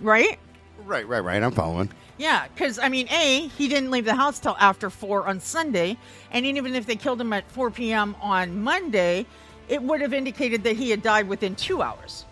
Right? 0.00 0.38
Right, 0.86 1.06
right, 1.06 1.20
right. 1.20 1.42
I'm 1.42 1.50
following. 1.50 1.90
Yeah, 2.16 2.46
because 2.54 2.78
I 2.78 2.88
mean, 2.88 3.08
a 3.10 3.48
he 3.48 3.68
didn't 3.68 3.90
leave 3.90 4.04
the 4.04 4.14
house 4.14 4.38
till 4.38 4.56
after 4.58 4.88
four 4.88 5.26
on 5.26 5.40
Sunday, 5.40 5.98
and 6.30 6.46
even 6.46 6.74
if 6.74 6.86
they 6.86 6.96
killed 6.96 7.20
him 7.20 7.32
at 7.32 7.50
four 7.50 7.70
p.m. 7.70 8.16
on 8.22 8.62
Monday, 8.62 9.26
it 9.68 9.82
would 9.82 10.00
have 10.00 10.14
indicated 10.14 10.62
that 10.62 10.76
he 10.76 10.90
had 10.90 11.02
died 11.02 11.28
within 11.28 11.54
two 11.56 11.82
hours. 11.82 12.24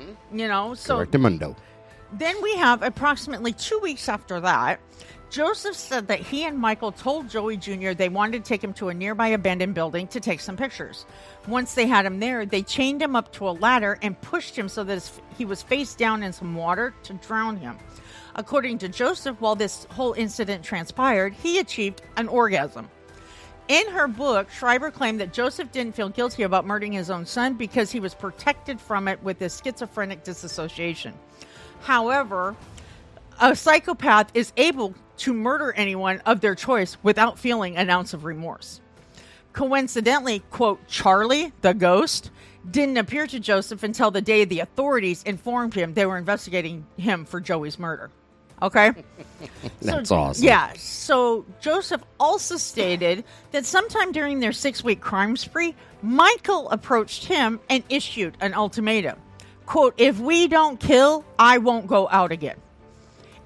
Mm-hmm. 0.00 0.38
You 0.38 0.48
know, 0.48 0.74
so 0.74 0.98
Correctamundo. 1.04 1.56
then 2.12 2.40
we 2.42 2.54
have 2.56 2.82
approximately 2.82 3.52
two 3.52 3.78
weeks 3.80 4.08
after 4.08 4.40
that. 4.40 4.80
Joseph 5.30 5.76
said 5.76 6.08
that 6.08 6.20
he 6.20 6.44
and 6.44 6.58
Michael 6.58 6.90
told 6.90 7.28
Joey 7.28 7.58
Jr. 7.58 7.92
they 7.92 8.08
wanted 8.08 8.42
to 8.42 8.48
take 8.48 8.64
him 8.64 8.72
to 8.74 8.88
a 8.88 8.94
nearby 8.94 9.28
abandoned 9.28 9.74
building 9.74 10.06
to 10.08 10.20
take 10.20 10.40
some 10.40 10.56
pictures. 10.56 11.04
Once 11.46 11.74
they 11.74 11.86
had 11.86 12.06
him 12.06 12.18
there, 12.18 12.46
they 12.46 12.62
chained 12.62 13.02
him 13.02 13.14
up 13.14 13.30
to 13.32 13.48
a 13.48 13.50
ladder 13.50 13.98
and 14.00 14.18
pushed 14.22 14.56
him 14.56 14.70
so 14.70 14.84
that 14.84 15.10
he 15.36 15.44
was 15.44 15.62
face 15.62 15.94
down 15.94 16.22
in 16.22 16.32
some 16.32 16.54
water 16.54 16.94
to 17.02 17.12
drown 17.14 17.58
him. 17.58 17.76
According 18.36 18.78
to 18.78 18.88
Joseph, 18.88 19.38
while 19.40 19.54
this 19.54 19.86
whole 19.90 20.14
incident 20.14 20.64
transpired, 20.64 21.34
he 21.34 21.58
achieved 21.58 22.00
an 22.16 22.28
orgasm. 22.28 22.88
In 23.68 23.86
her 23.88 24.08
book, 24.08 24.50
Schreiber 24.50 24.90
claimed 24.90 25.20
that 25.20 25.34
Joseph 25.34 25.70
didn't 25.72 25.94
feel 25.94 26.08
guilty 26.08 26.44
about 26.44 26.64
murdering 26.64 26.92
his 26.92 27.10
own 27.10 27.26
son 27.26 27.52
because 27.52 27.90
he 27.90 28.00
was 28.00 28.14
protected 28.14 28.80
from 28.80 29.08
it 29.08 29.22
with 29.22 29.38
his 29.38 29.60
schizophrenic 29.62 30.24
disassociation. 30.24 31.12
However, 31.82 32.56
a 33.40 33.54
psychopath 33.54 34.30
is 34.34 34.52
able 34.56 34.94
to 35.18 35.32
murder 35.32 35.72
anyone 35.72 36.20
of 36.26 36.40
their 36.40 36.54
choice 36.54 36.96
without 37.02 37.38
feeling 37.38 37.76
an 37.76 37.90
ounce 37.90 38.14
of 38.14 38.24
remorse. 38.24 38.80
Coincidentally, 39.52 40.40
quote, 40.50 40.86
Charlie, 40.86 41.52
the 41.62 41.74
ghost, 41.74 42.30
didn't 42.70 42.96
appear 42.96 43.26
to 43.26 43.40
Joseph 43.40 43.82
until 43.82 44.10
the 44.10 44.20
day 44.20 44.44
the 44.44 44.60
authorities 44.60 45.22
informed 45.22 45.74
him 45.74 45.94
they 45.94 46.06
were 46.06 46.18
investigating 46.18 46.86
him 46.96 47.24
for 47.24 47.40
Joey's 47.40 47.78
murder. 47.78 48.10
Okay? 48.60 48.92
That's 49.82 50.08
so, 50.08 50.16
awesome. 50.16 50.44
Yeah. 50.44 50.72
So 50.76 51.46
Joseph 51.60 52.02
also 52.20 52.56
stated 52.56 53.24
that 53.52 53.64
sometime 53.64 54.12
during 54.12 54.40
their 54.40 54.52
six 54.52 54.82
week 54.84 55.00
crime 55.00 55.36
spree, 55.36 55.74
Michael 56.02 56.68
approached 56.70 57.24
him 57.24 57.60
and 57.70 57.82
issued 57.88 58.36
an 58.40 58.54
ultimatum. 58.54 59.18
Quote, 59.66 59.94
if 59.98 60.18
we 60.18 60.48
don't 60.48 60.80
kill, 60.80 61.24
I 61.38 61.58
won't 61.58 61.86
go 61.86 62.08
out 62.10 62.32
again. 62.32 62.56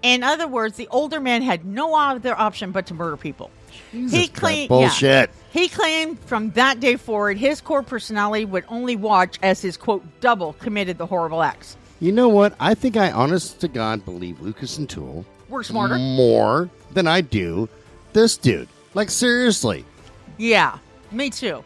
In 0.03 0.23
other 0.23 0.49
words, 0.49 0.77
the 0.77 0.88
older 0.88 1.21
man 1.21 1.43
had 1.43 1.65
no 1.65 1.95
other 1.95 2.38
option 2.38 2.73
but 2.73 2.87
to 2.87 2.95
murder 2.95 3.17
people. 3.17 3.51
he 3.93 4.09
Christ, 4.29 4.35
claimed 4.35 4.69
bullshit. 4.69 5.31
yeah. 5.31 5.61
he 5.61 5.69
claimed 5.69 6.19
from 6.21 6.51
that 6.53 6.81
day 6.81 6.97
forward 6.97 7.38
his 7.38 7.61
core 7.61 7.83
personality 7.83 8.45
would 8.45 8.65
only 8.69 8.97
watch 8.97 9.38
as 9.43 9.62
his 9.62 9.77
quote 9.77 10.05
double 10.21 10.55
committed 10.55 10.99
the 10.99 11.07
horrible 11.07 11.43
acts. 11.43 11.77
You 12.01 12.11
know 12.11 12.29
what? 12.29 12.55
I 12.59 12.75
think 12.75 12.97
I, 12.97 13.12
honest 13.12 13.61
to 13.61 13.69
God, 13.69 14.05
believe 14.05 14.41
Lucas 14.41 14.77
and 14.79 14.91
Toole 14.91 15.25
We're 15.49 15.62
smarter. 15.62 15.97
more 15.99 16.69
than 16.91 17.07
I 17.07 17.21
do 17.21 17.69
this 18.12 18.37
dude. 18.37 18.69
Like 18.95 19.09
seriously. 19.09 19.85
Yeah, 20.37 20.79
me 21.12 21.31
too. 21.31 21.62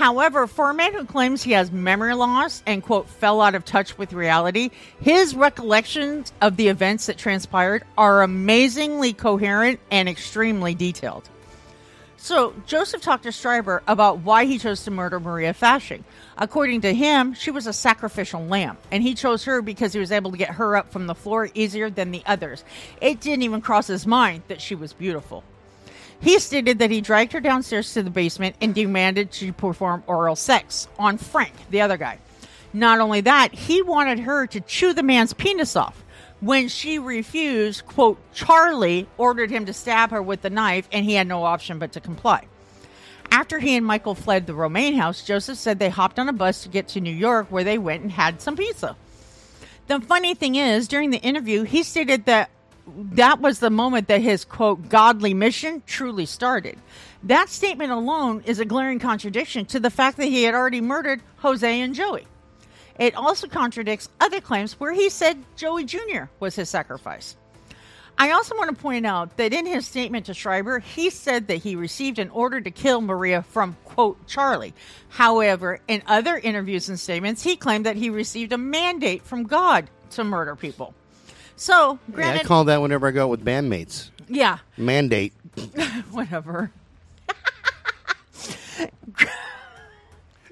However, 0.00 0.46
for 0.46 0.70
a 0.70 0.74
man 0.74 0.94
who 0.94 1.04
claims 1.04 1.42
he 1.42 1.52
has 1.52 1.70
memory 1.70 2.14
loss 2.14 2.62
and, 2.64 2.82
quote, 2.82 3.06
fell 3.06 3.42
out 3.42 3.54
of 3.54 3.66
touch 3.66 3.98
with 3.98 4.14
reality, 4.14 4.70
his 5.02 5.34
recollections 5.34 6.32
of 6.40 6.56
the 6.56 6.68
events 6.68 7.04
that 7.04 7.18
transpired 7.18 7.84
are 7.98 8.22
amazingly 8.22 9.12
coherent 9.12 9.78
and 9.90 10.08
extremely 10.08 10.74
detailed. 10.74 11.28
So, 12.16 12.54
Joseph 12.66 13.02
talked 13.02 13.24
to 13.24 13.30
Schreiber 13.30 13.82
about 13.86 14.20
why 14.20 14.46
he 14.46 14.56
chose 14.56 14.84
to 14.84 14.90
murder 14.90 15.20
Maria 15.20 15.52
Fasching. 15.52 16.04
According 16.38 16.80
to 16.80 16.94
him, 16.94 17.34
she 17.34 17.50
was 17.50 17.66
a 17.66 17.72
sacrificial 17.74 18.46
lamb, 18.46 18.78
and 18.90 19.02
he 19.02 19.12
chose 19.12 19.44
her 19.44 19.60
because 19.60 19.92
he 19.92 20.00
was 20.00 20.12
able 20.12 20.30
to 20.30 20.38
get 20.38 20.52
her 20.52 20.76
up 20.76 20.90
from 20.92 21.08
the 21.08 21.14
floor 21.14 21.50
easier 21.52 21.90
than 21.90 22.10
the 22.10 22.22
others. 22.24 22.64
It 23.02 23.20
didn't 23.20 23.42
even 23.42 23.60
cross 23.60 23.88
his 23.88 24.06
mind 24.06 24.44
that 24.48 24.62
she 24.62 24.74
was 24.74 24.94
beautiful. 24.94 25.44
He 26.20 26.38
stated 26.38 26.78
that 26.78 26.90
he 26.90 27.00
dragged 27.00 27.32
her 27.32 27.40
downstairs 27.40 27.94
to 27.94 28.02
the 28.02 28.10
basement 28.10 28.56
and 28.60 28.74
demanded 28.74 29.32
to 29.32 29.52
perform 29.52 30.04
oral 30.06 30.36
sex 30.36 30.86
on 30.98 31.16
Frank, 31.16 31.54
the 31.70 31.80
other 31.80 31.96
guy. 31.96 32.18
Not 32.72 33.00
only 33.00 33.22
that, 33.22 33.54
he 33.54 33.82
wanted 33.82 34.20
her 34.20 34.46
to 34.48 34.60
chew 34.60 34.92
the 34.92 35.02
man's 35.02 35.32
penis 35.32 35.76
off. 35.76 36.04
When 36.40 36.68
she 36.68 36.98
refused, 36.98 37.86
quote, 37.86 38.18
Charlie 38.32 39.08
ordered 39.18 39.50
him 39.50 39.66
to 39.66 39.72
stab 39.72 40.10
her 40.10 40.22
with 40.22 40.42
the 40.42 40.50
knife, 40.50 40.88
and 40.92 41.04
he 41.04 41.14
had 41.14 41.26
no 41.26 41.44
option 41.44 41.78
but 41.78 41.92
to 41.92 42.00
comply. 42.00 42.44
After 43.30 43.58
he 43.58 43.76
and 43.76 43.86
Michael 43.86 44.14
fled 44.14 44.46
the 44.46 44.54
Romaine 44.54 44.94
house, 44.94 45.22
Joseph 45.22 45.58
said 45.58 45.78
they 45.78 45.90
hopped 45.90 46.18
on 46.18 46.28
a 46.28 46.32
bus 46.32 46.62
to 46.62 46.68
get 46.68 46.88
to 46.88 47.00
New 47.00 47.14
York 47.14 47.46
where 47.48 47.64
they 47.64 47.78
went 47.78 48.02
and 48.02 48.12
had 48.12 48.40
some 48.40 48.56
pizza. 48.56 48.96
The 49.86 50.00
funny 50.00 50.34
thing 50.34 50.54
is, 50.54 50.88
during 50.88 51.10
the 51.10 51.18
interview, 51.18 51.62
he 51.62 51.82
stated 51.82 52.24
that 52.26 52.50
that 53.12 53.40
was 53.40 53.58
the 53.58 53.70
moment 53.70 54.08
that 54.08 54.20
his 54.20 54.44
quote 54.44 54.88
godly 54.88 55.34
mission 55.34 55.82
truly 55.86 56.26
started. 56.26 56.78
That 57.22 57.48
statement 57.48 57.92
alone 57.92 58.42
is 58.46 58.58
a 58.58 58.64
glaring 58.64 58.98
contradiction 58.98 59.66
to 59.66 59.80
the 59.80 59.90
fact 59.90 60.16
that 60.16 60.26
he 60.26 60.44
had 60.44 60.54
already 60.54 60.80
murdered 60.80 61.20
Jose 61.38 61.80
and 61.80 61.94
Joey. 61.94 62.26
It 62.98 63.14
also 63.14 63.46
contradicts 63.48 64.08
other 64.20 64.40
claims 64.40 64.78
where 64.78 64.92
he 64.92 65.08
said 65.08 65.42
Joey 65.56 65.84
Jr. 65.84 66.24
was 66.38 66.54
his 66.54 66.68
sacrifice. 66.68 67.36
I 68.18 68.32
also 68.32 68.54
want 68.54 68.68
to 68.68 68.82
point 68.82 69.06
out 69.06 69.38
that 69.38 69.54
in 69.54 69.64
his 69.64 69.86
statement 69.86 70.26
to 70.26 70.34
Schreiber, 70.34 70.78
he 70.78 71.08
said 71.08 71.46
that 71.48 71.56
he 71.56 71.74
received 71.74 72.18
an 72.18 72.28
order 72.28 72.60
to 72.60 72.70
kill 72.70 73.00
Maria 73.00 73.40
from, 73.42 73.76
quote, 73.86 74.26
Charlie. 74.26 74.74
However, 75.08 75.80
in 75.88 76.02
other 76.06 76.36
interviews 76.36 76.90
and 76.90 77.00
statements, 77.00 77.42
he 77.42 77.56
claimed 77.56 77.86
that 77.86 77.96
he 77.96 78.10
received 78.10 78.52
a 78.52 78.58
mandate 78.58 79.22
from 79.22 79.44
God 79.44 79.88
to 80.10 80.24
murder 80.24 80.54
people. 80.54 80.94
So, 81.60 81.98
Yeah, 82.16 82.32
I 82.32 82.38
call 82.38 82.64
that 82.64 82.80
whenever 82.80 83.06
I 83.06 83.10
go 83.10 83.24
out 83.24 83.28
with 83.28 83.44
bandmates. 83.44 84.08
yeah, 84.30 84.58
Mandate. 84.78 85.34
whatever. 86.10 86.70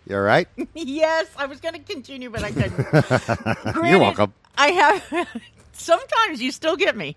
You 0.06 0.16
all 0.16 0.20
right? 0.20 0.46
yes, 0.74 1.26
I 1.38 1.46
was 1.46 1.60
going 1.60 1.72
to 1.74 1.80
continue, 1.80 2.28
but 2.28 2.44
I 2.44 2.50
couldn't. 2.50 3.84
You're 3.88 3.98
welcome. 3.98 4.34
I 4.58 4.68
have. 4.68 5.28
Sometimes 5.72 6.42
you 6.42 6.52
still 6.52 6.76
get 6.76 6.94
me. 6.94 7.16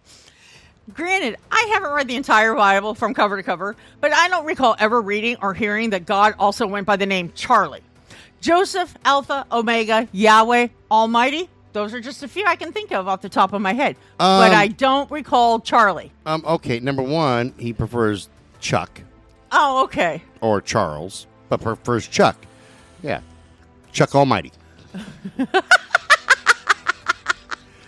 Granted, 0.93 1.35
I 1.51 1.69
haven't 1.73 1.91
read 1.91 2.07
the 2.07 2.15
entire 2.15 2.55
Bible 2.55 2.95
from 2.95 3.13
cover 3.13 3.35
to 3.35 3.43
cover, 3.43 3.75
but 3.99 4.13
I 4.13 4.29
don't 4.29 4.45
recall 4.45 4.77
ever 4.79 5.01
reading 5.01 5.35
or 5.41 5.53
hearing 5.53 5.89
that 5.89 6.05
God 6.05 6.33
also 6.39 6.65
went 6.65 6.85
by 6.87 6.95
the 6.95 7.05
name 7.05 7.33
Charlie. 7.35 7.81
Joseph, 8.39 8.95
Alpha, 9.03 9.45
Omega, 9.51 10.07
Yahweh, 10.13 10.69
Almighty. 10.89 11.49
Those 11.73 11.93
are 11.93 12.01
just 12.01 12.21
a 12.23 12.27
few 12.27 12.45
I 12.45 12.55
can 12.55 12.71
think 12.71 12.91
of 12.91 13.07
off 13.07 13.21
the 13.21 13.29
top 13.29 13.53
of 13.53 13.61
my 13.61 13.73
head. 13.73 13.95
but 14.17 14.51
Um, 14.51 14.57
I 14.57 14.67
don't 14.67 15.09
recall 15.09 15.59
Charlie. 15.59 16.11
Um, 16.25 16.43
okay, 16.45 16.79
number 16.79 17.01
one, 17.03 17.53
he 17.57 17.71
prefers 17.73 18.29
Chuck 18.59 19.01
Oh, 19.51 19.83
okay. 19.85 20.21
or 20.41 20.61
Charles, 20.61 21.27
but 21.49 21.61
prefers 21.61 22.07
Chuck. 22.07 22.35
Yeah. 23.01 23.21
Chuck 23.91 24.13
Almighty. 24.15 24.51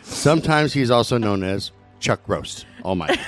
Sometimes 0.03 0.73
he's 0.73 0.91
also 0.91 1.17
known 1.17 1.43
as 1.43 1.71
Chuck 1.99 2.21
Roast 2.27 2.65
Almighty. 2.83 3.19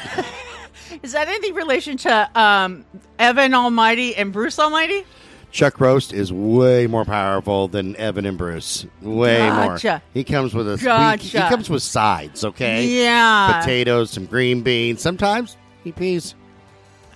Is 1.03 1.11
that 1.13 1.27
any 1.27 1.51
relation 1.51 1.97
to 1.97 2.39
um, 2.39 2.85
Evan 3.19 3.53
Almighty 3.53 4.15
and 4.15 4.31
Bruce 4.31 4.59
Almighty? 4.59 5.03
Chuck 5.55 5.79
Roast 5.79 6.11
is 6.11 6.33
way 6.33 6.85
more 6.85 7.05
powerful 7.05 7.69
than 7.69 7.95
Evan 7.95 8.25
and 8.25 8.37
Bruce. 8.37 8.85
Way 9.01 9.37
Gotcha. 9.37 9.89
more. 9.89 10.01
He 10.13 10.25
comes 10.25 10.53
with 10.53 10.67
a 10.67 10.75
he- 11.17 11.27
he, 11.29 11.37
comes 11.37 11.69
with 11.69 11.81
sides, 11.81 12.43
okay? 12.43 12.85
Yeah. 12.85 13.61
Potatoes, 13.61 14.11
some 14.11 14.25
green 14.25 14.63
beans. 14.63 15.01
Sometimes 15.01 15.55
he 15.85 15.93
pees. 15.93 16.35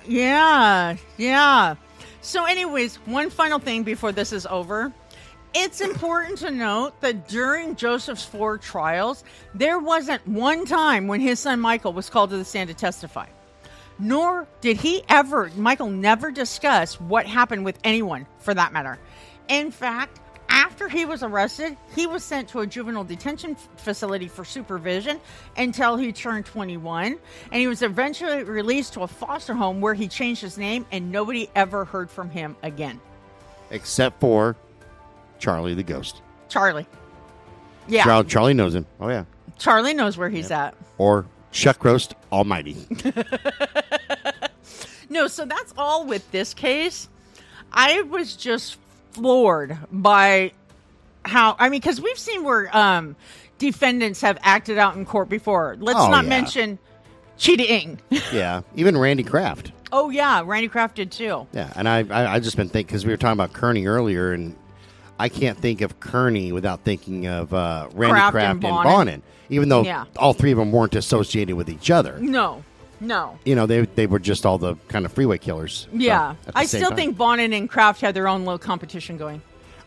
Yeah, 0.08 0.96
yeah. 1.18 1.76
So, 2.22 2.46
anyways, 2.46 2.96
one 3.06 3.30
final 3.30 3.60
thing 3.60 3.84
before 3.84 4.14
this 4.14 4.32
is 4.32 4.46
over. 4.46 4.94
It's 5.54 5.82
important 5.82 6.38
to 6.38 6.50
note 6.50 7.02
that 7.02 7.28
during 7.28 7.76
Joseph's 7.76 8.24
four 8.24 8.58
trials, 8.58 9.26
there 9.54 9.80
wasn't 9.80 10.26
one 10.26 10.66
time 10.66 11.08
when 11.08 11.20
his 11.20 11.42
son 11.42 11.60
Michael 11.60 11.92
was 11.92 12.10
called 12.10 12.30
to 12.30 12.38
the 12.38 12.46
stand 12.46 12.70
to 12.70 12.74
testify. 12.74 13.26
Nor 14.00 14.48
did 14.62 14.78
he 14.78 15.04
ever, 15.10 15.52
Michael 15.58 15.90
never 15.90 16.32
discuss 16.32 17.00
what 17.00 17.28
happened 17.28 17.66
with 17.66 17.78
anyone 17.84 18.26
for 18.40 18.54
that 18.54 18.72
matter. 18.72 18.98
In 19.50 19.72
fact, 19.72 20.20
after 20.48 20.88
he 20.88 21.06
was 21.06 21.22
arrested, 21.22 21.78
he 21.96 22.08
was 22.08 22.24
sent 22.24 22.48
to 22.50 22.62
a 22.62 22.68
juvenile 22.68 23.04
detention 23.04 23.56
facility 23.76 24.28
for 24.28 24.46
supervision 24.46 25.20
until 25.58 25.98
he 25.98 26.12
turned 26.12 26.46
21, 26.46 27.20
and 27.52 27.60
he 27.60 27.68
was 27.68 27.82
eventually 27.82 28.44
released 28.44 28.94
to 28.94 29.02
a 29.02 29.08
foster 29.08 29.54
home 29.54 29.82
where 29.82 29.94
he 29.94 30.08
changed 30.08 30.42
his 30.42 30.58
name 30.58 30.86
and 30.92 31.12
nobody 31.12 31.50
ever 31.56 31.86
heard 31.86 32.10
from 32.10 32.30
him 32.30 32.56
again. 32.64 33.00
Except 33.70 34.20
for 34.20 34.56
Charlie 35.40 35.74
the 35.74 35.84
Ghost. 35.84 36.22
Charlie. 36.48 36.88
Yeah. 37.88 38.04
Char- 38.04 38.24
Charlie 38.24 38.54
knows 38.54 38.74
him. 38.74 38.86
Oh, 39.00 39.10
yeah. 39.10 39.26
Charlie 39.58 39.94
knows 39.94 40.18
where 40.18 40.30
he's 40.30 40.52
at. 40.52 40.76
Or 40.98 41.26
Chuck 41.52 41.84
Roast 41.84 42.16
Almighty. 42.32 42.76
No, 45.12 45.26
so 45.28 45.44
that's 45.46 45.74
all 45.76 46.06
with 46.06 46.30
this 46.32 46.54
case. 46.54 47.10
I 47.74 48.04
was 48.04 48.36
just 48.36 48.78
floored 49.12 49.76
by 49.92 50.52
how 51.26 51.56
I 51.58 51.70
mean 51.70 51.80
because 51.80 52.00
we've 52.00 52.18
seen 52.20 52.44
where 52.44 52.70
um 52.78 53.16
defendants 53.58 54.22
have 54.22 54.38
acted 54.44 54.78
out 54.78 54.96
in 54.98 55.08
court 55.08 55.28
before. 55.28 55.76
Let's 55.80 55.98
Oh, 56.00 56.12
not 56.12 56.26
yeah. 56.26 56.30
mention 56.30 56.80
cheating. 57.40 58.00
yeah. 58.32 58.62
Even 58.76 58.96
Randy 58.96 59.24
Kraft. 59.24 59.72
oh 59.92 60.12
yeah, 60.12 60.44
Randy 60.46 60.68
Kraft 60.68 60.98
did 60.98 61.12
too. 61.12 61.48
Yeah, 61.54 61.74
and 61.76 61.90
I 61.90 62.06
I, 62.08 62.36
I 62.36 62.40
just 62.40 62.56
been 62.56 62.70
thinking 62.70 62.86
because 62.86 63.04
we 63.04 63.12
were 63.12 63.18
talking 63.18 63.34
about 63.34 63.54
Kearney 63.54 63.88
earlier, 63.88 64.32
and 64.32 64.56
I 65.20 65.30
can't 65.30 65.58
think 65.58 65.82
of 65.82 66.00
Kearney 66.00 66.52
without 66.54 66.82
thinking 66.86 67.28
of 67.28 67.54
uh, 67.54 67.90
Randy 67.94 68.14
Kraft 68.14 68.32
Kraft, 68.32 68.46
and 68.46 68.52
and 68.52 68.62
Bonin. 68.62 68.84
Bonin, 68.84 69.22
even 69.50 69.70
though 69.70 69.84
Yeah. 69.84 70.06
all 70.18 70.34
three 70.34 70.52
of 70.52 70.58
them 70.58 70.72
weren't 70.72 70.96
associated 70.96 71.56
with 71.56 71.70
each 71.70 71.92
other. 71.92 72.18
No, 72.20 72.64
no. 73.02 73.38
You 73.46 73.56
know, 73.56 73.66
they 73.66 73.82
they 73.82 74.08
were 74.08 74.20
just 74.20 74.46
all 74.46 74.58
the 74.58 74.76
kind 74.88 75.06
of 75.06 75.12
freeway 75.12 75.38
killers. 75.38 75.88
Yeah, 75.92 76.36
at 76.48 76.54
I 76.56 76.66
still 76.66 76.88
time. 76.90 76.96
think 76.96 77.18
Bonin 77.18 77.52
and 77.54 77.70
Kraft 77.70 78.00
had 78.02 78.16
their 78.16 78.28
own 78.30 78.46
little 78.46 78.58
competition 78.60 79.18
going 79.18 79.42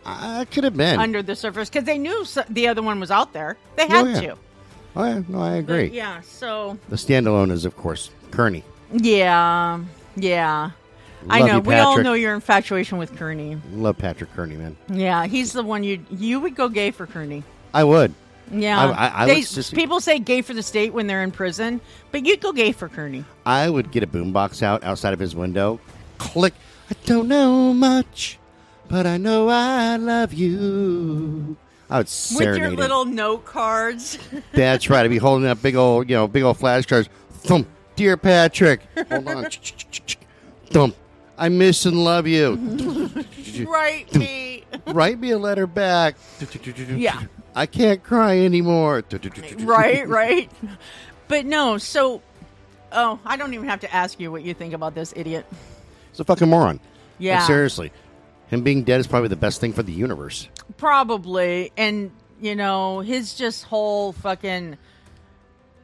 I 0.05 0.45
could 0.51 0.65
have 0.65 0.77
been. 0.77 0.99
under 1.01 1.23
the 1.23 1.35
surface 1.37 1.69
because 1.71 1.85
they 1.85 1.97
knew 1.99 2.25
so- 2.25 2.45
the 2.51 2.69
other 2.69 2.83
one 2.83 3.01
was 3.01 3.11
out 3.11 3.33
there. 3.33 3.57
They 3.77 3.87
had 3.87 4.05
Oh, 4.05 4.09
yeah. 4.09 4.21
to. 4.21 4.37
oh, 4.97 5.05
yeah, 5.05 5.23
no, 5.29 5.41
I 5.41 5.53
agree. 5.55 5.87
But 5.89 5.95
yeah. 5.95 6.21
So 6.23 6.77
The 6.89 6.97
standalone 6.97 7.51
is, 7.53 7.65
of 7.65 7.77
course, 7.77 8.11
Kearney. 8.33 8.65
yeah, 8.93 9.79
yeah. 10.17 10.71
I 11.29 11.39
Love 11.41 11.49
know. 11.49 11.55
you, 11.57 11.61
we 11.61 11.75
all 11.75 11.87
Patrick. 11.93 12.05
know 12.05 12.13
your 12.15 12.35
infatuation 12.35 12.99
with 12.99 13.17
Kearney. 13.17 13.59
Love 13.73 13.99
Patrick 13.99 14.33
Kearney, 14.35 14.57
man. 14.57 14.77
Yeah, 14.89 15.27
he's 15.27 15.53
the 15.53 15.63
one 15.63 15.85
you 15.85 16.05
you 16.11 16.41
would 16.41 16.55
go 16.55 16.69
gay 16.69 16.91
for 16.91 17.07
Kearney. 17.07 17.43
I 17.75 17.85
would. 17.85 18.15
Yeah, 18.51 18.79
I- 18.79 18.91
I- 19.07 19.23
I 19.23 19.27
They- 19.27 19.35
would 19.37 19.47
just- 19.49 19.75
people 19.75 20.01
say 20.01 20.19
gay 20.19 20.43
for 20.43 20.53
the 20.53 20.63
state 20.63 20.93
when 20.93 21.07
they're 21.07 21.23
in 21.23 21.31
prison, 21.31 21.81
but 22.11 22.27
you'd 22.27 22.41
go 22.41 22.53
gay 22.53 22.73
for 22.73 22.89
Kearney. 22.89 23.25
I 23.47 23.71
would 23.71 23.91
get 23.91 24.03
a 24.03 24.07
boombox 24.07 24.63
out 24.63 24.85
outside 24.85 25.15
of 25.15 25.21
his 25.21 25.35
window, 25.35 25.81
click. 26.19 26.53
I 26.91 26.95
don't 27.07 27.29
know 27.29 27.73
much, 27.73 28.39
but 28.89 29.07
I 29.07 29.17
know 29.17 29.49
I 29.49 29.97
love 29.97 30.35
you. 30.35 31.57
I 31.89 31.99
would 31.99 32.09
serenade 32.09 32.49
With 32.51 32.59
your 32.59 32.71
him. 32.71 32.77
little 32.77 33.05
note 33.07 33.45
cards. 33.47 34.19
That's 34.53 34.91
right. 34.91 35.05
I'd 35.05 35.11
be 35.11 35.19
holding 35.19 35.47
up 35.49 35.63
big 35.63 35.77
old, 35.77 36.11
you 36.11 36.17
know, 36.17 36.27
big 36.27 36.43
old 36.43 36.59
flashcards. 36.59 37.09
Thump, 37.33 37.69
dear 37.97 38.17
Patrick. 38.19 38.81
Hold 39.11 39.29
on. 39.29 39.47
Thump. 40.71 40.97
I 41.43 41.49
miss 41.49 41.87
and 41.87 42.05
love 42.05 42.29
you. 42.29 42.55
right, 43.67 44.15
me. 44.15 44.63
Write 44.87 45.19
me 45.19 45.33
a 45.33 45.39
letter 45.39 45.67
back. 45.67 46.15
Yeah. 46.95 47.21
I 47.57 47.67
can't 47.67 48.01
cry 48.01 48.39
anymore. 48.39 49.03
right, 49.59 50.07
right. 50.09 50.49
But 51.27 51.45
no, 51.45 51.79
so 51.79 52.23
oh, 52.93 53.19
I 53.25 53.37
don't 53.37 53.55
even 53.55 53.69
have 53.69 53.81
to 53.81 53.93
ask 53.93 54.21
you 54.21 54.31
what 54.31 54.45
you 54.45 54.55
think 54.55 54.73
about 54.73 54.95
this 54.95 55.13
idiot. 55.17 55.45
He's 56.13 56.21
a 56.21 56.25
fucking 56.25 56.49
moron. 56.49 56.79
Yeah. 57.19 57.39
Like, 57.39 57.49
seriously. 57.49 57.91
Him 58.47 58.63
being 58.63 58.85
dead 58.85 59.01
is 59.01 59.09
probably 59.09 59.29
the 59.29 59.35
best 59.35 59.61
thing 59.61 59.73
for 59.73 59.83
the 59.83 59.93
universe. 59.93 60.49
Probably. 60.77 61.73
And, 61.77 62.13
you 62.41 62.55
know, 62.55 63.01
his 63.01 63.35
just 63.35 63.65
whole 63.65 64.13
fucking 64.13 64.79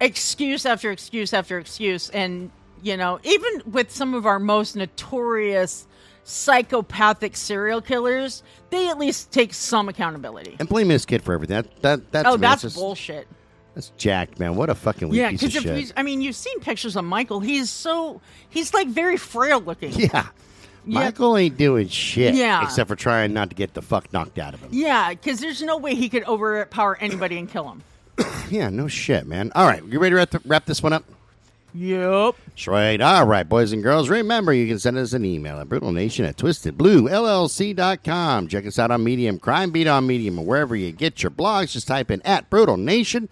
excuse 0.01 0.65
after 0.65 0.93
excuse 0.93 1.35
after 1.35 1.59
excuse. 1.59 2.11
And, 2.11 2.53
you 2.83 2.97
know, 2.97 3.19
even 3.25 3.63
with 3.67 3.91
some 3.91 4.15
of 4.15 4.27
our 4.27 4.39
most 4.39 4.77
notorious 4.77 5.87
psychopathic 6.25 7.37
serial 7.37 7.81
killers, 7.81 8.43
they 8.71 8.89
at 8.89 8.99
least 8.99 9.33
take 9.33 9.55
some 9.55 9.89
accountability. 9.89 10.57
And 10.59 10.69
blame 10.69 10.89
this 10.89 11.05
kid 11.07 11.23
for 11.23 11.33
everything. 11.35 11.57
That, 11.63 11.83
that, 11.83 12.13
that's, 12.13 12.27
oh, 12.29 12.33
man, 12.33 12.41
that's 12.41 12.63
just- 12.63 12.77
bullshit. 12.77 13.27
That's 13.75 13.91
jacked, 13.97 14.41
man. 14.41 14.57
What 14.57 14.71
a 14.71 14.75
fucking 14.75 15.09
weak 15.09 15.19
Yeah, 15.21 15.31
piece 15.31 15.43
of 15.45 15.49
because 15.53 15.65
if 15.67 15.87
shit. 15.89 15.93
I 15.97 16.03
mean, 16.03 16.21
you've 16.21 16.35
seen 16.35 16.59
pictures 16.59 16.97
of 16.97 17.05
Michael. 17.05 17.39
He's 17.39 17.71
so 17.71 18.21
he's 18.49 18.75
like 18.75 18.89
very 18.89 19.17
frail 19.17 19.61
looking. 19.61 19.93
Yeah. 19.99 20.27
Michael 20.85 21.37
ain't 21.37 21.59
doing 21.59 21.87
shit. 21.89 22.35
Yeah. 22.35 22.63
Except 22.65 22.89
for 22.89 22.97
trying 22.97 23.35
not 23.35 23.51
to 23.51 23.55
get 23.55 23.75
the 23.75 23.83
fuck 23.83 24.11
knocked 24.13 24.39
out 24.39 24.55
of 24.55 24.61
him. 24.61 24.71
Yeah, 24.73 25.11
because 25.11 25.39
there's 25.39 25.63
no 25.63 25.77
way 25.77 25.95
he 25.95 26.09
could 26.09 26.25
overpower 26.27 26.97
anybody 26.99 27.39
and 27.39 27.49
kill 27.49 27.71
him. 27.71 27.83
Yeah, 28.51 28.71
no 28.71 28.89
shit, 28.89 29.27
man. 29.27 29.53
All 29.55 29.67
right, 29.67 29.85
you 29.85 29.99
ready 30.01 30.15
to 30.27 30.41
wrap 30.47 30.65
this 30.65 30.83
one 30.83 30.95
up? 30.95 31.05
Yep. 31.75 32.35
Sweet. 32.57 33.01
All 33.01 33.27
right, 33.27 33.49
boys 33.49 33.73
and 33.73 33.83
girls. 33.83 34.09
Remember, 34.09 34.53
you 34.53 34.67
can 34.67 34.79
send 34.79 34.97
us 34.97 35.13
an 35.13 35.25
email 35.25 35.61
at 35.61 35.69
brutalnation 35.69 36.27
at 36.27 36.37
twistedbluellc.com. 36.37 38.49
Check 38.49 38.67
us 38.67 38.79
out 38.79 38.91
on 38.91 39.05
Medium, 39.05 39.39
Crime 39.39 39.71
Beat 39.71 39.87
on 39.87 40.07
Medium, 40.07 40.39
or 40.39 40.45
wherever 40.47 40.75
you 40.75 40.93
get 40.93 41.23
your 41.23 41.31
blogs. 41.31 41.73
Just 41.73 41.89
type 41.89 42.11
in 42.11 42.23
at 42.23 42.51
Brutal 42.51 42.77
Nation. 42.77 43.29